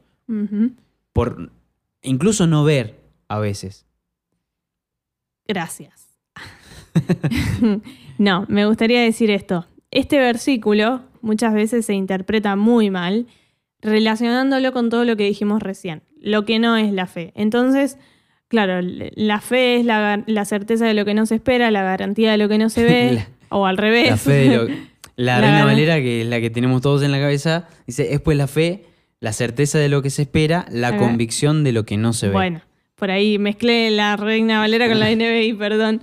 por, 1.13 1.51
incluso 2.01 2.47
no 2.47 2.63
ver 2.63 2.99
a 3.27 3.37
veces. 3.37 3.85
Gracias. 5.47 6.00
no, 8.17 8.45
me 8.47 8.65
gustaría 8.65 9.01
decir 9.01 9.31
esto. 9.31 9.65
Este 9.91 10.17
versículo 10.19 11.01
muchas 11.21 11.53
veces 11.53 11.85
se 11.85 11.93
interpreta 11.93 12.55
muy 12.55 12.89
mal 12.89 13.27
relacionándolo 13.81 14.71
con 14.71 14.89
todo 14.89 15.05
lo 15.05 15.17
que 15.17 15.25
dijimos 15.25 15.61
recién, 15.61 16.03
lo 16.19 16.45
que 16.45 16.59
no 16.59 16.77
es 16.77 16.93
la 16.93 17.07
fe. 17.07 17.31
Entonces, 17.35 17.97
claro, 18.47 18.79
la 18.81 19.41
fe 19.41 19.77
es 19.77 19.85
la, 19.85 20.45
certeza 20.45 20.85
de 20.85 20.93
lo 20.93 21.05
que 21.05 21.13
no 21.13 21.25
se 21.25 21.35
espera, 21.35 21.71
la 21.71 21.83
garantía 21.83 22.31
de 22.31 22.37
lo 22.37 22.47
que 22.47 22.57
no 22.57 22.69
se 22.69 22.83
ve, 22.85 23.25
o 23.49 23.65
al 23.65 23.77
revés. 23.77 24.09
La 24.09 24.17
fe 24.17 24.31
de 24.33 24.55
lo, 24.55 24.67
la, 25.15 25.41
Reina 25.41 25.65
Valera, 25.65 25.95
que 25.97 26.21
es 26.21 26.27
la 26.27 26.39
que 26.39 26.49
tenemos 26.49 26.81
todos 26.81 27.03
en 27.03 27.11
la 27.11 27.19
cabeza, 27.19 27.67
dice, 27.87 28.13
es 28.13 28.21
pues 28.21 28.37
la 28.37 28.47
fe, 28.47 28.85
la 29.19 29.33
certeza 29.33 29.77
de 29.79 29.89
lo 29.89 30.01
que 30.01 30.09
se 30.09 30.23
espera, 30.23 30.65
la 30.69 30.97
convicción 30.97 31.63
de 31.63 31.71
lo 31.71 31.85
que 31.85 31.97
no 31.97 32.13
se 32.13 32.27
ve. 32.27 32.33
Bueno, 32.33 32.61
por 32.95 33.09
ahí 33.11 33.39
mezclé 33.39 33.89
la 33.89 34.15
Reina 34.15 34.59
Valera 34.59 34.87
con 34.87 34.99
la 34.99 35.09
NBI, 35.09 35.53
perdón. 35.53 36.01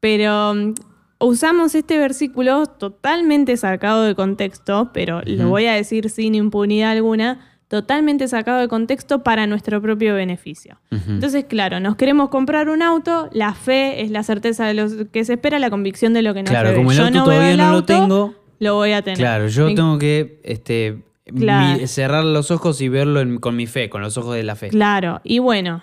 Pero 0.00 0.54
mm, 0.54 0.74
usamos 1.20 1.74
este 1.74 1.98
versículo 1.98 2.66
totalmente 2.66 3.56
sacado 3.56 4.02
de 4.02 4.14
contexto, 4.14 4.90
pero 4.92 5.22
lo 5.24 5.48
voy 5.48 5.66
a 5.66 5.74
decir 5.74 6.10
sin 6.10 6.34
impunidad 6.34 6.92
alguna, 6.92 7.46
totalmente 7.68 8.26
sacado 8.26 8.58
de 8.58 8.66
contexto 8.66 9.22
para 9.22 9.46
nuestro 9.46 9.80
propio 9.80 10.14
beneficio. 10.14 10.80
Entonces, 10.90 11.44
claro, 11.44 11.78
nos 11.78 11.94
queremos 11.94 12.28
comprar 12.30 12.68
un 12.68 12.82
auto, 12.82 13.28
la 13.32 13.54
fe 13.54 14.02
es 14.02 14.10
la 14.10 14.24
certeza 14.24 14.66
de 14.66 14.74
lo 14.74 14.88
que 15.12 15.24
se 15.24 15.34
espera, 15.34 15.58
la 15.60 15.70
convicción 15.70 16.12
de 16.12 16.22
lo 16.22 16.34
que 16.34 16.42
no 16.42 16.50
claro, 16.50 16.70
se 16.70 16.74
ve. 16.74 16.78
Como 16.78 16.92
el 16.92 16.98
auto 16.98 17.10
no 17.12 17.24
todavía 17.24 17.56
no 17.56 17.72
lo 17.72 17.84
tengo, 17.84 18.34
lo 18.58 18.74
voy 18.74 18.92
a 18.92 19.02
tener. 19.02 19.18
Claro, 19.18 19.46
yo 19.46 19.72
tengo 19.74 19.98
que 19.98 20.40
este, 20.42 21.04
cerrar 21.86 22.24
los 22.24 22.50
ojos 22.50 22.80
y 22.80 22.88
verlo 22.88 23.22
con 23.40 23.54
mi 23.54 23.66
fe, 23.66 23.88
con 23.88 24.02
los 24.02 24.16
ojos 24.16 24.34
de 24.34 24.42
la 24.42 24.56
fe. 24.56 24.68
Claro, 24.68 25.20
y 25.22 25.38
bueno, 25.38 25.82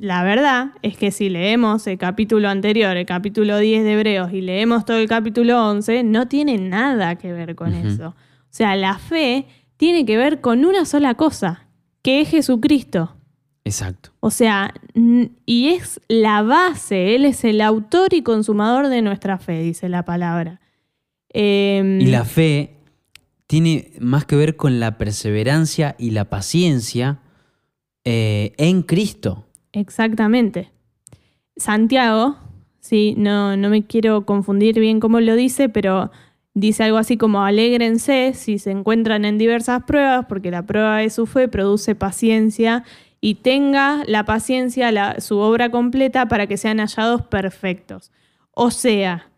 la 0.00 0.22
verdad 0.22 0.72
es 0.82 0.96
que 0.96 1.10
si 1.10 1.28
leemos 1.28 1.86
el 1.86 1.98
capítulo 1.98 2.48
anterior, 2.48 2.96
el 2.96 3.06
capítulo 3.06 3.58
10 3.58 3.84
de 3.84 3.92
Hebreos, 3.92 4.32
y 4.32 4.40
leemos 4.40 4.84
todo 4.84 4.98
el 4.98 5.08
capítulo 5.08 5.68
11, 5.68 6.04
no 6.04 6.28
tiene 6.28 6.58
nada 6.58 7.16
que 7.16 7.32
ver 7.32 7.54
con 7.54 7.74
eso. 7.74 8.08
O 8.08 8.14
sea, 8.50 8.76
la 8.76 8.98
fe 8.98 9.46
tiene 9.76 10.06
que 10.06 10.16
ver 10.16 10.40
con 10.40 10.64
una 10.64 10.84
sola 10.84 11.14
cosa, 11.14 11.66
que 12.02 12.20
es 12.20 12.30
Jesucristo. 12.30 13.16
Exacto. 13.64 14.10
O 14.20 14.30
sea, 14.30 14.74
y 15.46 15.68
es 15.68 16.00
la 16.08 16.42
base, 16.42 17.14
Él 17.14 17.24
es 17.24 17.44
el 17.44 17.60
autor 17.60 18.12
y 18.12 18.22
consumador 18.22 18.88
de 18.88 19.02
nuestra 19.02 19.38
fe, 19.38 19.62
dice 19.62 19.88
la 19.88 20.04
palabra. 20.04 20.60
Em, 21.30 22.00
y 22.00 22.06
la 22.06 22.24
fe 22.24 22.76
tiene 23.46 23.92
más 24.00 24.24
que 24.24 24.36
ver 24.36 24.56
con 24.56 24.78
la 24.80 24.98
perseverancia 24.98 25.96
y 25.98 26.10
la 26.10 26.30
paciencia 26.30 27.20
eh, 28.04 28.52
en 28.58 28.82
Cristo. 28.82 29.46
Exactamente. 29.74 30.70
Santiago, 31.56 32.36
sí, 32.80 33.14
no, 33.18 33.56
no 33.56 33.68
me 33.68 33.84
quiero 33.84 34.24
confundir 34.24 34.78
bien 34.78 35.00
cómo 35.00 35.20
lo 35.20 35.34
dice, 35.34 35.68
pero 35.68 36.10
dice 36.54 36.84
algo 36.84 36.98
así 36.98 37.16
como 37.16 37.42
alégrense 37.42 38.32
si 38.34 38.58
se 38.58 38.70
encuentran 38.70 39.24
en 39.24 39.36
diversas 39.36 39.82
pruebas, 39.82 40.26
porque 40.28 40.50
la 40.50 40.62
prueba 40.62 40.98
de 40.98 41.10
su 41.10 41.26
fe 41.26 41.48
produce 41.48 41.94
paciencia 41.94 42.84
y 43.20 43.36
tenga 43.36 44.04
la 44.06 44.24
paciencia, 44.24 45.20
su 45.20 45.38
obra 45.38 45.70
completa 45.70 46.28
para 46.28 46.46
que 46.46 46.56
sean 46.56 46.78
hallados 46.78 47.22
perfectos. 47.22 48.12
O 48.52 48.70
sea, 48.70 49.30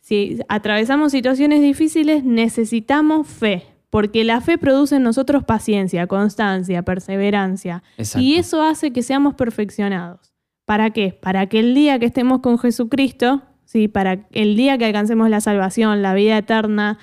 si 0.00 0.40
atravesamos 0.48 1.12
situaciones 1.12 1.60
difíciles, 1.62 2.24
necesitamos 2.24 3.28
fe, 3.28 3.64
porque 3.94 4.24
la 4.24 4.40
fe 4.40 4.58
produce 4.58 4.96
en 4.96 5.04
nosotros 5.04 5.44
paciencia, 5.44 6.08
constancia, 6.08 6.82
perseverancia. 6.82 7.84
Y 8.16 8.34
eso 8.34 8.60
hace 8.60 8.92
que 8.92 9.04
seamos 9.04 9.34
perfeccionados. 9.34 10.34
¿Para 10.64 10.90
qué? 10.90 11.12
Para 11.12 11.46
que 11.46 11.60
el 11.60 11.76
día 11.76 12.00
que 12.00 12.06
estemos 12.06 12.40
con 12.40 12.58
Jesucristo, 12.58 13.42
¿sí? 13.64 13.86
para 13.86 14.26
el 14.32 14.56
día 14.56 14.78
que 14.78 14.86
alcancemos 14.86 15.30
la 15.30 15.40
salvación, 15.40 16.02
la 16.02 16.12
vida 16.12 16.36
eterna, 16.36 16.98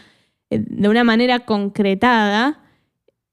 eh, 0.49 0.65
de 0.67 0.89
una 0.89 1.05
manera 1.05 1.39
concretada, 1.39 2.59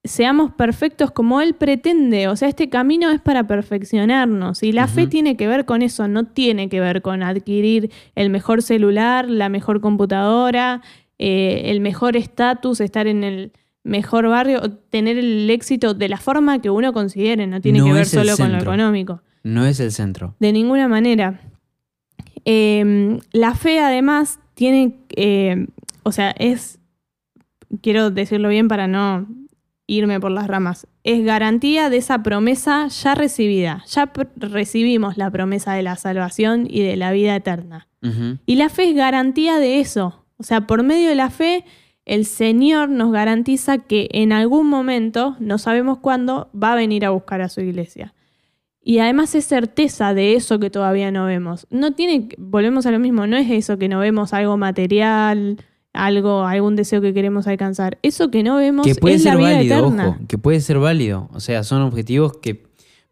seamos 0.05 0.53
perfectos 0.53 1.11
como 1.11 1.41
Él 1.41 1.55
pretende. 1.55 2.29
O 2.29 2.37
sea, 2.37 2.47
este 2.47 2.69
camino 2.69 3.11
es 3.11 3.21
para 3.21 3.49
perfeccionarnos. 3.49 4.63
Y 4.63 4.71
la 4.71 4.87
fe 4.87 5.09
tiene 5.09 5.37
que 5.37 5.49
ver 5.49 5.65
con 5.65 5.83
eso, 5.83 6.07
no 6.07 6.27
tiene 6.27 6.69
que 6.69 6.79
ver 6.79 7.03
con 7.03 7.25
adquirir 7.25 7.91
el 8.15 8.31
mejor 8.31 8.63
celular, 8.63 9.29
la 9.29 9.49
mejor 9.49 9.81
computadora, 9.81 10.81
eh, 11.19 11.63
el 11.67 11.81
mejor 11.81 12.17
estatus, 12.17 12.81
estar 12.81 13.07
en 13.07 13.25
el 13.25 13.53
mejor 13.83 14.29
barrio, 14.29 14.61
tener 14.91 15.19
el 15.19 15.49
éxito 15.51 15.95
de 15.95 16.09
la 16.09 16.19
forma 16.19 16.61
que 16.61 16.71
uno 16.71 16.93
considere, 16.93 17.47
no 17.47 17.61
tiene 17.61 17.83
que 17.83 17.93
ver 17.93 18.07
solo 18.07 18.37
con 18.37 18.53
lo 18.53 18.59
económico. 18.59 19.23
No 19.43 19.65
es 19.67 19.81
el 19.81 19.93
centro. 19.93 20.35
De 20.39 20.53
ninguna 20.53 20.89
manera. 20.89 21.41
Em, 22.45 23.19
la 23.33 23.55
fe 23.55 23.81
además 23.81 24.41
tiene, 24.55 25.01
eh, 25.17 25.67
o 26.03 26.13
sea, 26.13 26.31
es, 26.31 26.79
quiero 27.83 28.11
decirlo 28.11 28.49
bien 28.49 28.69
para 28.69 28.87
no 28.87 29.27
irme 29.87 30.21
por 30.21 30.31
las 30.31 30.47
ramas, 30.47 30.87
es 31.03 31.25
garantía 31.25 31.91
de 31.91 31.97
esa 31.97 32.23
promesa 32.23 32.89
ya 32.89 33.15
recibida. 33.15 33.83
Ya 33.89 34.13
recibimos 34.37 35.17
la 35.17 35.31
promesa 35.31 35.73
de 35.73 35.83
la 35.83 35.97
salvación 35.97 36.67
y 36.69 36.83
de 36.83 36.97
la 36.97 37.11
vida 37.11 37.35
eterna. 37.35 37.89
Y 38.47 38.55
la 38.55 38.69
fe 38.69 38.91
es 38.91 38.95
garantía 38.95 39.59
de 39.59 39.81
eso. 39.81 40.25
O 40.39 40.43
sea, 40.43 40.67
por 40.67 40.83
medio 40.83 41.09
de 41.09 41.15
la 41.15 41.31
fe, 41.31 41.65
el 42.05 42.25
Señor 42.25 42.89
nos 42.89 43.13
garantiza 43.13 43.79
que 43.79 44.09
en 44.13 44.33
algún 44.33 44.69
momento, 44.69 45.37
no 45.41 45.59
sabemos 45.59 45.99
cuándo, 45.99 46.51
va 46.61 46.73
a 46.73 46.77
venir 46.77 47.05
a 47.05 47.11
buscar 47.11 47.43
a 47.43 47.49
su 47.49 47.61
iglesia. 47.61 48.15
Y 48.81 49.01
además 49.01 49.35
es 49.35 49.45
certeza 49.45 50.15
de 50.15 50.35
eso 50.35 50.59
que 50.59 50.71
todavía 50.71 51.11
no 51.11 51.27
vemos. 51.27 51.67
No 51.71 51.93
tiene, 51.93 52.31
volvemos 52.39 52.87
a 52.87 52.91
lo 52.91 52.99
mismo, 52.99 53.27
no 53.27 53.37
es 53.37 53.51
eso 53.51 53.77
que 53.77 53.89
no 53.89 53.99
vemos 53.99 54.33
algo 54.33 54.57
material, 54.57 55.59
algo, 55.93 56.45
algún 56.45 56.77
deseo 56.77 57.03
que 57.03 57.13
queremos 57.13 57.47
alcanzar. 57.47 57.99
Eso 58.03 58.31
que 58.31 58.43
no 58.43 58.57
vemos 58.57 58.87
que 58.87 58.95
puede 58.95 59.17
es 59.17 59.25
ser 59.25 59.35
la 59.35 59.39
vida 59.41 59.57
válido, 59.57 59.77
eterna. 59.77 60.09
Ojo, 60.09 60.19
que 60.27 60.39
puede 60.39 60.61
ser 60.61 60.79
válido. 60.79 61.29
O 61.35 61.41
sea, 61.41 61.65
son 61.65 61.83
objetivos 61.83 62.39
que. 62.39 62.67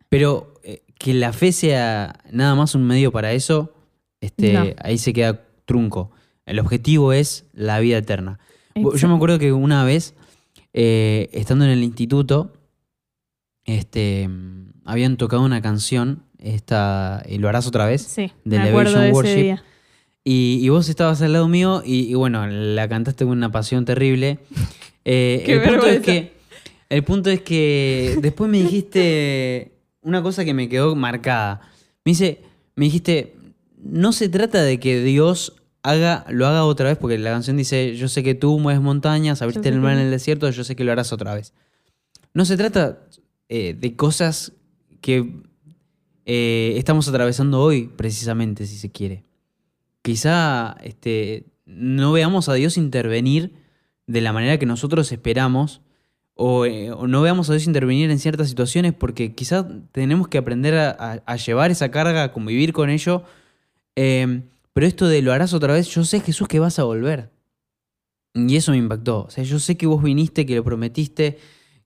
Pero 0.08 0.54
eh, 0.62 0.82
que 0.98 1.12
la 1.12 1.32
fe 1.32 1.52
sea 1.52 2.20
nada 2.30 2.54
más 2.54 2.74
un 2.74 2.86
medio 2.86 3.12
para 3.12 3.32
eso, 3.32 3.74
este, 4.20 4.76
ahí 4.82 4.96
se 4.96 5.12
queda 5.12 5.44
trunco. 5.66 6.12
El 6.46 6.60
objetivo 6.60 7.12
es 7.12 7.44
la 7.52 7.80
vida 7.80 7.98
eterna. 7.98 8.38
Yo 8.74 9.08
me 9.08 9.14
acuerdo 9.14 9.38
que 9.38 9.52
una 9.52 9.84
vez, 9.84 10.14
eh, 10.72 11.28
estando 11.32 11.64
en 11.64 11.72
el 11.72 11.82
instituto, 11.82 12.52
este, 13.64 14.28
habían 14.84 15.16
tocado 15.16 15.42
una 15.42 15.60
canción, 15.60 16.22
esta, 16.38 17.22
y 17.28 17.38
lo 17.38 17.48
harás 17.48 17.66
otra 17.66 17.86
vez, 17.86 18.02
sí, 18.02 18.32
de 18.44 18.58
de 18.58 18.72
Worship. 18.72 19.58
Y, 20.22 20.68
vos 20.68 20.88
estabas 20.88 21.22
al 21.22 21.32
lado 21.32 21.46
mío 21.46 21.82
y, 21.84 22.12
bueno, 22.14 22.46
la 22.46 22.88
cantaste 22.88 23.24
con 23.24 23.36
una 23.36 23.52
pasión 23.52 23.84
terrible. 23.84 24.38
Eh, 25.08 25.44
el 25.46 25.62
punto 25.62 25.86
es 25.86 26.00
que 26.00 26.32
el 26.88 27.04
punto 27.04 27.30
es 27.30 27.40
que 27.42 28.18
después 28.20 28.50
me 28.50 28.58
dijiste 28.58 29.70
una 30.02 30.20
cosa 30.20 30.44
que 30.44 30.52
me 30.52 30.68
quedó 30.68 30.96
marcada. 30.96 31.60
Me 32.04 32.10
dice, 32.10 32.40
me 32.74 32.86
dijiste, 32.86 33.36
no 33.76 34.10
se 34.10 34.28
trata 34.28 34.64
de 34.64 34.80
que 34.80 35.00
Dios 35.02 35.54
haga, 35.86 36.24
lo 36.28 36.46
haga 36.46 36.64
otra 36.64 36.88
vez, 36.88 36.98
porque 36.98 37.16
la 37.16 37.30
canción 37.30 37.56
dice, 37.56 37.96
yo 37.96 38.08
sé 38.08 38.22
que 38.22 38.34
tú 38.34 38.58
mueves 38.58 38.82
montañas, 38.82 39.40
abriste 39.40 39.68
el 39.68 39.80
mar 39.80 39.94
en 39.94 40.00
el 40.00 40.10
desierto, 40.10 40.50
yo 40.50 40.64
sé 40.64 40.74
que 40.74 40.84
lo 40.84 40.92
harás 40.92 41.12
otra 41.12 41.34
vez. 41.34 41.54
No 42.34 42.44
se 42.44 42.56
trata 42.56 42.98
eh, 43.48 43.74
de 43.78 43.94
cosas 43.94 44.52
que 45.00 45.42
eh, 46.24 46.74
estamos 46.76 47.08
atravesando 47.08 47.60
hoy, 47.60 47.86
precisamente, 47.86 48.66
si 48.66 48.76
se 48.76 48.90
quiere. 48.90 49.22
Quizá 50.02 50.76
este, 50.82 51.46
no 51.64 52.10
veamos 52.12 52.48
a 52.48 52.54
Dios 52.54 52.76
intervenir 52.76 53.54
de 54.08 54.20
la 54.20 54.32
manera 54.32 54.58
que 54.58 54.66
nosotros 54.66 55.12
esperamos, 55.12 55.82
o, 56.34 56.66
eh, 56.66 56.90
no 57.06 57.22
veamos 57.22 57.48
a 57.48 57.52
Dios 57.52 57.66
intervenir 57.66 58.10
en 58.10 58.18
ciertas 58.18 58.48
situaciones, 58.48 58.92
porque 58.92 59.34
quizá 59.34 59.68
tenemos 59.92 60.26
que 60.26 60.38
aprender 60.38 60.74
a, 60.74 61.36
llevar 61.36 61.70
esa 61.70 61.92
carga, 61.92 62.24
a 62.24 62.32
convivir 62.32 62.72
con 62.72 62.90
ello. 62.90 63.22
Pero 64.76 64.86
esto 64.86 65.08
de 65.08 65.22
lo 65.22 65.32
harás 65.32 65.54
otra 65.54 65.72
vez, 65.72 65.88
yo 65.88 66.04
sé, 66.04 66.20
Jesús, 66.20 66.48
que 66.48 66.58
vas 66.58 66.78
a 66.78 66.84
volver. 66.84 67.30
Y 68.34 68.56
eso 68.56 68.72
me 68.72 68.76
impactó. 68.76 69.24
O 69.24 69.30
sea, 69.30 69.42
yo 69.42 69.58
sé 69.58 69.78
que 69.78 69.86
vos 69.86 70.02
viniste, 70.02 70.44
que 70.44 70.54
lo 70.54 70.64
prometiste, 70.64 71.38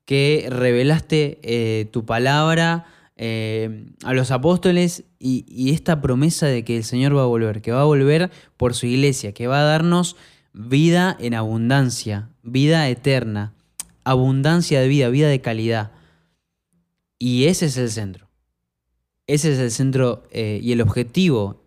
que 0.05 0.49
revelaste 0.51 1.39
eh, 1.45 1.87
tu 1.93 2.05
palabra 2.05 2.87
eh, 3.15 3.87
a 4.03 4.13
los 4.13 4.33
apóstoles 4.33 5.05
y, 5.21 5.71
esta 5.71 6.01
promesa 6.01 6.47
de 6.49 6.65
que 6.65 6.79
el 6.79 6.83
Señor 6.83 7.17
va 7.17 7.23
a 7.23 7.27
volver, 7.27 7.63
que 7.63 7.71
va 7.71 7.83
a 7.83 7.85
volver 7.85 8.33
por 8.57 8.75
su 8.75 8.87
iglesia, 8.87 9.31
que 9.31 9.47
va 9.47 9.61
a 9.61 9.65
darnos 9.65 10.17
vida 10.53 11.17
en 11.21 11.35
abundancia, 11.35 12.29
vida 12.43 12.89
eterna, 12.89 13.55
abundancia 14.03 14.81
de 14.81 14.89
vida, 14.89 15.11
vida 15.11 15.29
de 15.29 15.41
calidad. 15.41 15.93
Y 17.21 17.45
ese 17.45 17.67
es 17.67 17.77
el 17.77 17.89
centro. 17.89 18.27
Ese 19.29 19.53
es 19.53 19.61
el 19.61 19.71
centro 19.71 20.25
eh, 20.33 20.59
y 20.61 20.73
el 20.73 20.81
objetivo 20.81 21.61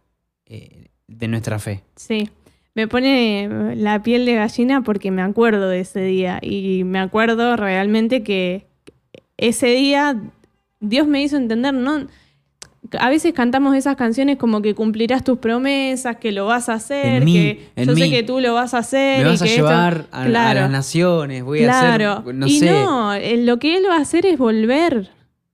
de 1.18 1.28
nuestra 1.28 1.60
fe. 1.60 1.84
Sí. 1.96 2.30
Me 2.76 2.88
pone 2.88 3.76
la 3.76 4.02
piel 4.02 4.26
de 4.26 4.34
gallina 4.36 4.82
porque 4.82 5.12
me 5.12 5.22
acuerdo 5.22 5.70
de 5.70 5.82
ese 5.82 6.02
día 6.04 6.40
y 6.42 6.84
me 6.86 7.00
acuerdo 7.00 7.56
realmente 7.56 8.24
que 8.24 8.66
ese 9.38 9.68
día 9.68 10.20
Dios 10.80 11.08
me 11.08 11.22
hizo 11.22 11.38
entender, 11.38 11.74
no, 11.74 12.08
a 13.00 13.10
veces 13.10 13.34
cantamos 13.34 13.76
esas 13.76 13.96
canciones 13.96 14.38
como 14.38 14.62
que 14.62 14.74
cumplirás 14.76 15.24
tus 15.24 15.38
promesas, 15.38 16.18
que 16.18 16.32
lo 16.32 16.48
vas 16.48 16.68
a 16.68 16.74
hacer, 16.74 17.24
mí, 17.24 17.34
que 17.76 17.86
yo 17.86 17.96
sé 17.96 18.10
que 18.10 18.24
tú 18.24 18.40
lo 18.40 18.54
vas 18.56 18.74
a 18.74 18.80
hacer. 18.80 19.20
Me 19.20 19.30
y 19.30 19.32
vas 19.32 19.42
a 19.42 19.46
que 19.46 19.52
esto- 19.52 19.64
llevar 19.68 20.08
a, 20.12 20.24
a 20.24 20.26
Claro. 20.26 20.60
las 20.62 20.70
naciones, 20.72 21.44
voy 21.44 21.60
claro. 21.60 22.10
a 22.10 22.14
hacer, 22.18 22.36
no 22.36 22.48
y 22.48 22.60
sé. 22.60 22.72
no, 22.72 23.14
eh, 23.14 23.38
lo 23.38 23.60
que 23.60 23.78
Él 23.78 23.86
va 23.88 23.98
a 23.98 24.02
hacer 24.02 24.26
es 24.26 24.38
volver. 24.38 25.10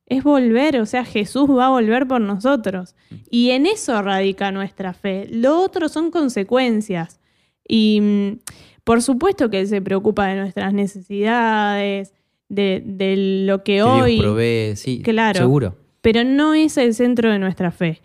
Es 0.09 0.23
volver, 0.23 0.79
o 0.81 0.85
sea, 0.85 1.05
Jesús 1.05 1.47
va 1.49 1.67
a 1.67 1.69
volver 1.69 2.07
por 2.07 2.19
nosotros. 2.19 2.95
Y 3.29 3.51
en 3.51 3.65
eso 3.67 4.01
radica 4.01 4.51
nuestra 4.51 4.93
fe. 4.93 5.27
Lo 5.31 5.61
otro 5.61 5.87
son 5.87 6.09
consecuencias. 6.11 7.19
Y 7.67 7.99
mm, 8.01 8.39
por 8.83 9.01
supuesto 9.03 9.49
que 9.51 9.59
Él 9.61 9.67
se 9.67 9.81
preocupa 9.81 10.25
de 10.27 10.35
nuestras 10.35 10.73
necesidades, 10.73 12.13
de, 12.49 12.81
de 12.83 13.43
lo 13.45 13.59
que, 13.59 13.75
que 13.75 13.83
hoy... 13.83 14.13
Dios 14.13 14.23
provee, 14.23 14.75
sí, 14.75 15.01
Claro. 15.03 15.39
seguro. 15.39 15.77
pero 16.01 16.23
no 16.23 16.55
es 16.55 16.77
el 16.77 16.95
centro 16.95 17.31
de 17.31 17.37
nuestra 17.37 17.69
fe. 17.71 18.01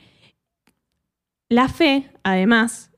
La 1.48 1.68
fe, 1.68 2.10
además, 2.22 2.90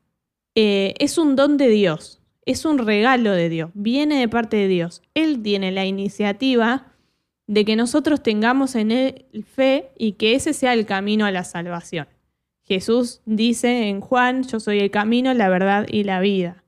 eh, 0.55 0.93
es 0.99 1.17
un 1.17 1.35
don 1.37 1.55
de 1.57 1.69
Dios, 1.69 2.21
es 2.45 2.65
un 2.65 2.77
regalo 2.79 3.31
de 3.31 3.47
Dios, 3.49 3.71
viene 3.73 4.19
de 4.19 4.27
parte 4.27 4.57
de 4.57 4.67
Dios. 4.67 5.01
Él 5.13 5.41
tiene 5.41 5.71
la 5.71 5.85
iniciativa 5.85 6.86
de 7.47 7.63
que 7.63 7.75
nosotros 7.75 8.21
tengamos 8.21 8.75
en 8.75 8.91
Él 8.91 9.25
fe 9.55 9.91
y 9.97 10.13
que 10.13 10.35
ese 10.35 10.53
sea 10.53 10.73
el 10.73 10.85
camino 10.85 11.25
a 11.25 11.31
la 11.31 11.43
salvación. 11.43 12.07
Jesús 12.63 13.21
dice 13.25 13.87
en 13.87 14.01
Juan, 14.01 14.43
yo 14.43 14.59
soy 14.59 14.79
el 14.79 14.91
camino, 14.91 15.33
la 15.33 15.47
verdad 15.47 15.87
y 15.89 16.03
la 16.03 16.19
vida. 16.19 16.63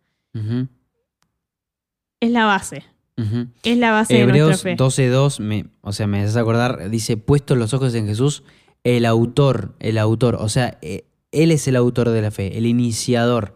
Es 2.21 2.31
la 2.31 2.45
base, 2.45 2.85
ujú. 3.17 3.47
es 3.63 3.77
la 3.77 3.91
base 3.91 4.13
de 4.13 4.21
Hebreos 4.21 4.63
nuestra 4.63 4.71
fe. 4.71 4.77
12.2, 4.77 5.39
me, 5.41 5.65
o 5.81 5.91
sea, 5.91 6.07
me 6.07 6.21
haces 6.21 6.37
acordar, 6.37 6.89
dice, 6.89 7.17
puestos 7.17 7.57
los 7.57 7.73
ojos 7.73 7.93
en 7.95 8.07
Jesús, 8.07 8.43
el 8.85 9.05
autor, 9.05 9.75
el 9.79 9.97
autor, 9.97 10.35
o 10.35 10.47
sea, 10.47 10.77
eh, 10.81 11.05
Él 11.31 11.51
es 11.51 11.67
el 11.67 11.75
autor 11.75 12.09
de 12.09 12.21
la 12.21 12.31
fe, 12.31 12.57
el 12.57 12.65
iniciador, 12.65 13.55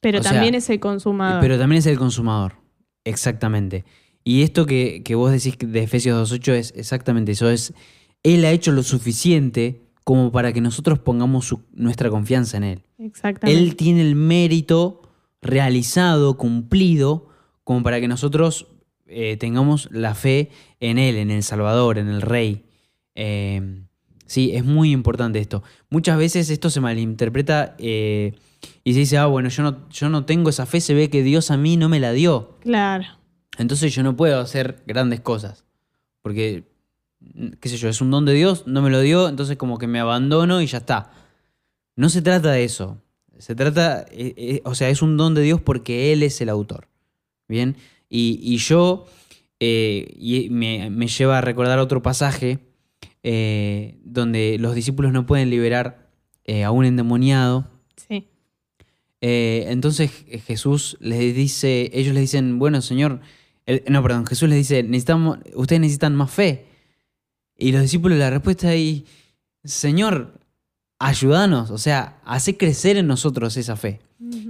pero 0.00 0.20
o 0.20 0.22
sea, 0.22 0.32
también 0.32 0.54
es 0.54 0.70
el 0.70 0.78
consumador. 0.78 1.40
pero 1.40 1.58
también 1.58 1.78
es 1.78 1.86
el 1.86 1.98
consumador, 1.98 2.54
exactamente. 3.04 3.84
Y 4.24 4.42
esto 4.42 4.66
que, 4.66 5.02
que 5.04 5.14
vos 5.14 5.30
decís 5.32 5.56
de 5.58 5.82
Efesios 5.82 6.30
2.8 6.32 6.52
es 6.52 6.72
exactamente 6.76 7.32
eso, 7.32 7.50
es, 7.50 7.74
Él 8.22 8.44
ha 8.44 8.50
hecho 8.52 8.70
lo 8.72 8.82
suficiente 8.82 9.82
como 10.04 10.30
para 10.32 10.52
que 10.52 10.60
nosotros 10.60 10.98
pongamos 10.98 11.46
su- 11.46 11.62
nuestra 11.72 12.10
confianza 12.10 12.56
en 12.56 12.64
Él. 12.64 12.82
Exactamente. 12.98 13.60
Él 13.62 13.76
tiene 13.76 14.00
el 14.02 14.14
mérito 14.14 15.02
realizado, 15.40 16.36
cumplido, 16.36 17.28
como 17.64 17.82
para 17.82 18.00
que 18.00 18.08
nosotros 18.08 18.66
eh, 19.06 19.36
tengamos 19.38 19.88
la 19.92 20.14
fe 20.14 20.50
en 20.80 20.98
Él, 20.98 21.16
en 21.16 21.30
el 21.30 21.42
Salvador, 21.42 21.98
en 21.98 22.08
el 22.08 22.22
Rey. 22.22 22.64
Eh, 23.14 23.82
sí, 24.26 24.52
es 24.54 24.64
muy 24.64 24.90
importante 24.92 25.38
esto. 25.40 25.62
Muchas 25.90 26.16
veces 26.16 26.48
esto 26.48 26.70
se 26.70 26.80
malinterpreta 26.80 27.74
eh, 27.78 28.34
y 28.84 28.92
se 28.94 29.00
dice, 29.00 29.18
ah, 29.18 29.26
bueno, 29.26 29.48
yo 29.50 29.62
no, 29.62 29.88
yo 29.90 30.08
no 30.08 30.24
tengo 30.24 30.48
esa 30.50 30.64
fe, 30.66 30.80
se 30.80 30.94
ve 30.94 31.10
que 31.10 31.22
Dios 31.22 31.50
a 31.50 31.56
mí 31.56 31.76
no 31.76 31.88
me 31.88 32.00
la 32.00 32.12
dio. 32.12 32.56
Claro. 32.60 33.04
Entonces 33.62 33.94
yo 33.94 34.02
no 34.02 34.16
puedo 34.16 34.38
hacer 34.40 34.82
grandes 34.86 35.20
cosas. 35.20 35.64
Porque, 36.20 36.64
qué 37.60 37.68
sé 37.68 37.78
yo, 37.78 37.88
es 37.88 38.00
un 38.00 38.10
don 38.10 38.26
de 38.26 38.34
Dios, 38.34 38.66
no 38.66 38.82
me 38.82 38.90
lo 38.90 39.00
dio, 39.00 39.28
entonces 39.28 39.56
como 39.56 39.78
que 39.78 39.86
me 39.86 39.98
abandono 39.98 40.60
y 40.60 40.66
ya 40.66 40.78
está. 40.78 41.10
No 41.96 42.08
se 42.08 42.22
trata 42.22 42.52
de 42.52 42.64
eso. 42.64 43.02
Se 43.38 43.54
trata, 43.54 44.06
eh, 44.10 44.34
eh, 44.36 44.62
o 44.64 44.74
sea, 44.74 44.88
es 44.88 45.02
un 45.02 45.16
don 45.16 45.34
de 45.34 45.42
Dios 45.42 45.60
porque 45.60 46.12
Él 46.12 46.22
es 46.22 46.40
el 46.40 46.48
autor. 46.48 46.88
Bien, 47.48 47.76
y, 48.08 48.38
y 48.40 48.58
yo, 48.58 49.06
eh, 49.58 50.14
y 50.16 50.48
me, 50.50 50.90
me 50.90 51.08
lleva 51.08 51.38
a 51.38 51.40
recordar 51.40 51.78
otro 51.78 52.02
pasaje 52.02 52.60
donde 53.24 54.56
los 54.58 54.74
discípulos 54.74 55.12
no 55.12 55.26
pueden 55.26 55.48
liberar 55.48 56.08
a 56.64 56.70
un 56.72 56.84
endemoniado. 56.84 57.70
Sí. 57.96 58.26
Entonces 59.20 60.10
Jesús 60.44 60.96
les 61.00 61.32
dice, 61.34 61.90
ellos 61.94 62.14
les 62.14 62.22
dicen, 62.22 62.58
bueno, 62.58 62.80
Señor, 62.82 63.20
el- 63.66 63.82
no, 63.88 64.02
perdón, 64.02 64.26
Jesús 64.26 64.48
les 64.48 64.58
dice, 64.58 64.82
necesitamos, 64.82 65.38
ustedes 65.54 65.80
necesitan 65.80 66.14
más 66.14 66.30
fe. 66.30 66.66
Y 67.58 67.72
los 67.72 67.82
discípulos 67.82 68.18
la 68.18 68.30
respuesta 68.30 68.68
ahí, 68.68 69.04
Señor, 69.64 70.40
ayúdanos, 70.98 71.70
o 71.70 71.78
sea, 71.78 72.18
hace 72.24 72.56
crecer 72.56 72.96
en 72.96 73.06
nosotros 73.06 73.56
esa 73.56 73.76
fe. 73.76 74.00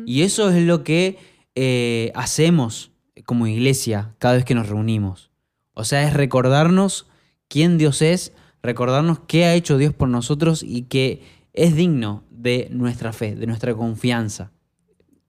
Y 0.07 0.23
eso 0.23 0.51
es 0.51 0.63
lo 0.65 0.85
que 0.85 1.19
eh, 1.55 2.13
hacemos 2.15 2.91
como 3.25 3.47
iglesia 3.47 4.15
cada 4.19 4.35
vez 4.35 4.45
que 4.45 4.55
nos 4.55 4.69
reunimos. 4.69 5.31
O 5.75 5.85
sea, 5.85 6.07
es 6.07 6.13
recordarnos 6.15 7.07
quién 7.49 7.79
Dios 7.79 8.03
es, 8.03 8.33
recordarnos 8.63 9.21
qué 9.27 9.45
ha 9.47 9.55
hecho 9.55 9.79
Dios 9.79 9.93
por 9.95 10.09
nosotros 10.09 10.63
y 10.63 10.83
que 10.83 11.23
es 11.53 11.75
digno 11.75 12.23
de 12.31 12.69
nuestra 12.71 13.13
fe, 13.13 13.35
de 13.35 13.47
nuestra 13.47 13.75
confianza. 13.75 14.51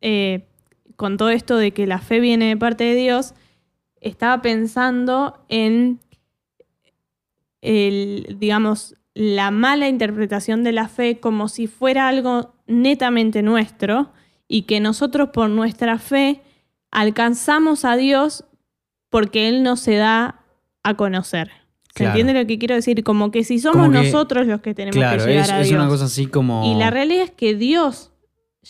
eh, 0.01 0.45
con 0.97 1.17
todo 1.17 1.29
esto 1.29 1.57
de 1.57 1.71
que 1.71 1.87
la 1.87 1.99
fe 1.99 2.19
viene 2.19 2.49
de 2.49 2.57
parte 2.57 2.83
de 2.83 2.95
Dios, 2.95 3.33
estaba 4.03 4.41
pensando 4.41 5.43
en 5.49 5.99
el, 7.61 8.35
digamos, 8.39 8.95
la 9.13 9.51
mala 9.51 9.87
interpretación 9.87 10.63
de 10.63 10.71
la 10.71 10.87
fe 10.87 11.19
como 11.19 11.47
si 11.47 11.67
fuera 11.67 12.07
algo 12.07 12.53
netamente 12.67 13.41
nuestro 13.43 14.11
y 14.47 14.63
que 14.63 14.79
nosotros 14.79 15.29
por 15.29 15.49
nuestra 15.49 15.99
fe 15.99 16.41
alcanzamos 16.91 17.85
a 17.85 17.95
Dios 17.95 18.45
porque 19.09 19.47
Él 19.49 19.63
nos 19.63 19.79
se 19.79 19.95
da 19.95 20.41
a 20.83 20.95
conocer. 20.95 21.51
¿Se 21.95 21.99
Claro. 22.05 22.11
entiende 22.19 22.41
lo 22.41 22.47
que 22.47 22.57
quiero 22.57 22.73
decir? 22.73 23.03
Como 23.03 23.29
que 23.29 23.43
si 23.43 23.59
somos 23.59 23.89
que- 23.91 24.03
nosotros 24.03 24.47
los 24.47 24.61
que 24.61 24.73
tenemos 24.73 24.95
claro, 24.95 25.23
que 25.23 25.29
llegar 25.29 25.45
es, 25.45 25.51
a 25.51 25.61
es 25.61 25.69
Dios. 25.69 25.79
una 25.79 25.87
cosa 25.89 26.05
así 26.05 26.25
como... 26.25 26.65
Y 26.73 26.75
la 26.79 26.89
realidad 26.89 27.23
es 27.25 27.31
que 27.31 27.53
Dios 27.55 28.11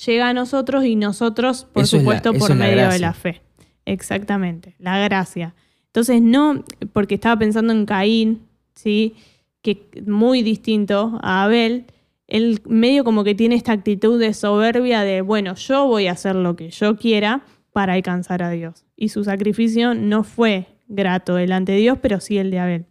llega 0.05 0.27
a 0.27 0.33
nosotros 0.33 0.83
y 0.83 0.97
nosotros, 0.97 1.65
por 1.71 1.83
Eso 1.83 1.95
es 1.97 2.03
la- 2.03 2.09
supuesto, 2.19 2.33
por 2.33 2.51
es 2.51 2.57
medio 2.57 2.89
de 2.89 2.99
la 2.99 3.13
fe. 3.13 3.41
Exactamente, 3.85 4.75
la 4.79 4.99
gracia. 4.99 5.55
Entonces, 5.87 6.21
no, 6.21 6.63
porque 6.91 7.15
estaba 7.15 7.37
pensando 7.37 7.73
en 7.73 7.85
Caín, 7.85 8.47
¿sí? 8.73 9.15
Que 9.61 9.89
muy 10.05 10.41
distinto 10.41 11.19
a 11.21 11.43
Abel, 11.43 11.85
él 12.27 12.61
medio 12.65 13.03
como 13.03 13.23
que 13.23 13.35
tiene 13.35 13.55
esta 13.55 13.73
actitud 13.73 14.19
de 14.19 14.33
soberbia 14.33 15.01
de, 15.01 15.21
bueno, 15.21 15.55
yo 15.55 15.85
voy 15.85 16.07
a 16.07 16.13
hacer 16.13 16.35
lo 16.35 16.55
que 16.55 16.69
yo 16.69 16.97
quiera 16.97 17.43
para 17.71 17.93
alcanzar 17.93 18.41
a 18.41 18.49
Dios. 18.49 18.85
Y 18.95 19.09
su 19.09 19.23
sacrificio 19.23 19.93
no 19.93 20.23
fue 20.23 20.67
grato 20.87 21.35
delante 21.35 21.73
de 21.73 21.79
Dios, 21.79 21.97
pero 22.01 22.19
sí 22.19 22.37
el 22.37 22.51
de 22.51 22.59
Abel. 22.59 22.85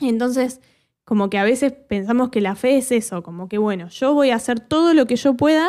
Entonces, 0.00 0.60
como 1.04 1.30
que 1.30 1.38
a 1.38 1.44
veces 1.44 1.72
pensamos 1.72 2.30
que 2.30 2.40
la 2.40 2.54
fe 2.54 2.78
es 2.78 2.92
eso, 2.92 3.22
como 3.22 3.48
que 3.48 3.58
bueno, 3.58 3.88
yo 3.88 4.14
voy 4.14 4.30
a 4.30 4.36
hacer 4.36 4.60
todo 4.60 4.94
lo 4.94 5.06
que 5.06 5.16
yo 5.16 5.34
pueda 5.34 5.68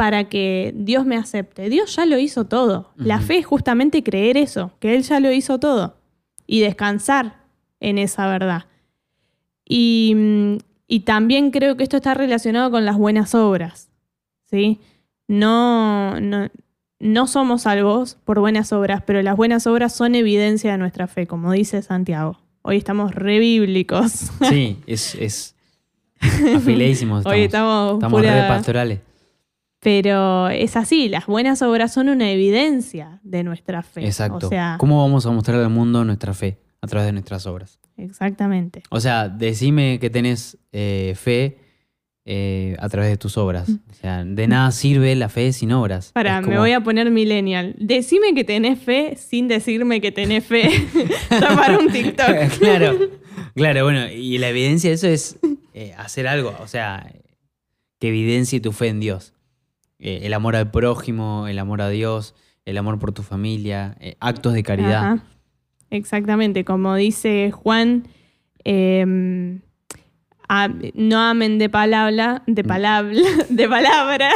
para 0.00 0.24
que 0.30 0.72
Dios 0.74 1.04
me 1.04 1.16
acepte. 1.18 1.68
Dios 1.68 1.94
ya 1.94 2.06
lo 2.06 2.16
hizo 2.18 2.46
todo. 2.46 2.88
La 2.96 3.20
fe 3.20 3.36
es 3.36 3.44
justamente 3.44 4.02
creer 4.02 4.38
eso, 4.38 4.72
que 4.80 4.94
Él 4.96 5.02
ya 5.02 5.20
lo 5.20 5.30
hizo 5.30 5.58
todo 5.60 5.94
y 6.46 6.60
descansar 6.60 7.36
en 7.80 7.98
esa 7.98 8.26
verdad. 8.26 8.64
Y, 9.68 10.56
y 10.88 11.00
también 11.00 11.50
creo 11.50 11.76
que 11.76 11.82
esto 11.82 11.98
está 11.98 12.14
relacionado 12.14 12.70
con 12.70 12.86
las 12.86 12.96
buenas 12.96 13.34
obras. 13.34 13.90
¿sí? 14.50 14.80
No, 15.28 16.18
no, 16.18 16.48
no 16.98 17.26
somos 17.26 17.62
salvos 17.62 18.16
por 18.24 18.40
buenas 18.40 18.72
obras, 18.72 19.02
pero 19.06 19.20
las 19.20 19.36
buenas 19.36 19.66
obras 19.66 19.94
son 19.94 20.14
evidencia 20.14 20.72
de 20.72 20.78
nuestra 20.78 21.08
fe, 21.08 21.26
como 21.26 21.52
dice 21.52 21.82
Santiago. 21.82 22.38
Hoy 22.62 22.78
estamos 22.78 23.14
re 23.14 23.38
bíblicos. 23.38 24.30
Sí, 24.48 24.78
es, 24.86 25.14
es 25.16 25.54
afiladísimos 26.56 27.18
estamos. 27.18 27.26
Hoy 27.26 27.44
estamos, 27.44 27.92
Estamos 27.94 28.20
pura- 28.22 28.42
re 28.42 28.48
pastorales. 28.48 29.00
Pero 29.80 30.48
es 30.50 30.76
así, 30.76 31.08
las 31.08 31.26
buenas 31.26 31.62
obras 31.62 31.92
son 31.92 32.10
una 32.10 32.30
evidencia 32.30 33.18
de 33.22 33.42
nuestra 33.42 33.82
fe. 33.82 34.04
Exacto. 34.04 34.46
O 34.46 34.50
sea, 34.50 34.76
¿Cómo 34.78 35.02
vamos 35.02 35.24
a 35.24 35.30
mostrar 35.30 35.58
al 35.60 35.70
mundo 35.70 36.04
nuestra 36.04 36.34
fe? 36.34 36.58
A 36.82 36.86
través 36.86 37.06
de 37.06 37.12
nuestras 37.12 37.46
obras. 37.46 37.78
exactamente. 37.96 38.82
O 38.90 39.00
sea, 39.00 39.28
decime 39.28 39.98
que 40.00 40.08
tenés 40.08 40.56
eh, 40.72 41.14
fe 41.14 41.58
eh, 42.26 42.76
a 42.78 42.88
través 42.88 43.10
de 43.10 43.16
tus 43.16 43.36
obras. 43.38 43.68
O 43.68 43.94
sea, 43.94 44.24
de 44.24 44.46
nada 44.46 44.70
sirve 44.70 45.14
la 45.14 45.28
fe 45.28 45.52
sin 45.52 45.72
obras. 45.72 46.12
Para, 46.12 46.40
me 46.42 46.58
voy 46.58 46.72
a 46.72 46.80
poner 46.80 47.10
millennial. 47.10 47.74
Decime 47.78 48.34
que 48.34 48.44
tenés 48.44 48.78
fe 48.78 49.16
sin 49.16 49.48
decirme 49.48 50.00
que 50.00 50.12
tenés 50.12 50.44
fe. 50.44 50.66
Está 51.30 51.56
para 51.56 51.78
un 51.78 51.90
TikTok. 51.90 52.28
claro, 52.58 52.98
claro, 53.54 53.84
bueno, 53.84 54.08
y 54.10 54.36
la 54.38 54.48
evidencia 54.50 54.90
de 54.90 54.94
eso 54.94 55.08
es 55.08 55.38
eh, 55.72 55.94
hacer 55.96 56.28
algo, 56.28 56.54
o 56.60 56.66
sea, 56.66 57.10
que 57.98 58.08
evidencie 58.08 58.60
tu 58.60 58.72
fe 58.72 58.88
en 58.88 59.00
Dios. 59.00 59.32
Eh, 60.00 60.20
el 60.22 60.32
amor 60.34 60.56
al 60.56 60.70
prójimo, 60.70 61.46
el 61.46 61.58
amor 61.58 61.82
a 61.82 61.88
Dios, 61.90 62.34
el 62.64 62.78
amor 62.78 62.98
por 62.98 63.12
tu 63.12 63.22
familia, 63.22 63.96
eh, 64.00 64.16
actos 64.20 64.54
de 64.54 64.62
caridad. 64.62 65.04
Ajá. 65.12 65.24
Exactamente, 65.90 66.64
como 66.64 66.94
dice 66.94 67.50
Juan, 67.52 68.08
eh, 68.64 69.58
a- 70.48 70.68
no 70.94 71.20
amen 71.20 71.58
de 71.58 71.68
palabra, 71.68 72.42
Mm. 72.46 72.52
de 72.54 72.64
palabra, 72.64 73.12
de 73.50 73.68
palabra, 73.68 74.30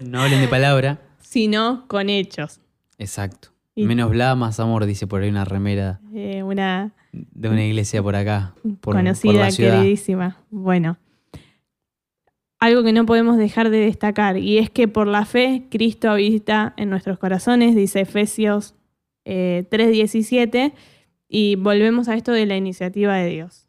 No 0.00 0.22
hablen 0.22 0.40
de 0.40 0.48
palabra. 0.48 0.98
sino 1.20 1.84
con 1.86 2.08
hechos. 2.08 2.60
Exacto. 2.98 3.48
Y- 3.74 3.86
Menos 3.86 4.10
bla, 4.10 4.34
más 4.34 4.58
amor, 4.60 4.84
dice 4.86 5.06
por 5.06 5.22
ahí 5.22 5.28
una 5.30 5.44
remera 5.44 6.00
Eh, 6.14 6.42
una 6.42 6.92
de 7.12 7.48
una 7.48 7.64
iglesia 7.64 8.02
por 8.02 8.14
acá, 8.16 8.54
por, 8.62 8.76
por 8.78 8.94
conocida, 8.96 9.32
la 9.34 9.50
ciudad. 9.50 9.78
queridísima. 9.78 10.36
Bueno, 10.50 10.96
algo 12.60 12.82
que 12.82 12.92
no 12.92 13.06
podemos 13.06 13.38
dejar 13.38 13.70
de 13.70 13.78
destacar, 13.78 14.36
y 14.36 14.58
es 14.58 14.70
que 14.70 14.86
por 14.86 15.06
la 15.06 15.24
fe 15.24 15.66
Cristo 15.70 16.10
habita 16.10 16.74
en 16.76 16.90
nuestros 16.90 17.18
corazones, 17.18 17.74
dice 17.74 18.00
Efesios 18.00 18.74
3:17, 19.24 20.72
y 21.28 21.56
volvemos 21.56 22.08
a 22.08 22.14
esto 22.14 22.32
de 22.32 22.46
la 22.46 22.56
iniciativa 22.56 23.16
de 23.16 23.28
Dios. 23.30 23.68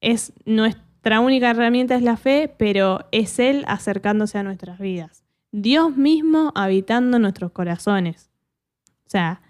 Es 0.00 0.32
nuestra 0.44 1.20
única 1.20 1.50
herramienta 1.50 1.94
es 1.94 2.02
la 2.02 2.16
fe, 2.16 2.52
pero 2.58 3.06
es 3.12 3.38
Él 3.38 3.64
acercándose 3.66 4.38
a 4.38 4.42
nuestras 4.42 4.78
vidas. 4.78 5.24
Dios 5.52 5.96
mismo 5.96 6.50
habitando 6.56 7.18
nuestros 7.18 7.52
corazones. 7.52 8.30
O 9.06 9.10
sea, 9.10 9.40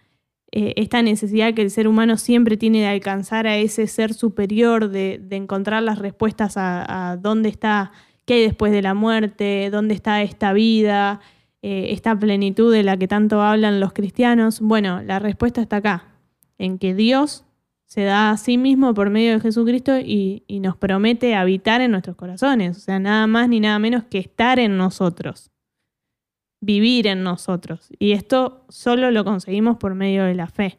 eh, 0.53 0.75
esta 0.77 1.01
necesidad 1.01 1.55
que 1.55 1.63
el 1.63 1.71
ser 1.71 1.89
humano 1.89 2.17
siempre 2.17 2.57
tiene 2.57 2.81
de 2.81 2.89
alcanzar 2.89 3.47
a 3.47 3.57
ese 3.57 3.87
ser 3.87 4.15
superior, 4.15 4.89
de, 4.91 5.21
encontrar 5.31 5.83
las 5.83 5.99
respuestas 5.99 6.55
a, 6.57 7.17
dónde 7.21 7.49
está, 7.49 7.91
qué 8.25 8.35
hay 8.35 8.43
después 8.43 8.73
de 8.73 8.83
la 8.83 8.95
muerte, 8.95 9.69
dónde 9.71 9.95
está 9.95 10.23
esta 10.23 10.53
vida, 10.53 11.21
eh, 11.63 11.89
esta 11.91 12.19
plenitud 12.19 12.73
de 12.73 12.83
la 12.83 12.97
que 12.97 13.09
tanto 13.09 13.43
hablan 13.43 13.81
los 13.81 13.93
cristianos. 13.93 14.61
Bueno, 14.61 15.03
la 15.03 15.19
respuesta 15.19 15.61
está 15.61 15.77
acá, 15.77 16.09
en 16.59 16.79
que 16.79 16.95
Dios 16.95 17.45
se 17.87 18.03
da 18.03 18.31
a 18.31 18.37
sí 18.37 18.59
mismo 18.59 18.95
por 18.95 19.11
medio 19.11 19.33
de 19.35 19.41
Jesucristo 19.41 19.99
y, 19.99 20.45
y 20.47 20.61
nos 20.61 20.77
promete 20.77 21.35
habitar 21.35 21.81
en 21.81 21.91
nuestros 21.91 22.17
corazones, 22.17 22.77
o 22.77 22.81
sea, 22.81 22.99
nada 22.99 23.27
más 23.27 23.49
ni 23.49 23.61
nada 23.61 23.79
menos 23.79 24.05
que 24.05 24.19
estar 24.19 24.59
en 24.59 24.77
nosotros 24.77 25.51
vivir 26.65 27.07
en 27.07 27.23
nosotros. 27.23 27.89
Y 27.99 28.13
esto 28.13 28.65
solo 28.69 29.11
lo 29.11 29.25
conseguimos 29.25 29.77
por 29.77 29.95
medio 29.95 30.25
de 30.25 30.35
la 30.35 30.47
fe. 30.47 30.79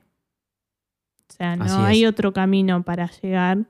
O 1.30 1.34
sea, 1.34 1.56
no 1.56 1.84
hay 1.84 2.06
otro 2.06 2.34
camino 2.34 2.84
para 2.84 3.10
llegar 3.22 3.66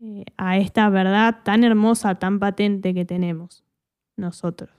eh, 0.00 0.24
a 0.36 0.58
esta 0.58 0.88
verdad 0.88 1.38
tan 1.44 1.64
hermosa, 1.64 2.16
tan 2.16 2.38
patente 2.38 2.94
que 2.94 3.04
tenemos 3.04 3.64
nosotros. 4.16 4.70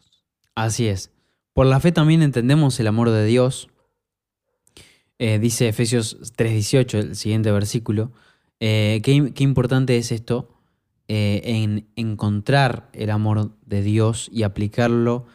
Así 0.56 0.88
es. 0.88 1.12
Por 1.54 1.66
la 1.66 1.80
fe 1.80 1.92
también 1.92 2.22
entendemos 2.22 2.80
el 2.80 2.88
amor 2.88 3.10
de 3.10 3.26
Dios. 3.26 3.70
Eh, 5.20 5.40
dice 5.40 5.68
Efesios 5.68 6.34
3:18, 6.36 7.00
el 7.00 7.16
siguiente 7.16 7.52
versículo. 7.52 8.12
Eh, 8.60 9.02
qué, 9.04 9.44
importante 9.44 9.98
es 9.98 10.12
esto 10.12 10.58
en 11.08 11.90
encontrar 11.98 12.90
el 12.94 13.10
amor 13.10 13.58
de 13.66 13.82
Dios 13.82 14.30
y 14.32 14.44
aplicarlo 14.44 15.26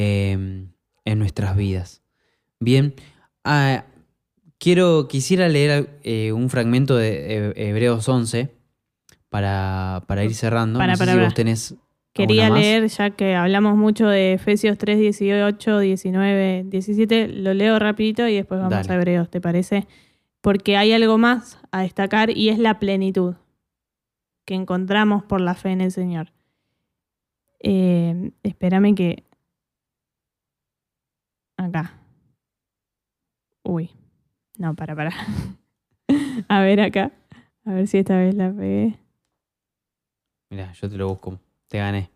Em, 0.00 0.70
en 1.04 1.18
nuestras 1.18 1.56
vidas. 1.56 2.02
Bien, 2.60 2.94
ah, 3.42 3.84
quiero, 4.58 5.08
quisiera 5.08 5.48
leer 5.48 5.98
un 6.32 6.50
fragmento 6.50 6.96
de 6.96 7.52
Hebreos 7.56 8.08
11 8.08 8.54
para, 9.28 10.02
ir 10.24 10.34
cerrando. 10.34 10.78
Para, 10.78 10.96
para, 10.96 11.28
Quería 12.12 12.50
leer, 12.50 12.88
ya 12.88 13.10
que 13.10 13.36
hablamos 13.36 13.76
mucho 13.76 14.08
de 14.08 14.32
Efesios 14.32 14.76
3, 14.76 14.98
18, 14.98 15.78
19, 15.78 16.64
17, 16.66 17.28
lo 17.28 17.54
leo 17.54 17.78
rapidito 17.78 18.26
y 18.26 18.34
después 18.34 18.60
vamos 18.60 18.88
a 18.88 18.94
Hebreos, 18.94 19.30
¿te 19.30 19.40
parece? 19.40 19.86
Porque 20.40 20.76
hay 20.76 20.92
algo 20.92 21.16
más 21.16 21.58
a 21.70 21.82
destacar 21.82 22.30
y 22.30 22.48
es 22.48 22.58
la 22.58 22.80
plenitud 22.80 23.36
que 24.44 24.54
encontramos 24.54 25.22
por 25.22 25.40
la 25.40 25.54
fe 25.54 25.70
en 25.70 25.80
el 25.80 25.92
Señor. 25.92 26.32
Eh, 27.60 28.32
espérame 28.42 28.94
que 28.94 29.28
Acá. 31.58 31.92
Uy. 33.64 33.90
No, 34.56 34.74
para, 34.74 34.94
para. 34.94 35.12
a 36.48 36.60
ver 36.60 36.80
acá. 36.80 37.10
A 37.64 37.72
ver 37.72 37.88
si 37.88 37.98
esta 37.98 38.16
vez 38.16 38.34
la 38.34 38.52
pegué. 38.52 38.96
Mira, 40.50 40.72
yo 40.72 40.88
te 40.88 40.96
lo 40.96 41.08
busco. 41.08 41.38
Te 41.68 41.78
gané. 41.78 42.10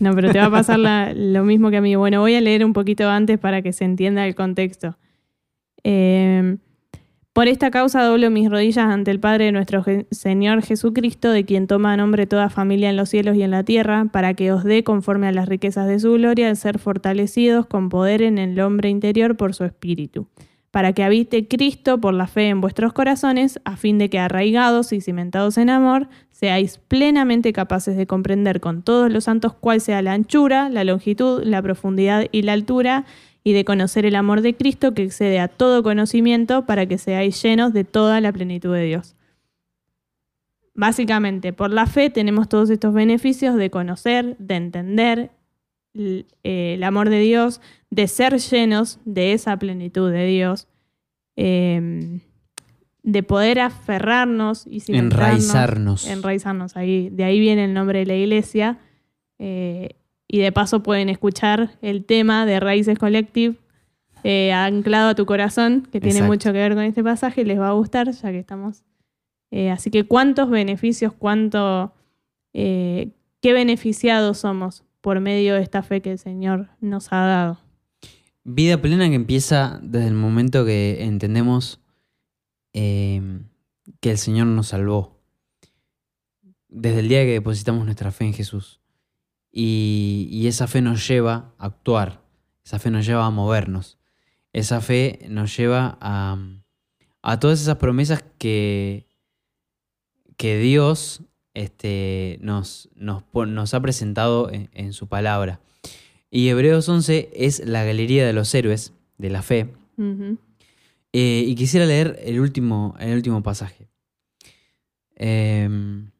No, 0.00 0.12
pero 0.14 0.32
te 0.32 0.38
va 0.38 0.46
a 0.46 0.50
pasar 0.50 0.78
lo 1.14 1.44
mismo 1.44 1.70
que 1.70 1.76
a 1.76 1.80
mí. 1.80 1.94
Bueno, 1.94 2.20
voy 2.20 2.34
a 2.34 2.40
leer 2.40 2.64
un 2.64 2.72
poquito 2.72 3.08
antes 3.08 3.38
para 3.38 3.62
que 3.62 3.72
se 3.72 3.84
entienda 3.84 4.26
el 4.26 4.34
contexto. 4.34 4.96
Eh, 5.84 6.56
por 7.34 7.48
esta 7.48 7.72
causa 7.72 8.04
doblo 8.04 8.30
mis 8.30 8.48
rodillas 8.48 8.86
ante 8.86 9.10
el 9.10 9.18
Padre 9.18 9.46
de 9.46 9.52
nuestro 9.52 9.84
Señor 10.12 10.62
Jesucristo, 10.62 11.32
de 11.32 11.44
quien 11.44 11.66
toma 11.66 11.96
nombre 11.96 12.28
toda 12.28 12.48
familia 12.48 12.90
en 12.90 12.96
los 12.96 13.08
cielos 13.08 13.34
y 13.34 13.42
en 13.42 13.50
la 13.50 13.64
tierra, 13.64 14.04
para 14.12 14.34
que 14.34 14.52
os 14.52 14.62
dé, 14.62 14.84
conforme 14.84 15.26
a 15.26 15.32
las 15.32 15.48
riquezas 15.48 15.88
de 15.88 15.98
su 15.98 16.12
gloria, 16.12 16.48
el 16.48 16.56
ser 16.56 16.78
fortalecidos 16.78 17.66
con 17.66 17.88
poder 17.88 18.22
en 18.22 18.38
el 18.38 18.60
hombre 18.60 18.88
interior 18.88 19.36
por 19.36 19.52
su 19.52 19.64
espíritu, 19.64 20.28
para 20.74 20.92
que 20.92 21.04
habite 21.04 21.46
Cristo 21.46 22.00
por 22.00 22.14
la 22.14 22.26
fe 22.26 22.48
en 22.48 22.60
vuestros 22.60 22.92
corazones, 22.92 23.60
a 23.64 23.76
fin 23.76 23.96
de 23.96 24.10
que 24.10 24.18
arraigados 24.18 24.92
y 24.92 25.00
cimentados 25.00 25.56
en 25.56 25.70
amor, 25.70 26.08
seáis 26.32 26.78
plenamente 26.78 27.52
capaces 27.52 27.96
de 27.96 28.08
comprender 28.08 28.58
con 28.58 28.82
todos 28.82 29.08
los 29.08 29.22
santos 29.22 29.54
cuál 29.54 29.80
sea 29.80 30.02
la 30.02 30.14
anchura, 30.14 30.68
la 30.70 30.82
longitud, 30.82 31.44
la 31.44 31.62
profundidad 31.62 32.26
y 32.32 32.42
la 32.42 32.54
altura, 32.54 33.04
y 33.44 33.52
de 33.52 33.64
conocer 33.64 34.04
el 34.04 34.16
amor 34.16 34.40
de 34.40 34.56
Cristo 34.56 34.94
que 34.94 35.04
excede 35.04 35.38
a 35.38 35.46
todo 35.46 35.84
conocimiento 35.84 36.66
para 36.66 36.86
que 36.86 36.98
seáis 36.98 37.40
llenos 37.40 37.72
de 37.72 37.84
toda 37.84 38.20
la 38.20 38.32
plenitud 38.32 38.74
de 38.74 38.82
Dios. 38.82 39.14
Básicamente, 40.74 41.52
por 41.52 41.70
la 41.70 41.86
fe 41.86 42.10
tenemos 42.10 42.48
todos 42.48 42.68
estos 42.68 42.92
beneficios 42.92 43.54
de 43.54 43.70
conocer, 43.70 44.36
de 44.40 44.56
entender 44.56 45.30
el, 45.94 46.82
amor 46.82 47.08
de 47.08 47.20
Dios, 47.20 47.60
de 47.90 48.08
ser 48.08 48.38
llenos 48.38 48.98
de 49.04 49.32
esa 49.32 49.56
plenitud 49.56 50.10
de 50.10 50.26
Dios, 50.26 50.68
em, 51.36 52.20
de 53.02 53.22
poder 53.22 53.60
aferrarnos 53.60 54.66
y 54.66 54.82
enraizarnos. 54.88 56.06
Enraizarnos 56.06 56.76
ahí. 56.76 57.10
De 57.10 57.24
ahí 57.24 57.38
viene 57.38 57.64
el 57.64 57.74
nombre 57.74 58.00
de 58.00 58.06
la 58.06 58.14
iglesia. 58.14 58.78
Eh, 59.38 59.96
y 60.26 60.38
de 60.38 60.52
paso 60.52 60.82
pueden 60.82 61.10
escuchar 61.10 61.76
el 61.82 62.04
tema 62.04 62.46
de 62.46 62.60
Raíces 62.60 62.98
Collective 62.98 63.56
eh, 64.26 64.52
anclado 64.54 65.10
a 65.10 65.14
tu 65.14 65.26
corazón, 65.26 65.86
que 65.92 66.00
tiene 66.00 66.22
mucho 66.22 66.50
que 66.50 66.58
ver 66.58 66.74
con 66.74 66.82
este 66.82 67.04
pasaje, 67.04 67.44
les 67.44 67.60
va 67.60 67.68
a 67.68 67.72
gustar, 67.72 68.10
ya 68.10 68.30
que 68.30 68.38
estamos. 68.38 68.82
Eh, 69.50 69.70
así 69.70 69.90
que 69.90 70.04
cuántos 70.04 70.48
beneficios, 70.48 71.12
cuánto, 71.12 71.92
eh, 72.54 73.10
qué 73.42 73.52
beneficiados 73.52 74.38
somos 74.38 74.82
por 75.04 75.20
medio 75.20 75.52
de 75.52 75.60
esta 75.60 75.82
fe 75.82 76.00
que 76.00 76.12
el 76.12 76.18
Señor 76.18 76.70
nos 76.80 77.12
ha 77.12 77.26
dado. 77.26 77.58
Vida 78.42 78.80
plena 78.80 79.06
que 79.10 79.16
empieza 79.16 79.78
desde 79.82 80.06
el 80.06 80.14
momento 80.14 80.64
que 80.64 81.04
entendemos 81.04 81.78
que 82.72 83.30
el 84.00 84.16
Señor 84.16 84.46
nos 84.46 84.68
salvó. 84.68 85.20
Desde 86.68 87.00
el 87.00 87.08
día 87.08 87.22
que 87.24 87.32
depositamos 87.32 87.84
nuestra 87.84 88.12
fe 88.12 88.24
en 88.24 88.32
Jesús. 88.32 88.80
Y, 89.52 90.46
esa 90.46 90.66
fe 90.68 90.80
nos 90.80 91.06
lleva 91.06 91.52
a 91.58 91.66
actuar, 91.66 92.22
esa 92.64 92.78
fe 92.78 92.90
nos 92.90 93.04
lleva 93.04 93.26
a 93.26 93.30
movernos, 93.30 93.98
esa 94.54 94.80
fe 94.80 95.26
nos 95.28 95.54
lleva 95.54 95.98
a, 96.00 97.38
todas 97.40 97.60
esas 97.60 97.76
promesas 97.76 98.24
que, 98.38 99.06
que 100.38 100.56
Dios 100.58 101.20
este, 101.54 102.38
nos, 102.40 102.90
nos, 102.96 103.74
ha 103.74 103.80
presentado 103.80 104.50
en, 104.52 104.92
su 104.92 105.06
palabra. 105.06 105.60
Y 106.30 106.48
Hebreos 106.48 106.88
11 106.88 107.30
es 107.32 107.64
la 107.64 107.84
galería 107.84 108.26
de 108.26 108.32
los 108.32 108.52
héroes 108.54 108.92
de 109.18 109.30
la 109.30 109.42
fe. 109.42 109.68
Eh, 111.12 111.44
y 111.46 111.54
quisiera 111.54 111.86
leer 111.86 112.18
el 112.24 112.40
último, 112.40 112.96
el 112.98 113.14
último 113.14 113.42
pasaje. 113.42 113.88
Em, 115.14 116.10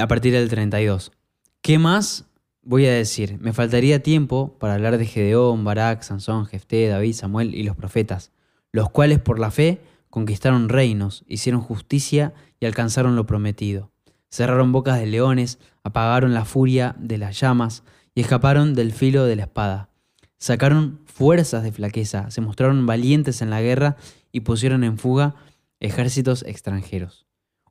a 0.00 0.08
partir 0.08 0.32
del 0.32 0.48
32. 0.48 1.12
¿Qué 1.60 1.78
más 1.78 2.26
voy 2.62 2.86
a 2.86 2.92
decir? 2.92 3.38
Me 3.40 3.52
faltaría 3.52 4.02
tiempo 4.02 4.56
para 4.58 4.74
hablar 4.74 4.98
de 4.98 5.06
Gedeón, 5.06 5.62
Barak, 5.62 6.02
Sansón, 6.02 6.46
Jefté, 6.46 6.88
David, 6.88 7.14
Samuel 7.14 7.54
y 7.54 7.62
los 7.62 7.76
profetas, 7.76 8.32
los 8.72 8.90
cuales 8.90 9.20
por 9.20 9.38
la 9.38 9.52
fe 9.52 9.80
conquistaron 10.12 10.68
reinos, 10.68 11.24
hicieron 11.26 11.62
justicia 11.62 12.34
y 12.60 12.66
alcanzaron 12.66 13.16
lo 13.16 13.24
prometido. 13.24 13.92
Cerraron 14.28 14.70
bocas 14.70 15.00
de 15.00 15.06
leones, 15.06 15.58
apagaron 15.84 16.34
la 16.34 16.44
furia 16.44 16.94
de 16.98 17.16
las 17.16 17.40
llamas 17.40 17.82
y 18.14 18.20
escaparon 18.20 18.74
del 18.74 18.92
filo 18.92 19.24
de 19.24 19.36
la 19.36 19.44
espada. 19.44 19.88
Sacaron 20.36 21.00
fuerzas 21.06 21.62
de 21.62 21.72
flaqueza, 21.72 22.30
se 22.30 22.42
mostraron 22.42 22.84
valientes 22.84 23.40
en 23.40 23.48
la 23.48 23.62
guerra 23.62 23.96
y 24.32 24.40
pusieron 24.40 24.84
en 24.84 24.98
fuga 24.98 25.34
ejércitos 25.80 26.44
extranjeros. 26.46 27.24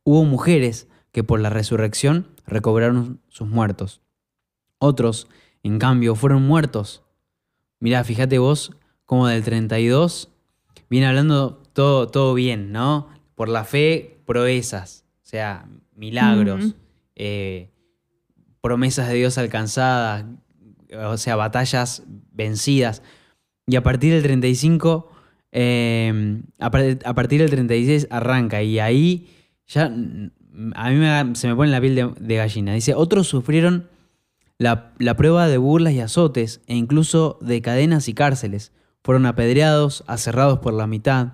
Hubo 0.03 0.25
mujeres 0.25 0.87
que 1.11 1.23
por 1.23 1.41
la 1.41 1.51
resurrección 1.51 2.25
recobraron 2.47 3.21
sus 3.27 3.49
muertos. 3.49 4.01
Otros, 4.79 5.27
en 5.61 5.77
cambio, 5.77 6.15
fueron 6.15 6.41
muertos. 6.47 7.03
Mirá, 7.79 8.03
fíjate 8.03 8.39
vos 8.39 8.71
como 9.05 9.27
del 9.27 9.43
32 9.43 10.29
viene 10.89 11.05
hablando 11.05 11.60
todo, 11.73 12.07
todo 12.07 12.33
bien, 12.33 12.71
¿no? 12.71 13.07
Por 13.35 13.49
la 13.49 13.63
fe, 13.63 14.19
proezas, 14.25 15.05
o 15.23 15.25
sea, 15.27 15.65
milagros, 15.95 16.75
eh, 17.15 17.69
promesas 18.61 19.07
de 19.07 19.15
Dios 19.15 19.37
alcanzadas, 19.37 20.25
o 21.05 21.17
sea, 21.17 21.35
batallas 21.35 22.03
vencidas. 22.31 23.01
Y 23.67 23.75
a 23.75 23.83
partir 23.83 24.13
del 24.13 24.23
35, 24.23 25.09
eh, 25.51 26.41
a, 26.59 26.69
partir 26.71 27.41
del 27.41 27.49
36 27.49 28.07
arranca 28.09 28.61
y 28.63 28.79
ahí 28.79 29.29
ya 29.67 29.85
a 29.85 29.89
mí 30.89 30.95
me- 30.97 31.35
se 31.35 31.47
me 31.47 31.55
pone 31.55 31.71
la 31.71 31.79
piel 31.81 31.95
de, 31.95 32.11
de 32.19 32.35
gallina. 32.35 32.73
Dice, 32.73 32.93
otros 32.93 33.27
sufrieron 33.27 33.87
la, 34.57 34.93
la 34.99 35.15
prueba 35.15 35.47
de 35.47 35.57
burlas 35.57 35.93
y 35.93 35.99
azotes 36.01 36.61
e 36.67 36.75
incluso 36.75 37.37
de 37.41 37.61
cadenas 37.61 38.07
y 38.07 38.13
cárceles. 38.13 38.71
Fueron 39.03 39.25
apedreados, 39.25 40.03
aserrados 40.07 40.59
por 40.59 40.73
la 40.73 40.87
mitad, 40.87 41.33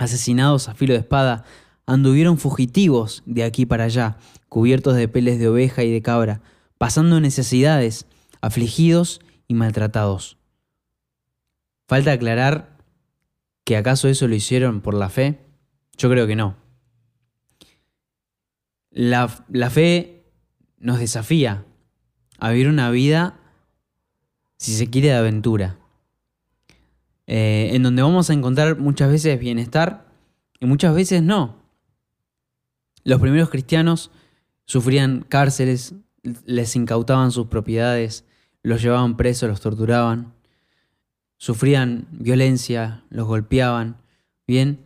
asesinados 0.00 0.68
a 0.68 0.74
filo 0.74 0.94
de 0.94 1.00
espada, 1.00 1.44
anduvieron 1.84 2.38
fugitivos 2.38 3.22
de 3.26 3.44
aquí 3.44 3.66
para 3.66 3.84
allá, 3.84 4.16
cubiertos 4.48 4.96
de 4.96 5.08
peles 5.08 5.38
de 5.38 5.48
oveja 5.48 5.84
y 5.84 5.92
de 5.92 6.00
cabra, 6.00 6.40
pasando 6.78 7.20
necesidades, 7.20 8.06
afligidos 8.40 9.20
y 9.46 9.54
maltratados. 9.54 10.38
Falta 11.86 12.12
aclarar 12.12 12.78
que 13.64 13.76
acaso 13.76 14.08
eso 14.08 14.26
lo 14.26 14.34
hicieron 14.34 14.80
por 14.80 14.94
la 14.94 15.10
fe. 15.10 15.38
Yo 15.98 16.08
creo 16.08 16.26
que 16.26 16.36
no. 16.36 16.56
La, 18.90 19.44
la 19.50 19.68
fe 19.68 20.24
nos 20.78 20.98
desafía 20.98 21.66
a 22.38 22.50
vivir 22.50 22.68
una 22.68 22.90
vida, 22.90 23.38
si 24.56 24.72
se 24.72 24.88
quiere, 24.88 25.08
de 25.08 25.14
aventura. 25.14 25.79
Eh, 27.32 27.76
en 27.76 27.84
donde 27.84 28.02
vamos 28.02 28.28
a 28.28 28.32
encontrar 28.32 28.80
muchas 28.80 29.08
veces 29.08 29.38
bienestar 29.38 30.04
y 30.58 30.66
muchas 30.66 30.92
veces 30.96 31.22
no. 31.22 31.54
Los 33.04 33.20
primeros 33.20 33.50
cristianos 33.50 34.10
sufrían 34.64 35.24
cárceles, 35.28 35.94
les 36.44 36.74
incautaban 36.74 37.30
sus 37.30 37.46
propiedades, 37.46 38.24
los 38.64 38.82
llevaban 38.82 39.16
presos, 39.16 39.48
los 39.48 39.60
torturaban, 39.60 40.32
sufrían 41.36 42.08
violencia, 42.10 43.04
los 43.10 43.28
golpeaban, 43.28 43.98
¿bien? 44.48 44.80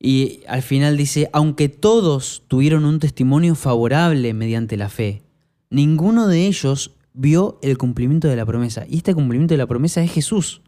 Y 0.00 0.40
al 0.48 0.62
final 0.62 0.96
dice, 0.96 1.30
aunque 1.32 1.68
todos 1.68 2.42
tuvieron 2.48 2.84
un 2.84 2.98
testimonio 2.98 3.54
favorable 3.54 4.34
mediante 4.34 4.76
la 4.76 4.88
fe, 4.88 5.22
ninguno 5.70 6.26
de 6.26 6.48
ellos 6.48 6.96
vio 7.12 7.60
el 7.62 7.78
cumplimiento 7.78 8.26
de 8.26 8.34
la 8.34 8.46
promesa. 8.46 8.84
Y 8.88 8.96
este 8.96 9.14
cumplimiento 9.14 9.54
de 9.54 9.58
la 9.58 9.68
promesa 9.68 10.02
es 10.02 10.10
Jesús. 10.10 10.62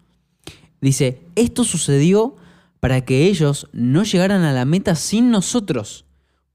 Dice, 0.82 1.22
esto 1.36 1.64
sucedió 1.64 2.36
para 2.80 3.02
que 3.02 3.26
ellos 3.26 3.68
no 3.72 4.02
llegaran 4.02 4.42
a 4.42 4.52
la 4.52 4.64
meta 4.64 4.96
sin 4.96 5.30
nosotros, 5.30 6.04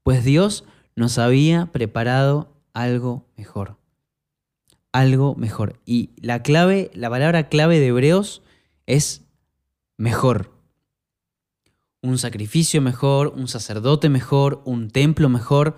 pues 0.02 0.22
Dios 0.22 0.64
nos 0.94 1.18
había 1.18 1.72
preparado 1.72 2.54
algo 2.74 3.26
mejor. 3.36 3.78
Algo 4.92 5.34
mejor. 5.34 5.80
Y 5.86 6.10
la 6.20 6.42
clave, 6.42 6.90
la 6.92 7.08
palabra 7.08 7.48
clave 7.48 7.80
de 7.80 7.86
Hebreos 7.86 8.42
es 8.86 9.24
mejor. 9.96 10.52
Un 12.02 12.18
sacrificio 12.18 12.82
mejor, 12.82 13.28
un 13.28 13.48
sacerdote 13.48 14.10
mejor, 14.10 14.60
un 14.66 14.90
templo 14.90 15.30
mejor, 15.30 15.76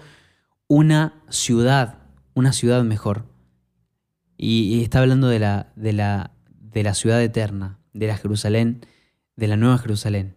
una 0.67 1.23
ciudad, 1.29 1.99
una 2.35 2.53
ciudad 2.53 2.83
mejor. 2.83 3.27
Y, 4.37 4.83
está 4.83 5.01
hablando 5.01 5.29
de 5.29 5.39
la, 5.39 5.73
de, 5.77 5.93
la, 5.93 6.33
de 6.49 6.83
la 6.83 6.95
ciudad 6.95 7.23
eterna, 7.23 7.80
de 7.93 8.07
la 8.07 8.17
Jerusalén, 8.17 8.87
de 9.37 9.49
la 9.49 9.57
nueva 9.57 9.79
Jerusalén, 9.79 10.37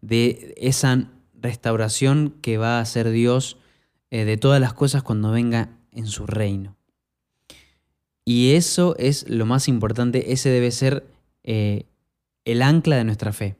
de 0.00 0.54
esa 0.56 1.08
restauración 1.34 2.34
que 2.40 2.58
va 2.58 2.78
a 2.78 2.80
hacer 2.80 3.10
Dios 3.10 3.58
eh, 4.10 4.24
de 4.24 4.36
todas 4.36 4.60
las 4.60 4.72
cosas 4.72 5.02
cuando 5.02 5.30
venga 5.30 5.70
en 5.92 6.06
su 6.06 6.26
reino. 6.26 6.76
Y 8.24 8.52
eso 8.52 8.96
es 8.98 9.28
lo 9.28 9.44
más 9.44 9.68
importante, 9.68 10.32
ese 10.32 10.48
debe 10.48 10.70
ser 10.70 11.06
eh, 11.42 11.86
el 12.44 12.62
ancla 12.62 12.96
de 12.96 13.04
nuestra 13.04 13.32
fe. 13.32 13.56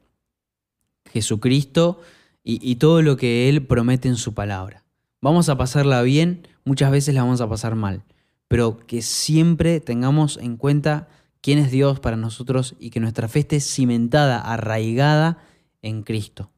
Jesucristo 1.11 2.01
y, 2.43 2.59
y 2.67 2.75
todo 2.75 3.01
lo 3.01 3.15
que 3.17 3.47
Él 3.47 3.65
promete 3.65 4.07
en 4.07 4.15
su 4.15 4.33
palabra. 4.33 4.83
Vamos 5.21 5.49
a 5.49 5.57
pasarla 5.57 6.01
bien, 6.01 6.47
muchas 6.65 6.91
veces 6.91 7.15
la 7.15 7.23
vamos 7.23 7.41
a 7.41 7.49
pasar 7.49 7.75
mal, 7.75 8.03
pero 8.47 8.77
que 8.85 9.01
siempre 9.01 9.79
tengamos 9.79 10.37
en 10.37 10.57
cuenta 10.57 11.07
quién 11.45 11.59
es 11.59 11.69
Dios 11.69 11.99
para 11.99 12.17
nosotros 12.17 12.75
y 12.79 12.89
que 12.89 12.99
nuestra 12.99 13.27
fe 13.27 13.41
esté 13.41 13.59
cimentada, 13.59 14.41
arraigada 14.41 15.37
en 15.83 16.01
Cristo, 16.01 16.49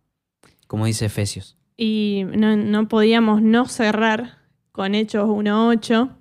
como 0.66 0.86
dice 0.86 1.08
Efesios. 1.08 1.58
Y 1.76 2.24
no, 2.38 2.88
podíamos 2.88 3.42
no 3.42 3.66
cerrar 3.66 4.38
con 4.72 4.96
Hechos 4.96 5.28
1.8, 5.28 6.16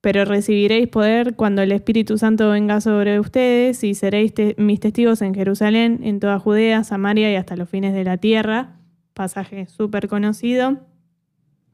pero 0.00 0.24
recibiréis 0.24 0.88
poder 0.88 1.36
cuando 1.36 1.62
el 1.62 1.70
Espíritu 1.70 2.18
Santo 2.18 2.50
venga 2.50 2.80
sobre 2.80 3.20
ustedes 3.20 3.84
y 3.84 3.94
seréis 3.94 4.32
mis 4.56 4.80
testigos 4.80 5.22
en 5.22 5.32
Jerusalén, 5.32 6.00
en 6.02 6.18
toda 6.18 6.40
Judea, 6.40 6.82
Samaria 6.82 7.30
y 7.30 7.36
hasta 7.36 7.54
los 7.54 7.68
fines 7.68 7.94
de 7.94 8.02
la 8.02 8.16
tierra. 8.16 8.80
Pasaje 9.14 9.66
súper 9.66 10.08
conocido. 10.08 10.80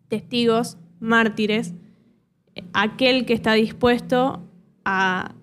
Testigos, 0.08 0.76
mártires, 1.00 1.72
aquel 2.74 3.24
que 3.24 3.32
está 3.32 3.54
dispuesto 3.54 4.46
a 4.84 5.36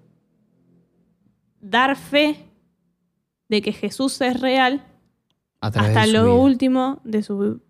dar 1.62 1.95
fe 1.95 2.45
de 3.47 3.62
que 3.62 3.74
Jesús 3.74 4.20
es 4.22 4.39
real 4.39 4.86
hasta 5.62 6.05
lo 6.07 6.24
vida, 6.26 6.34
último 6.34 7.01
de 7.03 7.24
su 7.24 7.62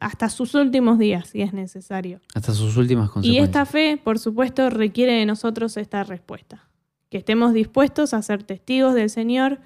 hasta 0.00 0.28
sus 0.28 0.54
últimos 0.54 0.98
días 0.98 1.28
si 1.28 1.42
es 1.42 1.52
necesario. 1.52 2.20
hasta 2.34 2.52
sus 2.52 2.76
últimas 2.76 3.08
Y 3.08 3.12
consecuencias. 3.12 3.44
esta 3.46 3.66
fe, 3.66 4.00
por 4.02 4.18
supuesto, 4.18 4.68
requiere 4.70 5.12
de 5.12 5.26
nosotros 5.26 5.76
esta 5.76 6.02
respuesta, 6.02 6.68
que 7.10 7.18
estemos 7.18 7.52
dispuestos 7.52 8.12
a 8.12 8.22
ser 8.22 8.42
testigos 8.42 8.94
del 8.94 9.08
Señor 9.10 9.60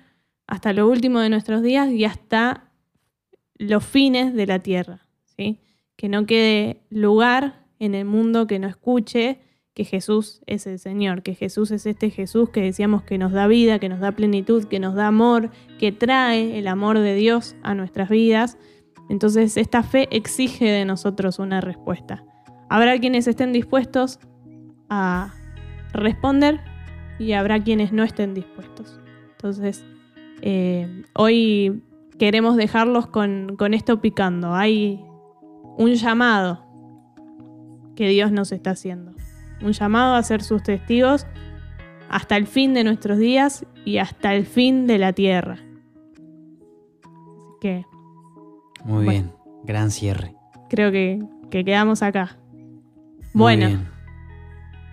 hasta 0.46 0.72
lo 0.72 0.88
último 0.88 1.20
de 1.20 1.30
nuestros 1.30 1.62
días 1.62 1.90
y 1.90 2.04
hasta 2.04 2.64
los 3.54 3.84
fines 3.84 4.34
de 4.34 4.46
la 4.46 4.58
tierra, 4.58 5.06
¿sí? 5.36 5.60
Que 5.96 6.08
no 6.08 6.26
quede 6.26 6.82
lugar 6.90 7.64
en 7.78 7.94
el 7.94 8.04
mundo 8.04 8.46
que 8.46 8.58
no 8.58 8.68
escuche 8.68 9.40
que 9.78 9.84
Jesús 9.84 10.42
es 10.46 10.66
el 10.66 10.80
Señor, 10.80 11.22
que 11.22 11.36
Jesús 11.36 11.70
es 11.70 11.86
este 11.86 12.10
Jesús 12.10 12.50
que 12.50 12.60
decíamos 12.60 13.04
que 13.04 13.16
nos 13.16 13.30
da 13.30 13.46
vida, 13.46 13.78
que 13.78 13.88
nos 13.88 14.00
da 14.00 14.10
plenitud, 14.10 14.64
que 14.64 14.80
nos 14.80 14.96
da 14.96 15.06
amor, 15.06 15.50
que 15.78 15.92
trae 15.92 16.58
el 16.58 16.66
amor 16.66 16.98
de 16.98 17.14
Dios 17.14 17.54
a 17.62 17.76
nuestras 17.76 18.08
vidas. 18.08 18.58
Entonces 19.08 19.56
esta 19.56 19.84
fe 19.84 20.08
exige 20.10 20.64
de 20.64 20.84
nosotros 20.84 21.38
una 21.38 21.60
respuesta. 21.60 22.24
Habrá 22.68 22.98
quienes 22.98 23.28
estén 23.28 23.52
dispuestos 23.52 24.18
a 24.90 25.32
responder 25.92 26.58
y 27.20 27.34
habrá 27.34 27.62
quienes 27.62 27.92
no 27.92 28.02
estén 28.02 28.34
dispuestos. 28.34 28.98
Entonces, 29.30 29.84
eh, 30.42 31.04
hoy 31.14 31.84
queremos 32.18 32.56
dejarlos 32.56 33.06
con, 33.06 33.54
con 33.56 33.74
esto 33.74 34.00
picando. 34.00 34.56
Hay 34.56 35.04
un 35.76 35.94
llamado 35.94 36.66
que 37.94 38.08
Dios 38.08 38.32
nos 38.32 38.50
está 38.50 38.72
haciendo. 38.72 39.12
Un 39.62 39.72
llamado 39.72 40.14
a 40.14 40.22
ser 40.22 40.42
sus 40.42 40.62
testigos 40.62 41.26
hasta 42.08 42.36
el 42.36 42.46
fin 42.46 42.74
de 42.74 42.84
nuestros 42.84 43.18
días 43.18 43.66
y 43.84 43.98
hasta 43.98 44.34
el 44.34 44.46
fin 44.46 44.86
de 44.86 44.98
la 44.98 45.12
tierra. 45.12 45.54
Así 47.02 47.54
que 47.60 47.84
Muy 48.84 49.04
Bueno. 49.04 49.10
bien, 49.10 49.32
gran 49.64 49.90
cierre. 49.90 50.34
creo 50.70 50.90
que, 50.92 51.20
que 51.50 51.64
quedamos 51.64 52.02
acá. 52.02 52.38
Muy 53.34 53.56
Bueno, 53.56 53.66
bien. 53.66 53.88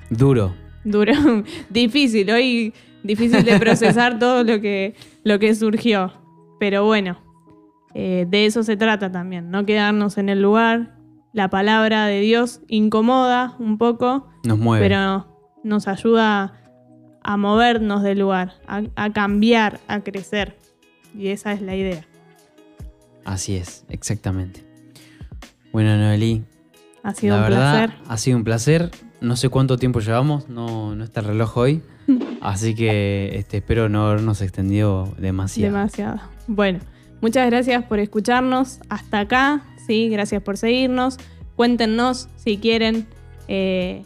Duro. 0.10 0.54
duro, 0.84 1.14
difícil, 1.70 2.30
hoy 2.32 2.74
difícil 3.04 3.44
de 3.46 3.60
procesar 3.60 4.20
todo 4.20 4.44
lo 4.44 4.60
que, 4.62 4.96
lo 5.24 5.40
que 5.40 5.54
surgió. 5.56 6.14
Pero 6.60 6.86
bueno, 6.86 7.18
eh, 7.94 8.26
de 8.28 8.46
eso 8.46 8.64
se 8.64 8.78
trata 8.78 9.12
también, 9.12 9.50
no 9.52 9.66
quedarnos 9.66 10.18
en 10.18 10.30
el 10.30 10.42
lugar. 10.42 10.96
La 11.36 11.50
palabra 11.50 12.06
de 12.08 12.22
Dios 12.22 12.62
incomoda 12.70 13.56
un 13.60 13.78
poco, 13.78 14.30
Nos 14.46 14.58
mueve. 14.58 14.86
pero 14.88 15.28
nos 15.66 15.88
ayuda 15.90 16.62
a 17.22 17.36
movernos 17.38 18.04
del 18.04 18.20
lugar, 18.20 18.54
a, 18.68 18.84
a 18.96 19.12
cambiar, 19.12 19.82
a 19.90 20.00
crecer. 20.00 20.58
Y 21.14 21.28
esa 21.28 21.52
es 21.52 21.62
la 21.62 21.76
idea. 21.76 22.06
Así 23.26 23.58
es, 23.58 23.84
exactamente. 23.90 24.64
Bueno, 25.74 25.98
Noelí, 25.98 26.46
Ha 27.04 27.14
sido 27.14 27.36
la 27.36 27.44
un 27.44 27.50
verdad 27.50 27.86
placer. 27.90 28.00
ha 28.08 28.18
sido 28.18 28.38
un 28.38 28.44
placer. 28.46 28.92
No 29.20 29.36
sé 29.36 29.50
cuánto 29.50 29.78
tiempo 29.78 30.00
llevamos, 30.00 30.48
no, 30.48 30.96
no 30.96 31.04
está 31.04 31.20
el 31.20 31.26
reloj 31.28 31.58
hoy. 31.58 31.84
Así 32.42 32.76
que 32.76 33.32
este, 33.38 33.58
espero 33.58 33.90
no 33.90 34.08
habernos 34.08 34.42
extendido 34.42 35.14
demasiado. 35.18 35.74
Demasiado. 35.76 36.20
Bueno, 36.48 36.80
muchas 37.22 37.50
gracias 37.50 37.84
por 37.84 38.00
escucharnos 38.00 38.80
hasta 38.88 39.20
acá. 39.22 39.64
Sí, 39.86 40.10
gracias 40.10 40.42
por 40.42 40.58
seguirnos. 40.58 41.18
Cuéntenos 41.56 42.28
si 42.36 42.58
quieren, 42.58 43.06
eh, 43.48 44.04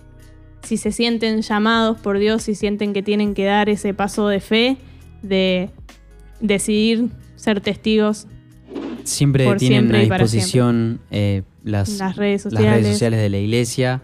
si 0.64 0.78
se 0.78 0.92
sienten 0.92 1.42
llamados 1.42 1.98
por 2.00 2.20
Dios, 2.20 2.44
si 2.44 2.56
sienten 2.56 2.94
que 2.94 3.02
tienen 3.02 3.34
que 3.34 3.46
dar 3.46 3.70
ese 3.70 3.94
paso 3.94 4.28
de 4.28 4.40
fe, 4.40 4.78
de 5.22 5.70
decidir 6.40 7.10
ser 7.36 7.62
testigos 7.62 8.28
Siempre 9.04 9.46
Por 9.46 9.58
tienen 9.58 9.90
siempre 9.90 9.98
a 9.98 10.02
disposición 10.02 11.00
eh, 11.10 11.42
las, 11.64 11.98
redes 12.16 12.46
las 12.46 12.54
sociales. 12.54 12.84
redes 12.84 12.94
sociales 12.94 13.20
de 13.20 13.30
la 13.30 13.38
iglesia. 13.38 14.04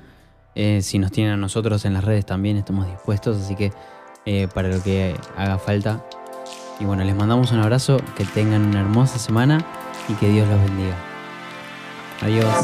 Eh, 0.55 0.79
si 0.81 0.97
nos 0.97 1.11
tienen 1.11 1.33
a 1.33 1.37
nosotros 1.37 1.85
en 1.85 1.93
las 1.93 2.03
redes 2.03 2.25
también 2.25 2.57
estamos 2.57 2.87
dispuestos, 2.87 3.37
así 3.37 3.55
que 3.55 3.71
para 4.55 4.69
lo 4.69 4.81
que 4.81 5.13
haga 5.37 5.59
falta. 5.59 6.03
Y 6.79 6.85
bueno, 6.85 7.03
les 7.03 7.15
mandamos 7.15 7.51
un 7.51 7.59
abrazo, 7.59 7.97
que 8.17 8.25
tengan 8.25 8.65
una 8.65 8.81
hermosa 8.81 9.19
semana 9.19 9.63
y 10.09 10.13
que 10.13 10.27
Dios 10.29 10.47
los 10.47 10.59
bendiga. 10.59 11.14
Adiós. 12.25 12.55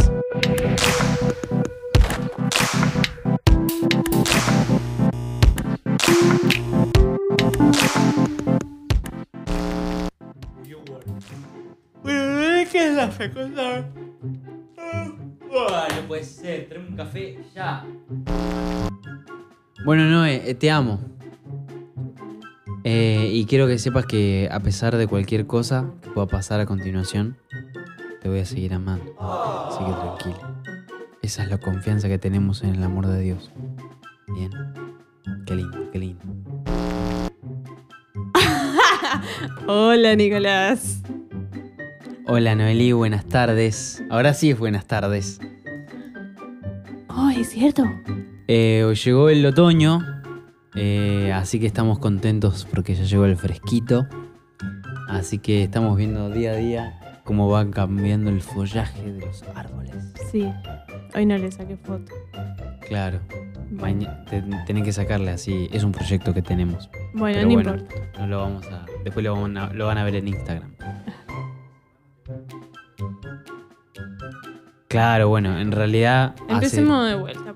¿qué 12.72 12.88
es 12.88 12.96
la 12.96 13.08
fecundar? 13.10 13.92
no 15.52 16.08
puede 16.08 16.24
ser, 16.24 16.68
traeme 16.68 16.88
un 16.88 16.96
café 16.96 17.38
ya. 17.54 17.86
Bueno, 19.86 20.06
Noé, 20.06 20.42
eh, 20.50 20.56
te 20.56 20.72
amo. 20.72 21.00
Eh, 22.84 23.30
y 23.32 23.46
quiero 23.46 23.68
que 23.68 23.78
sepas 23.78 24.08
que 24.08 24.50
a 24.52 24.60
pesar 24.62 24.98
de 24.98 25.06
cualquier 25.06 25.46
cosa 25.46 25.92
que 26.02 26.10
pueda 26.10 26.26
pasar 26.26 26.60
a 26.62 26.66
continuación, 26.66 27.38
te 28.22 28.30
voy 28.30 28.40
a 28.40 28.46
seguir 28.46 28.74
amando. 28.74 29.16
Así 29.20 29.84
que 29.84 29.92
tranquilo. 29.92 30.56
Esa 31.22 31.44
es 31.44 31.50
la 31.50 31.58
confianza 31.58 32.08
que 32.08 32.20
tenemos 32.20 32.64
en 32.64 32.76
el 32.76 32.84
amor 32.84 33.08
de 33.08 33.20
Dios. 33.20 33.52
Bien. 34.28 34.52
Qué 35.46 35.56
lindo, 35.56 35.92
qué 35.92 36.00
lindo. 36.00 36.24
Hola, 39.68 40.16
Nicolás. 40.16 41.02
Hola 42.28 42.56
Noelí, 42.56 42.92
buenas 42.92 43.26
tardes. 43.26 44.04
Ahora 44.10 44.34
sí 44.34 44.52
es 44.52 44.60
buenas 44.60 44.86
tardes. 44.86 45.40
Oh, 47.08 47.30
es 47.30 47.50
cierto. 47.50 47.84
Eh, 48.48 48.94
llegó 49.04 49.30
el 49.30 49.46
otoño, 49.46 50.00
eh, 50.76 51.32
así 51.34 51.60
que 51.60 51.66
estamos 51.66 51.98
contentos 52.00 52.68
porque 52.72 52.94
ya 52.94 53.04
llegó 53.04 53.26
el 53.26 53.36
fresquito. 53.36 54.08
Así 55.10 55.40
que 55.40 55.64
estamos 55.64 55.98
viendo 55.98 56.30
día 56.30 56.52
a 56.52 56.56
día 56.56 57.01
cómo 57.24 57.50
va 57.50 57.70
cambiando 57.70 58.30
el 58.30 58.42
follaje 58.42 59.12
de 59.14 59.26
los 59.26 59.44
árboles. 59.56 59.94
Sí. 60.32 60.52
Hoy 61.16 61.26
no 61.26 61.38
le 61.38 61.52
saqué 61.52 61.78
foto. 61.78 62.12
Claro. 62.88 63.20
Maña- 63.72 64.26
te- 64.26 64.44
tenés 64.66 64.84
que 64.84 64.92
sacarle 64.94 65.32
así. 65.32 65.70
Es 65.72 65.84
un 65.84 65.92
proyecto 65.92 66.34
que 66.34 66.42
tenemos. 66.42 66.90
Bueno, 67.14 67.38
Pero 67.40 67.48
no 67.48 67.54
bueno, 67.54 67.74
importa. 67.76 67.96
no 68.20 68.28
lo 68.28 68.40
vamos 68.40 68.66
a. 68.68 68.86
Después 69.04 69.24
lo 69.24 69.40
van 69.42 69.58
a, 69.58 69.74
lo 69.74 69.86
van 69.88 69.98
a 69.98 70.04
ver 70.04 70.16
en 70.16 70.28
Instagram. 70.28 70.76
Claro, 74.88 75.30
bueno, 75.30 75.58
en 75.58 75.72
realidad. 75.72 76.36
hace- 76.50 76.54
Empecemos 76.54 77.08
de 77.08 77.16
vuelta. 77.16 77.51